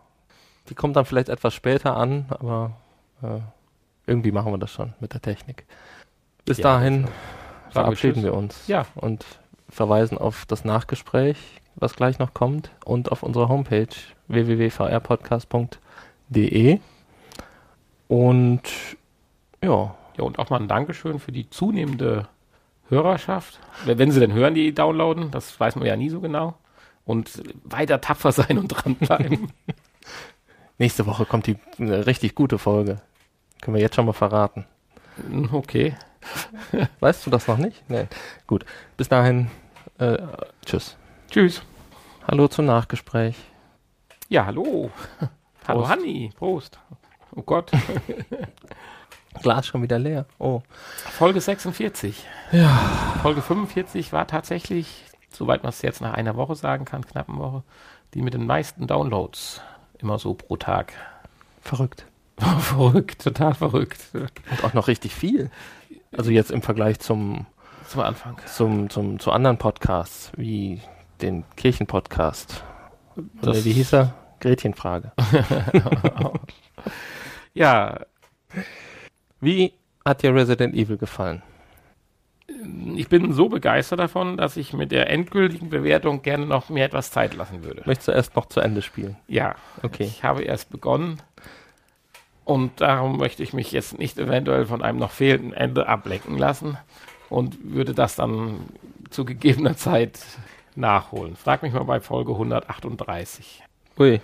Die 0.69 0.75
kommt 0.75 0.95
dann 0.97 1.07
vielleicht 1.07 1.31
etwas 1.31 1.55
später 1.55 1.97
an, 1.97 2.27
aber 2.29 2.73
äh, 3.23 3.39
irgendwie 4.07 4.31
machen 4.31 4.53
wir 4.53 4.59
das 4.59 4.71
schon 4.71 4.93
mit 5.01 5.15
der 5.15 5.23
Technik. 5.23 5.65
Bis 6.45 6.59
Ja, 6.59 6.65
dahin 6.65 7.05
Sagen 7.05 7.15
verabschieden 7.71 8.23
wir 8.23 8.35
uns 8.35 8.69
Ja. 8.69 8.85
und 8.95 9.25
verweisen 9.71 10.19
auf 10.19 10.45
das 10.45 10.67
Nachgespräch, 10.67 11.39
was 11.77 11.97
gleich 11.97 12.19
noch 12.19 12.35
kommt, 12.35 12.71
und 12.85 13.11
auf 13.11 13.23
unsere 13.23 13.49
Homepage 13.49 13.89
www.vrpodcast.de. 14.29 16.81
Und 18.09 18.63
ja, 19.65 19.95
Ja, 20.17 20.25
und 20.25 20.39
auch 20.39 20.51
mal 20.51 20.61
ein 20.61 20.69
Dankeschön 20.69 21.19
für 21.19 21.33
die 21.33 21.51
zunehmende 21.51 22.29
Hörerschaft. 22.89 23.61
Wenn 23.85 24.11
sie 24.11 24.21
denn 24.21 24.33
hören, 24.33 24.55
die 24.55 24.75
downloaden, 24.75 25.31
das 25.31 25.59
weiß 25.59 25.77
man 25.77 25.87
ja 25.87 25.97
nie 25.97 26.09
so 26.09 26.21
genau. 26.21 26.55
Und 27.05 27.43
weiter 27.65 28.01
tapfer 28.01 28.33
sein 28.33 28.59
und 28.59 28.69
dranbleiben. 28.69 29.53
nächste 30.79 31.07
Woche 31.07 31.25
kommt 31.25 31.47
die 31.47 31.57
eine 31.79 32.07
richtig 32.07 32.35
gute 32.35 32.59
Folge. 32.59 33.01
Können 33.61 33.77
wir 33.77 33.83
jetzt 33.83 33.97
schon 33.97 34.07
mal 34.07 34.13
verraten. 34.13 34.67
Hm, 35.17 35.51
okay. 35.53 35.95
Weißt 37.01 37.27
du 37.27 37.31
das 37.31 37.47
noch 37.47 37.59
nicht? 37.59 37.89
Nee. 37.89 38.07
Gut. 38.47 38.65
Bis 38.97 39.09
dahin, 39.09 39.49
äh, 39.99 40.19
tschüss. 40.65 40.97
Tschüss. 41.31 41.63
Hallo 42.27 42.49
zum 42.49 42.67
Nachgespräch. 42.67 43.37
Ja, 44.29 44.47
hallo. 44.47 44.91
Hallo 45.69 45.81
Prost. 45.81 45.91
Hanni. 45.91 46.33
Prost. 46.37 46.79
Oh 47.35 47.43
Gott. 47.43 47.71
Glas 49.43 49.67
schon 49.67 49.83
wieder 49.83 49.99
leer. 49.99 50.27
Oh. 50.39 50.63
Folge 51.19 51.41
46. 51.41 52.25
Ja. 52.53 52.69
Folge 53.23 53.43
45 53.43 54.13
war 54.13 54.27
tatsächlich, 54.27 55.05
soweit 55.31 55.63
man 55.63 55.71
es 55.71 55.83
jetzt 55.83 56.01
nach 56.01 56.15
einer 56.15 56.37
Woche 56.37 56.55
sagen 56.55 56.85
kann, 56.85 57.05
knappen 57.05 57.39
Woche, 57.39 57.63
die 58.15 58.23
mit 58.23 58.35
den 58.35 58.47
meisten 58.47 58.87
Downloads. 58.87 59.61
Immer 59.99 60.19
so 60.19 60.35
pro 60.35 60.57
Tag. 60.57 60.93
Verrückt. 61.63 62.07
verrückt, 62.61 63.23
total 63.23 63.55
verrückt. 63.55 64.01
Und 64.13 64.65
auch 64.65 64.75
noch 64.75 64.89
richtig 64.89 65.15
viel. 65.15 65.51
Also 66.17 66.31
jetzt 66.31 66.51
im 66.51 66.63
Vergleich 66.63 67.01
zum, 67.01 67.47
Zum 67.89 68.01
Anfang. 68.03 68.37
zum, 68.47 68.91
zum, 68.91 69.19
zu 69.19 69.33
anderen 69.33 69.59
Podcasts, 69.59 70.33
wie 70.37 70.81
den 71.23 71.45
Kirchenpodcast. 71.57 72.63
Oder 73.43 73.65
wie 73.65 73.73
hieß 73.73 73.95
er? 73.95 74.15
Gretchenfrage. 74.41 75.13
Ja, 77.55 78.01
Wie 79.41 79.73
hat 80.05 80.23
dir 80.23 80.35
Resident 80.35 80.75
Evil 80.75 80.97
gefallen? 80.97 81.43
ich 82.95 83.09
bin 83.09 83.33
so 83.33 83.49
begeistert 83.49 83.99
davon, 83.99 84.37
dass 84.37 84.57
ich 84.57 84.73
mit 84.73 84.93
der 84.93 85.11
endgültigen 85.11 85.69
Bewertung 85.69 86.23
gerne 86.23 86.47
noch 86.47 86.69
mir 86.69 86.85
etwas 86.85 87.11
Zeit 87.11 87.35
lassen 87.35 87.65
würde. 87.65 87.83
Möchtest 87.87 88.09
du 88.09 88.13
erst 88.13 88.37
noch 88.37 88.47
zu 88.47 88.61
Ende 88.61 88.83
spielen? 88.83 89.17
Ja, 89.27 89.57
Okay. 89.83 90.05
ich 90.05 90.23
habe 90.25 90.43
erst 90.43 90.71
begonnen 90.71 91.21
und 92.45 92.81
darum 92.81 93.19
möchte 93.19 93.43
ich 93.43 93.53
mich 93.53 93.73
jetzt 93.73 93.99
nicht 93.99 94.17
eventuell 94.19 94.65
von 94.65 94.81
einem 94.83 94.99
noch 94.99 95.11
fehlenden 95.11 95.53
Ende 95.53 95.89
ablenken 95.89 96.39
lassen 96.39 96.79
und 97.29 97.59
würde 97.63 97.95
das 97.95 98.15
dann 98.17 98.61
zu 99.11 99.25
gegebener 99.25 99.77
Zeit 99.77 100.21
nachholen. 100.77 101.35
Frag 101.37 101.63
mich 101.63 101.73
mal 101.73 101.85
bei 101.85 102.01
Folge 102.01 102.33
138. 102.33 103.63
Ui. 103.99 104.21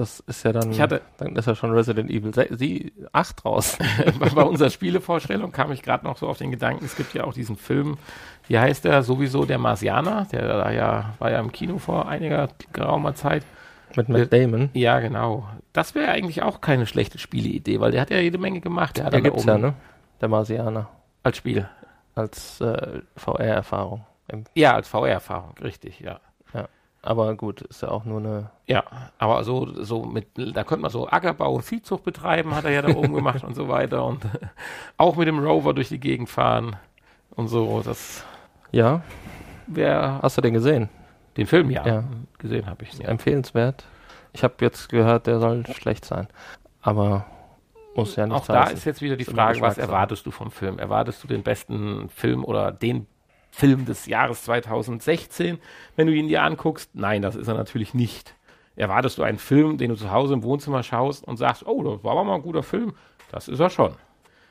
Das 0.00 0.20
ist 0.20 0.42
ja 0.44 0.52
dann, 0.52 0.70
Ich 0.70 0.80
hatte- 0.80 1.02
dann 1.18 1.36
ist 1.36 1.44
ja 1.46 1.54
schon 1.54 1.72
Resident 1.72 2.08
Evil 2.08 2.32
se- 2.32 2.48
sie, 2.56 2.90
8 3.12 3.44
raus. 3.44 3.76
bei 4.34 4.42
unserer 4.42 4.70
Spielevorstellung 4.70 5.52
kam 5.52 5.72
ich 5.72 5.82
gerade 5.82 6.06
noch 6.06 6.16
so 6.16 6.26
auf 6.26 6.38
den 6.38 6.50
Gedanken, 6.50 6.86
es 6.86 6.96
gibt 6.96 7.12
ja 7.12 7.24
auch 7.24 7.34
diesen 7.34 7.56
Film, 7.58 7.98
wie 8.48 8.58
heißt 8.58 8.86
der, 8.86 9.02
sowieso 9.02 9.44
der 9.44 9.58
Marsianer, 9.58 10.26
der 10.32 10.48
da 10.48 10.70
ja, 10.70 11.12
war 11.18 11.30
ja 11.30 11.38
im 11.38 11.52
Kino 11.52 11.76
vor 11.76 12.08
einiger 12.08 12.48
geraumer 12.72 13.14
Zeit. 13.14 13.44
Mit 13.94 14.08
Matt 14.08 14.32
Damon. 14.32 14.70
Ja, 14.72 15.00
genau. 15.00 15.46
Das 15.74 15.94
wäre 15.94 16.10
eigentlich 16.12 16.42
auch 16.42 16.62
keine 16.62 16.86
schlechte 16.86 17.18
Spieleidee, 17.18 17.78
weil 17.80 17.90
der 17.90 18.00
hat 18.00 18.10
ja 18.10 18.20
jede 18.20 18.38
Menge 18.38 18.60
gemacht. 18.62 18.96
Der 18.96 19.04
hat 19.04 19.12
Der 19.12 19.20
dann 19.20 19.24
da 19.24 19.30
gibt's 19.30 19.44
ja, 19.44 19.58
ne? 19.58 19.74
Der 20.22 20.28
Marsianer. 20.28 20.88
Als 21.24 21.36
Spiel. 21.36 21.68
Als 22.14 22.58
äh, 22.62 23.00
VR-Erfahrung. 23.16 24.06
Ja, 24.54 24.76
als 24.76 24.88
VR-Erfahrung, 24.88 25.54
richtig, 25.62 26.00
ja. 26.00 26.20
Aber 27.02 27.34
gut, 27.34 27.62
ist 27.62 27.80
ja 27.82 27.88
auch 27.88 28.04
nur 28.04 28.18
eine. 28.18 28.50
Ja, 28.66 28.84
aber 29.18 29.42
so, 29.44 29.82
so 29.82 30.04
mit, 30.04 30.28
da 30.36 30.64
könnte 30.64 30.82
man 30.82 30.90
so 30.90 31.08
Ackerbau 31.08 31.54
und 31.54 31.62
Viehzucht 31.62 32.04
betreiben, 32.04 32.54
hat 32.54 32.64
er 32.66 32.72
ja 32.72 32.82
da 32.82 32.94
oben 32.94 33.14
gemacht 33.14 33.42
und 33.42 33.54
so 33.54 33.68
weiter. 33.68 34.04
Und 34.04 34.22
auch 34.98 35.16
mit 35.16 35.26
dem 35.26 35.38
Rover 35.38 35.72
durch 35.72 35.88
die 35.88 35.98
Gegend 36.00 36.28
fahren 36.28 36.76
und 37.36 37.48
so. 37.48 37.80
Das 37.82 38.24
Ja, 38.70 39.02
wäre 39.66 40.20
hast 40.22 40.36
du 40.36 40.42
den 40.42 40.54
gesehen? 40.54 40.88
den 41.36 41.46
Film 41.46 41.70
ja, 41.70 41.86
Ja. 41.86 42.04
gesehen 42.38 42.66
habe 42.66 42.82
ich. 42.84 42.98
Ja. 42.98 43.08
Empfehlenswert. 43.08 43.84
Ich 44.32 44.42
habe 44.44 44.54
jetzt 44.60 44.88
gehört, 44.88 45.26
der 45.26 45.38
soll 45.40 45.64
schlecht 45.68 46.04
sein. 46.04 46.26
Aber 46.82 47.24
muss 47.94 48.14
ja 48.16 48.26
nicht 48.26 48.36
Auch 48.36 48.46
da 48.46 48.62
heißen. 48.64 48.76
ist 48.76 48.84
jetzt 48.84 49.00
wieder 49.00 49.16
die 49.16 49.24
Frage, 49.24 49.60
was 49.60 49.78
erwartest 49.78 50.26
du 50.26 50.30
vom 50.32 50.50
Film? 50.50 50.78
Erwartest 50.78 51.22
du 51.24 51.28
den 51.28 51.42
besten 51.42 52.08
Film 52.10 52.44
oder 52.44 52.72
den 52.72 53.06
Film 53.50 53.84
des 53.86 54.06
Jahres 54.06 54.42
2016, 54.44 55.58
wenn 55.96 56.06
du 56.06 56.12
ihn 56.14 56.28
dir 56.28 56.42
anguckst? 56.42 56.90
Nein, 56.94 57.22
das 57.22 57.36
ist 57.36 57.48
er 57.48 57.54
natürlich 57.54 57.94
nicht. 57.94 58.34
Erwartest 58.76 59.18
du 59.18 59.22
einen 59.22 59.38
Film, 59.38 59.76
den 59.78 59.90
du 59.90 59.96
zu 59.96 60.10
Hause 60.10 60.34
im 60.34 60.42
Wohnzimmer 60.42 60.82
schaust 60.82 61.24
und 61.26 61.36
sagst, 61.36 61.66
oh, 61.66 61.82
das 61.82 62.02
war 62.04 62.12
aber 62.12 62.24
mal 62.24 62.36
ein 62.36 62.42
guter 62.42 62.62
Film? 62.62 62.94
Das 63.30 63.48
ist 63.48 63.60
er 63.60 63.70
schon. 63.70 63.92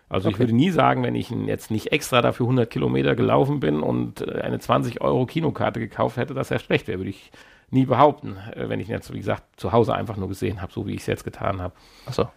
Also 0.09 0.29
ich 0.29 0.35
Okay. 0.35 0.43
würde 0.43 0.55
nie 0.55 0.71
sagen, 0.71 1.03
wenn 1.03 1.15
ich 1.15 1.31
ihn 1.31 1.45
jetzt 1.47 1.71
nicht 1.71 1.91
extra 1.91 2.21
dafür 2.21 2.45
100 2.47 2.69
Kilometer 2.69 3.15
gelaufen 3.15 3.59
bin 3.59 3.81
und 3.81 4.21
äh, 4.21 4.41
eine 4.41 4.59
20 4.59 5.01
Euro 5.01 5.25
Kinokarte 5.25 5.79
gekauft 5.79 6.17
hätte, 6.17 6.33
dass 6.33 6.51
er 6.51 6.59
schlecht 6.59 6.87
wäre, 6.87 6.99
würde 6.99 7.11
ich 7.11 7.31
nie 7.71 7.85
behaupten, 7.85 8.37
äh, 8.55 8.69
wenn 8.69 8.79
ich 8.79 8.87
ihn 8.89 8.93
jetzt, 8.93 9.13
wie 9.13 9.19
gesagt, 9.19 9.43
zu 9.57 9.71
Hause 9.71 9.93
einfach 9.93 10.17
nur 10.17 10.27
gesehen 10.27 10.61
habe, 10.61 10.71
so 10.73 10.87
wie 10.87 10.93
ich 10.95 11.01
es 11.01 11.07
jetzt 11.07 11.23
getan 11.23 11.61
habe. 11.61 11.73
Achso. 12.05 12.27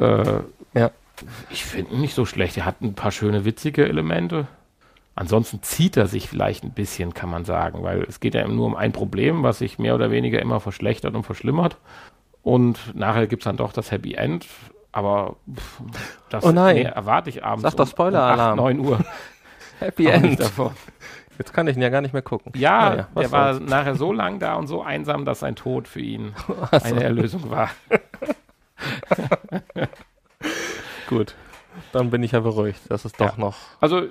Äh, 0.00 0.40
Ja. 0.74 0.90
ich 1.50 1.64
finde 1.64 1.92
ihn 1.94 2.00
nicht 2.00 2.14
so 2.14 2.24
schlecht. 2.24 2.56
Er 2.56 2.64
hat 2.64 2.80
ein 2.80 2.94
paar 2.94 3.10
schöne, 3.12 3.44
witzige 3.44 3.86
Elemente. 3.86 4.46
Ansonsten 5.20 5.62
zieht 5.62 5.98
er 5.98 6.06
sich 6.06 6.30
vielleicht 6.30 6.64
ein 6.64 6.70
bisschen, 6.72 7.12
kann 7.12 7.28
man 7.28 7.44
sagen, 7.44 7.82
weil 7.82 8.04
es 8.04 8.20
geht 8.20 8.34
ja 8.34 8.48
nur 8.48 8.64
um 8.64 8.74
ein 8.74 8.92
Problem, 8.92 9.42
was 9.42 9.58
sich 9.58 9.78
mehr 9.78 9.94
oder 9.94 10.10
weniger 10.10 10.40
immer 10.40 10.60
verschlechtert 10.60 11.14
und 11.14 11.24
verschlimmert. 11.24 11.76
Und 12.42 12.94
nachher 12.96 13.26
gibt 13.26 13.42
es 13.42 13.44
dann 13.44 13.58
doch 13.58 13.74
das 13.74 13.90
Happy 13.90 14.14
End. 14.14 14.46
Aber 14.92 15.36
pff, 15.54 15.82
das 16.30 16.42
Oh 16.42 16.52
nee, 16.52 16.84
erwarte 16.84 17.28
ich 17.28 17.44
abends 17.44 17.64
Sag 17.64 17.76
doch 17.76 17.86
Spoiler-Alarm. 17.86 18.58
um 18.58 18.64
8, 18.66 18.74
9 18.76 18.80
Uhr. 18.80 19.04
Happy 19.78 20.06
Aber 20.06 20.14
End. 20.16 20.40
davon. 20.40 20.70
Jetzt 21.36 21.52
kann 21.52 21.66
ich 21.68 21.76
ihn 21.76 21.82
ja 21.82 21.90
gar 21.90 22.00
nicht 22.00 22.14
mehr 22.14 22.22
gucken. 22.22 22.52
Ja, 22.56 22.88
Naja, 22.90 23.08
der 23.14 23.30
war 23.32 23.54
soll's. 23.54 23.68
nachher 23.70 23.94
so 23.96 24.14
lang 24.14 24.38
da 24.38 24.54
und 24.54 24.68
so 24.68 24.82
einsam, 24.82 25.26
dass 25.26 25.40
sein 25.40 25.54
Tod 25.54 25.86
für 25.86 26.00
ihn 26.00 26.32
eine 26.70 27.04
Erlösung 27.04 27.50
war. 27.50 27.68
Gut. 31.08 31.34
Dann 31.92 32.10
bin 32.10 32.22
ich 32.22 32.32
ja 32.32 32.40
beruhigt. 32.40 32.80
Das 32.88 33.04
ist 33.04 33.20
doch 33.20 33.36
Ja. 33.36 33.40
noch. 33.44 33.56
Also, 33.80 34.02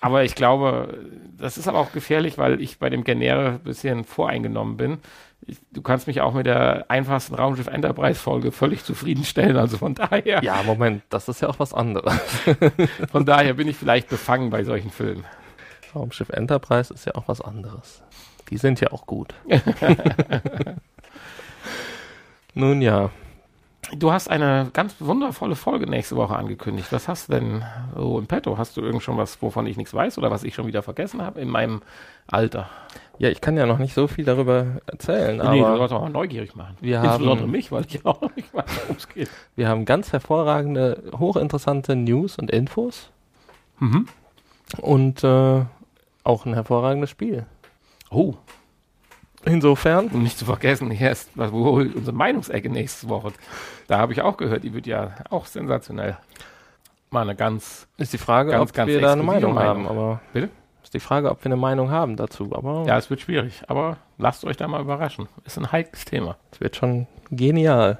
aber 0.00 0.24
ich 0.24 0.34
glaube, 0.34 0.98
das 1.36 1.58
ist 1.58 1.66
aber 1.68 1.78
auch 1.78 1.92
gefährlich, 1.92 2.38
weil 2.38 2.60
ich 2.60 2.78
bei 2.78 2.88
dem 2.90 3.02
Genere 3.04 3.48
ein 3.52 3.58
bisschen 3.60 4.04
voreingenommen 4.04 4.76
bin. 4.76 4.98
Ich, 5.46 5.56
du 5.72 5.80
kannst 5.82 6.06
mich 6.06 6.20
auch 6.20 6.34
mit 6.34 6.46
der 6.46 6.84
einfachsten 6.88 7.34
Raumschiff 7.34 7.66
Enterprise 7.66 8.20
Folge 8.20 8.52
völlig 8.52 8.84
zufriedenstellen. 8.84 9.56
Also 9.56 9.78
von 9.78 9.94
daher, 9.94 10.44
Ja, 10.44 10.62
Moment, 10.64 11.02
das 11.08 11.28
ist 11.28 11.40
ja 11.40 11.48
auch 11.48 11.58
was 11.58 11.72
anderes. 11.74 12.14
von 13.10 13.24
daher 13.24 13.54
bin 13.54 13.66
ich 13.66 13.76
vielleicht 13.76 14.08
befangen 14.08 14.50
bei 14.50 14.62
solchen 14.64 14.90
Filmen. 14.90 15.24
Raumschiff 15.94 16.28
Enterprise 16.28 16.92
ist 16.94 17.06
ja 17.06 17.14
auch 17.16 17.26
was 17.26 17.40
anderes. 17.40 18.02
Die 18.50 18.58
sind 18.58 18.80
ja 18.80 18.92
auch 18.92 19.06
gut. 19.06 19.34
Nun 22.54 22.82
ja. 22.82 23.10
Du 23.96 24.12
hast 24.12 24.28
eine 24.30 24.70
ganz 24.72 24.94
wundervolle 25.00 25.56
Folge 25.56 25.88
nächste 25.88 26.14
Woche 26.16 26.36
angekündigt. 26.36 26.92
Was 26.92 27.08
hast 27.08 27.28
du 27.28 27.32
denn 27.32 27.64
so 27.96 28.18
im 28.18 28.26
Petto? 28.26 28.56
Hast 28.56 28.76
du 28.76 28.82
irgend 28.82 29.02
schon 29.02 29.16
was, 29.16 29.42
wovon 29.42 29.66
ich 29.66 29.76
nichts 29.76 29.92
weiß 29.92 30.16
oder 30.18 30.30
was 30.30 30.44
ich 30.44 30.54
schon 30.54 30.66
wieder 30.66 30.82
vergessen 30.82 31.22
habe 31.22 31.40
in 31.40 31.48
meinem 31.48 31.82
Alter? 32.28 32.68
Ja, 33.18 33.28
ich 33.28 33.40
kann 33.40 33.56
ja 33.56 33.66
noch 33.66 33.78
nicht 33.78 33.92
so 33.94 34.06
viel 34.06 34.24
darüber 34.24 34.78
erzählen, 34.86 35.36
nee, 35.50 35.58
du 35.60 35.66
aber 35.66 35.76
sollst 35.78 35.92
auch 35.94 36.02
mal 36.02 36.08
neugierig 36.10 36.54
machen. 36.54 36.76
wir 36.80 36.98
Insbesondere 37.02 37.40
haben, 37.40 37.50
mich, 37.50 37.70
weil 37.72 37.84
ich 37.86 38.06
auch 38.06 38.20
noch 38.20 38.34
nicht 38.36 38.54
weiß, 38.54 38.64
worum 38.82 38.96
es 38.96 39.08
geht. 39.08 39.28
wir 39.56 39.68
haben 39.68 39.84
ganz 39.84 40.12
hervorragende, 40.12 41.02
hochinteressante 41.18 41.96
News 41.96 42.38
und 42.38 42.50
Infos 42.50 43.10
Mhm. 43.80 44.06
und 44.80 45.24
äh, 45.24 45.64
auch 46.22 46.46
ein 46.46 46.54
hervorragendes 46.54 47.10
Spiel. 47.10 47.44
Oh, 48.10 48.34
Insofern, 49.44 50.08
und 50.08 50.22
nicht 50.22 50.38
zu 50.38 50.44
vergessen, 50.44 50.90
hier 50.90 51.10
ist 51.10 51.30
was, 51.34 51.50
wo 51.50 51.70
unsere 51.80 52.14
Meinungsecke 52.14 52.68
nächste 52.68 53.08
Woche. 53.08 53.32
Da 53.88 53.98
habe 53.98 54.12
ich 54.12 54.20
auch 54.20 54.36
gehört, 54.36 54.64
die 54.64 54.74
wird 54.74 54.86
ja 54.86 55.14
auch 55.30 55.46
sensationell. 55.46 56.16
Mal 57.10 57.22
eine 57.22 57.34
ganz. 57.34 57.88
ist 57.96 58.12
die 58.12 58.18
Frage, 58.18 58.50
Ganz, 58.52 58.70
ob 58.70 58.76
ganz 58.76 58.88
wir 58.90 59.00
da 59.00 59.12
eine 59.12 59.22
Meinung, 59.22 59.54
Meinung. 59.54 59.68
haben. 59.68 59.88
Aber 59.88 60.20
Bitte? 60.32 60.50
ist 60.84 60.94
die 60.94 61.00
Frage, 61.00 61.30
ob 61.30 61.40
wir 61.42 61.46
eine 61.46 61.56
Meinung 61.56 61.90
haben 61.90 62.16
dazu. 62.16 62.50
Aber 62.54 62.84
Ja, 62.86 62.98
es 62.98 63.08
wird 63.10 63.20
schwierig, 63.22 63.62
aber 63.66 63.96
lasst 64.18 64.44
euch 64.44 64.56
da 64.58 64.68
mal 64.68 64.80
überraschen. 64.80 65.26
Ist 65.44 65.56
ein 65.58 65.72
heikles 65.72 66.04
Thema. 66.04 66.36
es 66.52 66.60
wird 66.60 66.76
schon 66.76 67.06
genial. 67.30 67.98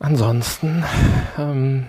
Ansonsten 0.00 0.84
ähm, 1.38 1.86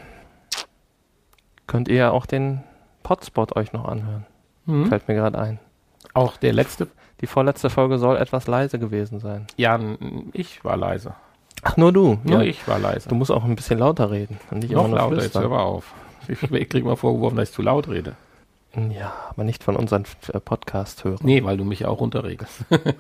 könnt 1.68 1.88
ihr 1.88 1.96
ja 1.96 2.12
auch 2.12 2.26
den 2.26 2.64
Potspot 3.04 3.56
euch 3.56 3.74
noch 3.74 3.86
anhören. 3.86 4.26
Mhm. 4.66 4.88
Fällt 4.88 5.08
mir 5.08 5.16
gerade 5.16 5.38
ein. 5.40 5.60
Auch 6.14 6.38
der 6.38 6.54
letzte. 6.54 6.88
Die 7.22 7.28
vorletzte 7.28 7.70
Folge 7.70 7.98
soll 7.98 8.18
etwas 8.18 8.48
leise 8.48 8.80
gewesen 8.80 9.20
sein. 9.20 9.46
Ja, 9.58 9.80
ich 10.34 10.64
war 10.64 10.78
leise. 10.78 11.14
Ach, 11.64 11.76
nur 11.76 11.92
du. 11.92 12.20
Nur 12.24 12.42
Ja. 12.44 12.50
ich 12.50 12.68
war 12.68 12.80
leise. 12.80 13.10
Du 13.10 13.16
musst 13.16 13.32
auch 13.32 13.44
ein 13.44 13.56
bisschen 13.56 13.80
lauter 13.80 14.10
reden 14.12 14.40
und 14.52 14.60
nicht 14.60 14.72
Noch 14.72 14.86
immer 14.86 14.98
lauter, 14.98 15.16
jetzt 15.16 15.24
flüstern. 15.24 15.42
hör 15.44 15.50
mal 15.50 15.64
auf. 15.64 15.94
Ich, 16.28 16.42
ich 16.44 16.70
krieg 16.70 16.86
mal 16.86 16.96
vorgeworfen, 16.96 17.36
dass 17.38 17.50
ich 17.50 17.56
zu 17.56 17.62
laut 17.62 17.88
rede. 17.90 18.16
Ja, 18.92 19.12
aber 19.32 19.44
nicht 19.44 19.64
von 19.64 19.76
unseren 19.76 20.06
äh, 20.32 20.40
Podcast-Hörern. 20.40 21.20
Nee, 21.24 21.44
weil 21.44 21.58
du 21.58 21.64
mich 21.66 21.86
auch 21.86 22.00
runterregelst. 22.00 22.66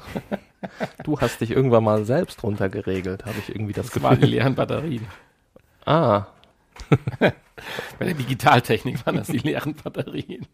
Du 1.05 1.17
hast 1.22 1.39
dich 1.39 1.51
irgendwann 1.51 1.86
mal 1.86 2.03
selbst 2.03 2.43
runtergeregelt, 2.43 3.26
habe 3.26 3.36
ich 3.39 3.47
irgendwie 3.55 3.72
das 3.72 3.89
Das 3.91 4.03
waren 4.03 4.15
die 4.15 4.22
Gefühl. 4.22 4.32
leeren 4.36 4.55
Batterien. 4.55 5.07
Ah, 5.86 6.26
Bei 7.20 7.32
der 8.05 8.13
Digitaltechnik 8.13 9.05
waren 9.05 9.15
das 9.15 9.28
die 9.28 9.38
leeren 9.38 9.74
Batterien. 9.76 10.45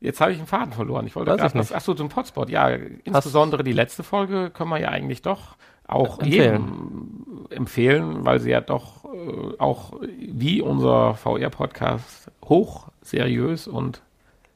Jetzt 0.00 0.20
habe 0.20 0.32
ich 0.32 0.38
einen 0.38 0.46
Faden 0.46 0.72
verloren. 0.72 1.06
Ich 1.06 1.14
wollte 1.14 1.36
gerade 1.36 1.58
was. 1.58 1.72
Achso, 1.72 1.94
zum 1.94 2.08
Potspot. 2.08 2.48
Ja, 2.48 2.68
insbesondere 2.68 3.62
die 3.62 3.72
letzte 3.72 4.02
Folge 4.02 4.50
können 4.50 4.70
wir 4.70 4.80
ja 4.80 4.88
eigentlich 4.88 5.22
doch 5.22 5.56
auch 5.86 6.20
Empfehlen. 6.20 6.52
jedem 6.52 7.46
empfehlen, 7.50 8.24
weil 8.24 8.40
sie 8.40 8.50
ja 8.50 8.60
doch 8.60 9.04
äh, 9.04 9.58
auch 9.58 9.92
wie 10.18 10.62
unser 10.62 11.14
VR-Podcast 11.14 12.30
hoch 12.44 12.88
seriös 13.02 13.66
und 13.66 14.00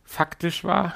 faktisch 0.04 0.64
war 0.64 0.94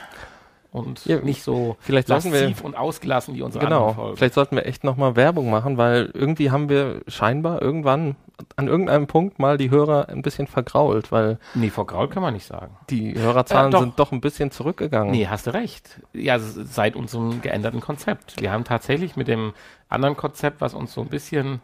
und 0.71 1.05
Ja, 1.07 1.21
nicht 1.21 1.43
so 1.43 1.77
vielleicht 1.81 2.09
sollten 2.09 2.33
wir- 2.33 2.55
und 2.63 2.77
ausgelassen 2.77 3.35
wie 3.35 3.43
unsere 3.43 3.65
genau. 3.65 4.13
Vielleicht 4.15 4.35
sollten 4.35 4.55
wir 4.57 4.65
echt 4.67 4.85
nochmal 4.85 5.17
Werbung 5.17 5.51
machen, 5.51 5.77
weil 5.77 6.11
irgendwie 6.15 6.51
haben 6.51 6.69
wir 6.69 7.01
scheinbar 7.09 7.61
irgendwann 7.61 8.17
an 8.57 8.69
irgendeinem 8.69 9.07
Punkt 9.07 9.39
mal 9.39 9.59
die 9.59 9.71
Hörer 9.71 10.09
ein 10.09 10.23
bisschen 10.23 10.47
vergrault, 10.47 11.11
weil 11.11 11.39
Nee, 11.55 11.71
vor 11.71 11.87
Graul 11.87 12.09
kann 12.09 12.23
man 12.23 12.35
nicht 12.35 12.47
sagen. 12.47 12.77
die 12.91 13.19
Hörerzahlen 13.19 13.69
Äh, 13.69 13.73
doch. 13.73 13.81
sind 13.81 13.99
doch 13.99 14.13
ein 14.13 14.21
bisschen 14.21 14.51
zurückgegangen. 14.51 15.11
Nee, 15.11 15.27
hast 15.27 15.47
du 15.47 15.55
recht. 15.55 16.01
Ja, 16.13 16.39
seit 16.39 16.95
unserem 16.97 17.41
geänderten 17.43 17.81
Konzept. 17.81 18.41
Wir 18.41 18.53
haben 18.53 18.65
tatsächlich 18.65 19.17
mit 19.17 19.27
dem 19.29 19.53
anderen 19.89 20.17
Konzept, 20.17 20.61
was 20.61 20.75
uns 20.75 20.93
so 20.95 21.01
ein 21.01 21.09
bisschen, 21.09 21.61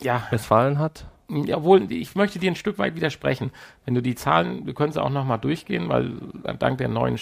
ja, 0.00 0.26
Missfallen 0.30 0.78
hat. 0.78 1.06
Jawohl, 1.30 1.90
ich 1.92 2.14
möchte 2.14 2.38
dir 2.38 2.50
ein 2.50 2.56
Stück 2.56 2.78
weit 2.78 2.94
widersprechen. 2.94 3.50
Wenn 3.84 3.94
du 3.94 4.00
die 4.00 4.14
Zahlen, 4.14 4.66
wir 4.66 4.72
können 4.74 4.92
sie 4.92 5.02
auch 5.02 5.10
nochmal 5.10 5.38
durchgehen, 5.38 5.88
weil 5.90 6.12
dank 6.58 6.78
der 6.78 6.88
neuen 6.88 7.18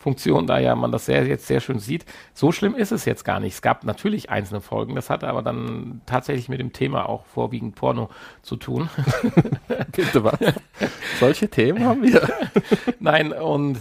Statistikfunktion 0.00 0.46
da 0.46 0.58
ja 0.58 0.74
man 0.74 0.92
das 0.92 1.06
sehr, 1.06 1.26
jetzt 1.26 1.46
sehr 1.46 1.60
schön 1.60 1.78
sieht. 1.78 2.04
So 2.34 2.52
schlimm 2.52 2.74
ist 2.74 2.90
es 2.92 3.04
jetzt 3.04 3.24
gar 3.24 3.40
nicht. 3.40 3.54
Es 3.54 3.62
gab 3.62 3.84
natürlich 3.84 4.30
einzelne 4.30 4.60
Folgen, 4.60 4.94
das 4.94 5.10
hatte 5.10 5.28
aber 5.28 5.42
dann 5.42 6.00
tatsächlich 6.06 6.48
mit 6.48 6.60
dem 6.60 6.72
Thema 6.72 7.08
auch 7.08 7.26
vorwiegend 7.26 7.74
Porno 7.74 8.08
zu 8.42 8.56
tun. 8.56 8.88
Bitte 9.92 10.24
was? 10.24 10.38
Solche 11.18 11.48
Themen 11.48 11.84
haben 11.84 12.02
wir. 12.02 12.28
Nein, 12.98 13.32
und 13.32 13.78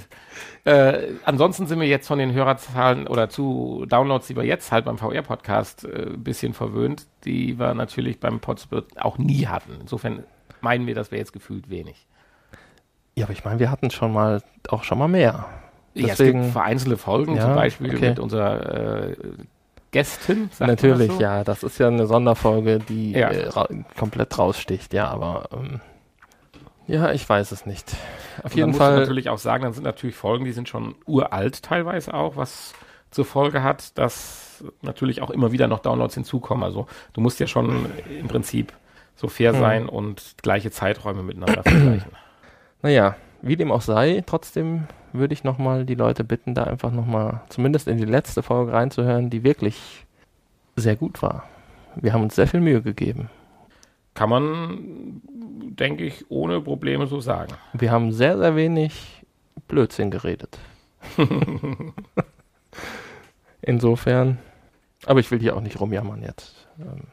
äh, 0.65 1.13
ansonsten 1.23 1.67
sind 1.67 1.79
wir 1.79 1.87
jetzt 1.87 2.07
von 2.07 2.19
den 2.19 2.33
Hörerzahlen 2.33 3.07
oder 3.07 3.29
zu 3.29 3.85
Downloads, 3.87 4.27
die 4.27 4.35
wir 4.35 4.43
jetzt 4.43 4.71
halt 4.71 4.85
beim 4.85 4.97
VR-Podcast 4.97 5.85
äh, 5.85 6.09
ein 6.13 6.23
bisschen 6.23 6.53
verwöhnt, 6.53 7.07
die 7.23 7.57
wir 7.57 7.73
natürlich 7.73 8.19
beim 8.19 8.39
Podspot 8.39 8.97
auch 8.97 9.17
nie 9.17 9.47
hatten. 9.47 9.77
Insofern 9.79 10.23
meinen 10.61 10.85
wir, 10.85 10.95
das 10.95 11.11
wäre 11.11 11.19
jetzt 11.19 11.33
gefühlt 11.33 11.69
wenig. 11.69 12.05
Ja, 13.15 13.25
aber 13.25 13.33
ich 13.33 13.43
meine, 13.43 13.59
wir 13.59 13.71
hatten 13.71 13.89
schon 13.89 14.13
mal 14.13 14.41
auch 14.69 14.83
schon 14.83 14.97
mal 14.97 15.07
mehr. 15.07 15.45
Ja, 15.99 16.13
es 16.13 16.17
Deswegen- 16.17 16.41
gibt 16.41 16.53
vereinzelte 16.53 16.97
Folgen, 16.97 17.35
Ja, 17.35 17.41
zum 17.43 17.55
Beispiel 17.55 17.95
okay. 17.95 18.09
mit 18.09 18.19
unserer 18.19 19.09
äh, 19.09 19.15
Gästin. 19.91 20.49
Natürlich, 20.59 21.11
so? 21.11 21.19
ja, 21.19 21.43
das 21.43 21.63
ist 21.63 21.77
ja 21.79 21.87
eine 21.87 22.05
Sonderfolge, 22.07 22.79
die 22.79 23.11
Ja. 23.13 23.29
äh, 23.29 23.47
ra 23.49 23.67
komplett 23.97 24.37
raussticht, 24.37 24.93
ja, 24.93 25.07
aber 25.07 25.49
ähm, 25.53 25.79
ja, 26.87 27.11
ich 27.11 27.27
weiß 27.27 27.51
es 27.51 27.65
nicht. 27.65 27.95
Auf 28.43 28.51
Und 28.51 28.57
jeden 28.57 28.73
Fall, 28.73 28.99
natürlich 28.99 29.29
auch 29.29 29.37
sagen, 29.37 29.63
dann 29.63 29.73
sind 29.73 29.83
natürlich 29.83 30.15
Folgen, 30.15 30.45
die 30.45 30.51
sind 30.51 30.69
schon 30.69 30.95
uralt 31.05 31.61
teilweise 31.63 32.13
auch, 32.13 32.35
was 32.35 32.73
zur 33.11 33.25
Folge 33.25 33.63
hat, 33.63 33.97
dass 33.97 34.63
natürlich 34.81 35.21
auch 35.21 35.29
immer 35.31 35.51
wieder 35.51 35.67
noch 35.67 35.79
Downloads 35.79 36.13
hinzukommen. 36.15 36.63
Also 36.63 36.87
du 37.13 37.21
musst 37.21 37.39
ja 37.39 37.47
schon 37.47 37.87
im 38.19 38.27
Prinzip 38.27 38.73
so 39.15 39.27
fair 39.27 39.53
Hm. 39.53 39.59
sein 39.59 39.89
und 39.89 40.35
gleiche 40.41 40.69
Zeiträume 40.71 41.23
miteinander 41.23 41.63
vergleichen. 41.63 42.11
naja, 42.81 43.15
wie 43.41 43.55
dem 43.55 43.71
auch 43.71 43.81
sei, 43.81 44.23
trotzdem 44.25 44.85
würde 45.13 45.33
ich 45.33 45.43
nochmal 45.43 45.85
die 45.85 45.95
Leute 45.95 46.23
bitten, 46.23 46.53
da 46.55 46.63
einfach 46.63 46.91
nochmal 46.91 47.41
zumindest 47.49 47.87
in 47.87 47.97
die 47.97 48.05
letzte 48.05 48.43
Folge 48.43 48.73
reinzuhören, 48.73 49.29
die 49.29 49.43
wirklich 49.43 50.05
sehr 50.75 50.95
gut 50.95 51.21
war. 51.21 51.43
Wir 51.95 52.13
haben 52.13 52.23
uns 52.23 52.35
sehr 52.35 52.47
viel 52.47 52.61
Mühe 52.61 52.81
gegeben. 52.81 53.29
Kann 54.13 54.29
man, 54.29 55.21
denke 55.23 56.05
ich, 56.05 56.29
ohne 56.29 56.61
Probleme 56.61 57.07
so 57.07 57.19
sagen. 57.21 57.53
Wir 57.73 57.91
haben 57.91 58.11
sehr, 58.11 58.37
sehr 58.37 58.55
wenig 58.55 59.23
Blödsinn 59.67 60.11
geredet. 60.11 60.57
Insofern, 63.61 64.37
aber 65.05 65.19
ich 65.19 65.29
will 65.31 65.39
hier 65.39 65.55
auch 65.55 65.61
nicht 65.61 65.79
rumjammern 65.79 66.21
jetzt. 66.21 66.67
Ähm, 66.79 67.03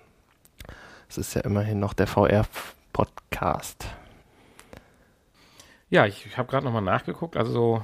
Es 1.09 1.19
ist 1.19 1.35
ja 1.35 1.43
immerhin 1.43 1.79
noch 1.81 1.93
der 1.93 2.07
VR-Podcast. 2.07 3.87
Ja, 5.89 6.07
ich, 6.07 6.27
ich 6.27 6.37
habe 6.37 6.49
gerade 6.49 6.65
nochmal 6.65 6.83
nachgeguckt. 6.83 7.37
Also 7.37 7.53
so 7.53 7.83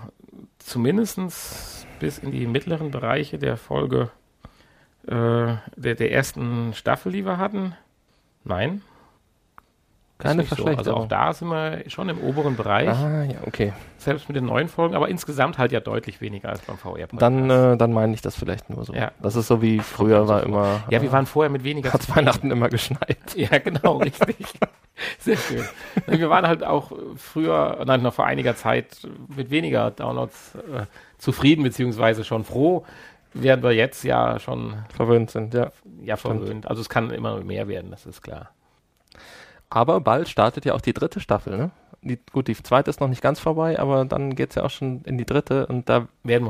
zumindestens 0.58 1.86
bis 2.00 2.18
in 2.18 2.32
die 2.32 2.46
mittleren 2.46 2.90
Bereiche 2.90 3.38
der 3.38 3.56
Folge 3.56 4.10
äh, 5.06 5.56
der, 5.76 5.94
der 5.94 6.12
ersten 6.12 6.74
Staffel, 6.74 7.12
die 7.12 7.24
wir 7.24 7.38
hatten. 7.38 7.76
Nein. 8.44 8.82
Keine 10.22 10.42
nicht 10.42 10.50
so. 10.50 10.56
Verschlechterung. 10.56 10.78
Also 10.78 11.04
auch 11.04 11.08
da 11.08 11.32
sind 11.32 11.48
wir 11.48 11.82
schon 11.90 12.08
im 12.08 12.18
oberen 12.20 12.56
Bereich, 12.56 12.88
Ah, 12.88 13.24
ja, 13.24 13.38
okay. 13.46 13.72
selbst 13.98 14.28
mit 14.28 14.36
den 14.36 14.46
neuen 14.46 14.68
Folgen, 14.68 14.94
aber 14.94 15.08
insgesamt 15.08 15.58
halt 15.58 15.72
ja 15.72 15.80
deutlich 15.80 16.20
weniger 16.20 16.48
als 16.50 16.60
beim 16.62 16.76
VR-Podcast. 16.78 17.20
Dann, 17.22 17.50
äh, 17.50 17.76
dann 17.76 17.92
meine 17.92 18.14
ich 18.14 18.22
das 18.22 18.34
vielleicht 18.36 18.70
nur 18.70 18.84
so. 18.84 18.92
Ja. 18.94 19.12
Das 19.20 19.36
ist 19.36 19.46
so 19.48 19.60
wie 19.62 19.80
früher 19.80 20.28
war 20.28 20.42
immer. 20.42 20.82
ja, 20.90 21.02
wir 21.02 21.12
waren 21.12 21.26
vorher 21.26 21.50
mit 21.50 21.64
weniger 21.64 21.92
hat. 21.92 22.14
Weihnachten 22.16 22.50
immer 22.50 22.68
geschneit. 22.68 23.18
Ja, 23.36 23.58
genau, 23.58 23.96
richtig. 23.98 24.36
Sehr 25.18 25.36
schön. 25.36 25.64
Wir 26.06 26.28
waren 26.30 26.46
halt 26.46 26.62
auch 26.64 26.92
früher, 27.16 27.82
nein, 27.86 28.02
noch 28.02 28.12
vor 28.14 28.26
einiger 28.26 28.54
Zeit 28.56 28.98
mit 29.34 29.50
weniger 29.50 29.90
Downloads 29.90 30.54
äh, 30.54 30.84
zufrieden, 31.18 31.62
beziehungsweise 31.62 32.24
schon 32.24 32.44
froh, 32.44 32.84
während 33.32 33.62
wir 33.62 33.72
jetzt 33.72 34.04
ja 34.04 34.38
schon 34.38 34.74
Verwöhnt 34.94 35.30
sind, 35.30 35.54
ja. 35.54 35.70
ja 36.02 36.16
Stimmt. 36.16 36.40
verwöhnt. 36.40 36.66
Also 36.68 36.82
es 36.82 36.88
kann 36.90 37.10
immer 37.10 37.40
mehr 37.40 37.68
werden, 37.68 37.90
das 37.90 38.04
ist 38.06 38.22
klar. 38.22 38.50
Aber 39.74 40.00
bald 40.00 40.28
startet 40.28 40.64
ja 40.66 40.74
auch 40.74 40.80
die 40.82 40.92
dritte 40.92 41.18
Staffel, 41.20 41.56
ne? 41.56 41.70
Die, 42.04 42.18
gut, 42.32 42.48
die 42.48 42.56
zweite 42.60 42.90
ist 42.90 43.00
noch 43.00 43.08
nicht 43.08 43.22
ganz 43.22 43.38
vorbei, 43.38 43.78
aber 43.78 44.04
dann 44.04 44.34
geht's 44.34 44.56
ja 44.56 44.64
auch 44.64 44.70
schon 44.70 45.02
in 45.04 45.18
die 45.18 45.24
dritte 45.24 45.66
und 45.66 45.88
da 45.88 46.08
Werden 46.24 46.48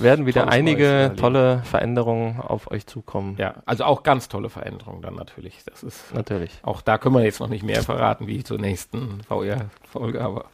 werden 0.00 0.26
wieder 0.26 0.42
Tolles 0.42 0.54
einige 0.54 1.12
tolle 1.16 1.62
Veränderungen 1.64 2.40
auf 2.40 2.70
euch 2.70 2.86
zukommen. 2.86 3.34
Ja, 3.36 3.54
also 3.66 3.82
auch 3.82 4.04
ganz 4.04 4.28
tolle 4.28 4.48
Veränderungen 4.48 5.02
dann 5.02 5.16
natürlich. 5.16 5.64
Das 5.64 5.82
ist 5.82 6.14
Natürlich. 6.14 6.60
auch 6.62 6.82
da 6.82 6.98
können 6.98 7.16
wir 7.16 7.24
jetzt 7.24 7.40
noch 7.40 7.48
nicht 7.48 7.64
mehr 7.64 7.82
verraten 7.82 8.28
wie 8.28 8.44
zur 8.44 8.58
nächsten 8.58 9.22
VR-Folge, 9.24 10.22
aber 10.22 10.44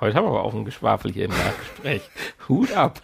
heute 0.00 0.16
haben 0.16 0.26
wir 0.26 0.30
aber 0.30 0.44
auch 0.44 0.52
ein 0.52 0.66
Geschwafel 0.66 1.10
hier 1.10 1.24
im 1.24 1.30
Nachgespräch. 1.30 2.02
Hut 2.50 2.72
ab. 2.76 3.00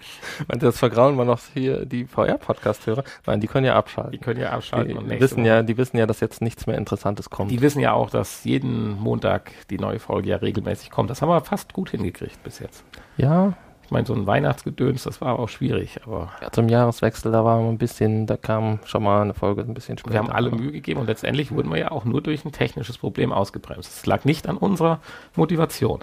Ihr, 0.52 0.58
das 0.58 0.78
vergrauen 0.78 1.16
wir 1.16 1.24
noch 1.24 1.40
hier 1.54 1.84
die 1.86 2.04
VR-Podcast-Hörer? 2.06 3.04
Nein, 3.26 3.40
die 3.40 3.46
können 3.46 3.66
ja 3.66 3.72
Die 3.72 3.78
abschalten. 3.78 4.20
können 4.20 4.40
ja 4.40 4.50
abschalten 4.50 4.96
und 4.98 5.10
Die 5.10 5.20
wissen 5.20 5.38
Woche- 5.38 5.46
ja, 5.48 5.62
die 5.62 5.76
wissen 5.76 5.96
ja, 5.96 6.06
dass 6.06 6.20
jetzt 6.20 6.40
nichts 6.42 6.66
mehr 6.66 6.76
Interessantes 6.78 7.30
kommt. 7.30 7.50
Die 7.50 7.60
wissen 7.60 7.80
ja 7.80 7.92
auch, 7.92 8.10
dass 8.10 8.44
jeden 8.44 8.98
Montag 8.98 9.50
die 9.70 9.78
neue 9.78 9.98
Folge 9.98 10.28
ja 10.30 10.36
regelmäßig 10.36 10.90
kommt. 10.90 11.10
Das 11.10 11.22
haben 11.22 11.28
wir 11.28 11.40
fast 11.42 11.72
gut 11.72 11.90
hingekriegt 11.90 12.42
bis 12.42 12.58
jetzt. 12.58 12.84
ja, 13.16 13.54
Ich 13.84 13.90
meine, 13.92 14.06
so 14.06 14.14
ein 14.14 14.24
Weihnachtsgedöns, 14.26 15.02
das 15.02 15.20
war 15.20 15.36
auch 15.38 15.48
schwierig, 15.48 15.98
aber. 16.06 16.30
Ja, 16.40 16.52
zum 16.52 16.68
Jahreswechsel, 16.68 17.32
da 17.32 17.44
war 17.44 17.58
ein 17.58 17.76
bisschen, 17.76 18.26
da 18.26 18.36
kam 18.36 18.78
schon 18.84 19.02
mal 19.02 19.22
eine 19.22 19.34
Folge 19.34 19.62
ein 19.62 19.74
bisschen 19.74 19.98
später. 19.98 20.14
Wir 20.14 20.20
haben 20.20 20.30
alle 20.30 20.50
Mühe 20.52 20.70
gegeben 20.70 21.00
und 21.00 21.06
letztendlich 21.08 21.50
wurden 21.50 21.70
wir 21.70 21.78
ja 21.78 21.90
auch 21.90 22.04
nur 22.04 22.22
durch 22.22 22.44
ein 22.44 22.52
technisches 22.52 22.98
Problem 22.98 23.32
ausgebremst. 23.32 23.90
Es 23.92 24.06
lag 24.06 24.24
nicht 24.24 24.48
an 24.48 24.56
unserer 24.58 25.00
Motivation. 25.34 26.00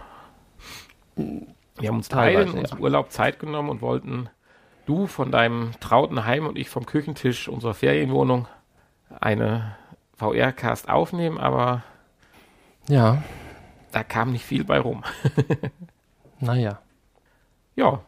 Wir 1.80 1.90
haben 1.90 1.98
uns 1.98 2.10
beide 2.10 2.42
in 2.42 2.52
unserem 2.52 2.82
Urlaub 2.82 3.12
Zeit 3.12 3.40
genommen 3.40 3.70
und 3.70 3.82
wollten 3.82 4.30
du 4.86 5.08
von 5.08 5.32
deinem 5.32 5.72
trauten 5.80 6.26
Heim 6.26 6.48
und 6.48 6.58
ich 6.58 6.70
vom 6.70 6.86
Küchentisch 6.86 7.48
unserer 7.48 7.74
Ferienwohnung 7.74 8.48
eine 9.20 9.76
VR-Cast 10.16 10.90
aufnehmen, 10.90 11.38
aber 11.38 11.84
ja, 12.90 13.22
da 13.92 14.04
kam 14.04 14.32
nicht 14.32 14.46
viel 14.46 14.64
bei 14.64 14.80
rum. 14.80 15.04
naja. 16.40 16.80
Ja, 17.76 18.02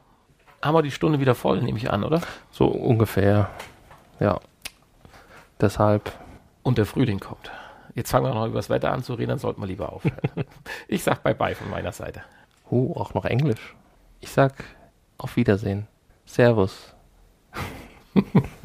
haben 0.61 0.74
wir 0.74 0.82
die 0.82 0.91
Stunde 0.91 1.20
wieder 1.20 1.36
voll, 1.36 1.61
nehme 1.61 1.78
ich 1.78 1.91
an, 1.91 2.03
oder? 2.03 2.22
So 2.51 2.67
ungefähr. 2.67 3.49
Ja. 4.20 4.39
Deshalb. 5.61 6.11
Und 6.63 6.78
der 6.78 6.86
Frühling 6.86 7.20
kommt. 7.20 7.51
Jetzt 7.95 8.11
fangen 8.11 8.26
wir 8.26 8.34
noch 8.34 8.45
über 8.45 8.55
das 8.55 8.70
Wetter 8.70 8.91
an 8.91 9.03
zu 9.03 9.13
reden, 9.13 9.30
dann 9.30 9.39
sollten 9.39 9.61
wir 9.61 9.67
lieber 9.67 9.91
aufhören. 9.91 10.17
ich 10.88 11.03
sag 11.03 11.24
Bye-bye 11.24 11.55
von 11.55 11.70
meiner 11.70 11.91
Seite. 11.91 12.24
Oh, 12.70 12.93
auch 12.95 13.13
noch 13.13 13.26
Englisch. 13.26 13.76
Ich 14.20 14.30
sag 14.30 14.63
auf 15.17 15.36
Wiedersehen. 15.36 15.88
Servus. 16.26 16.93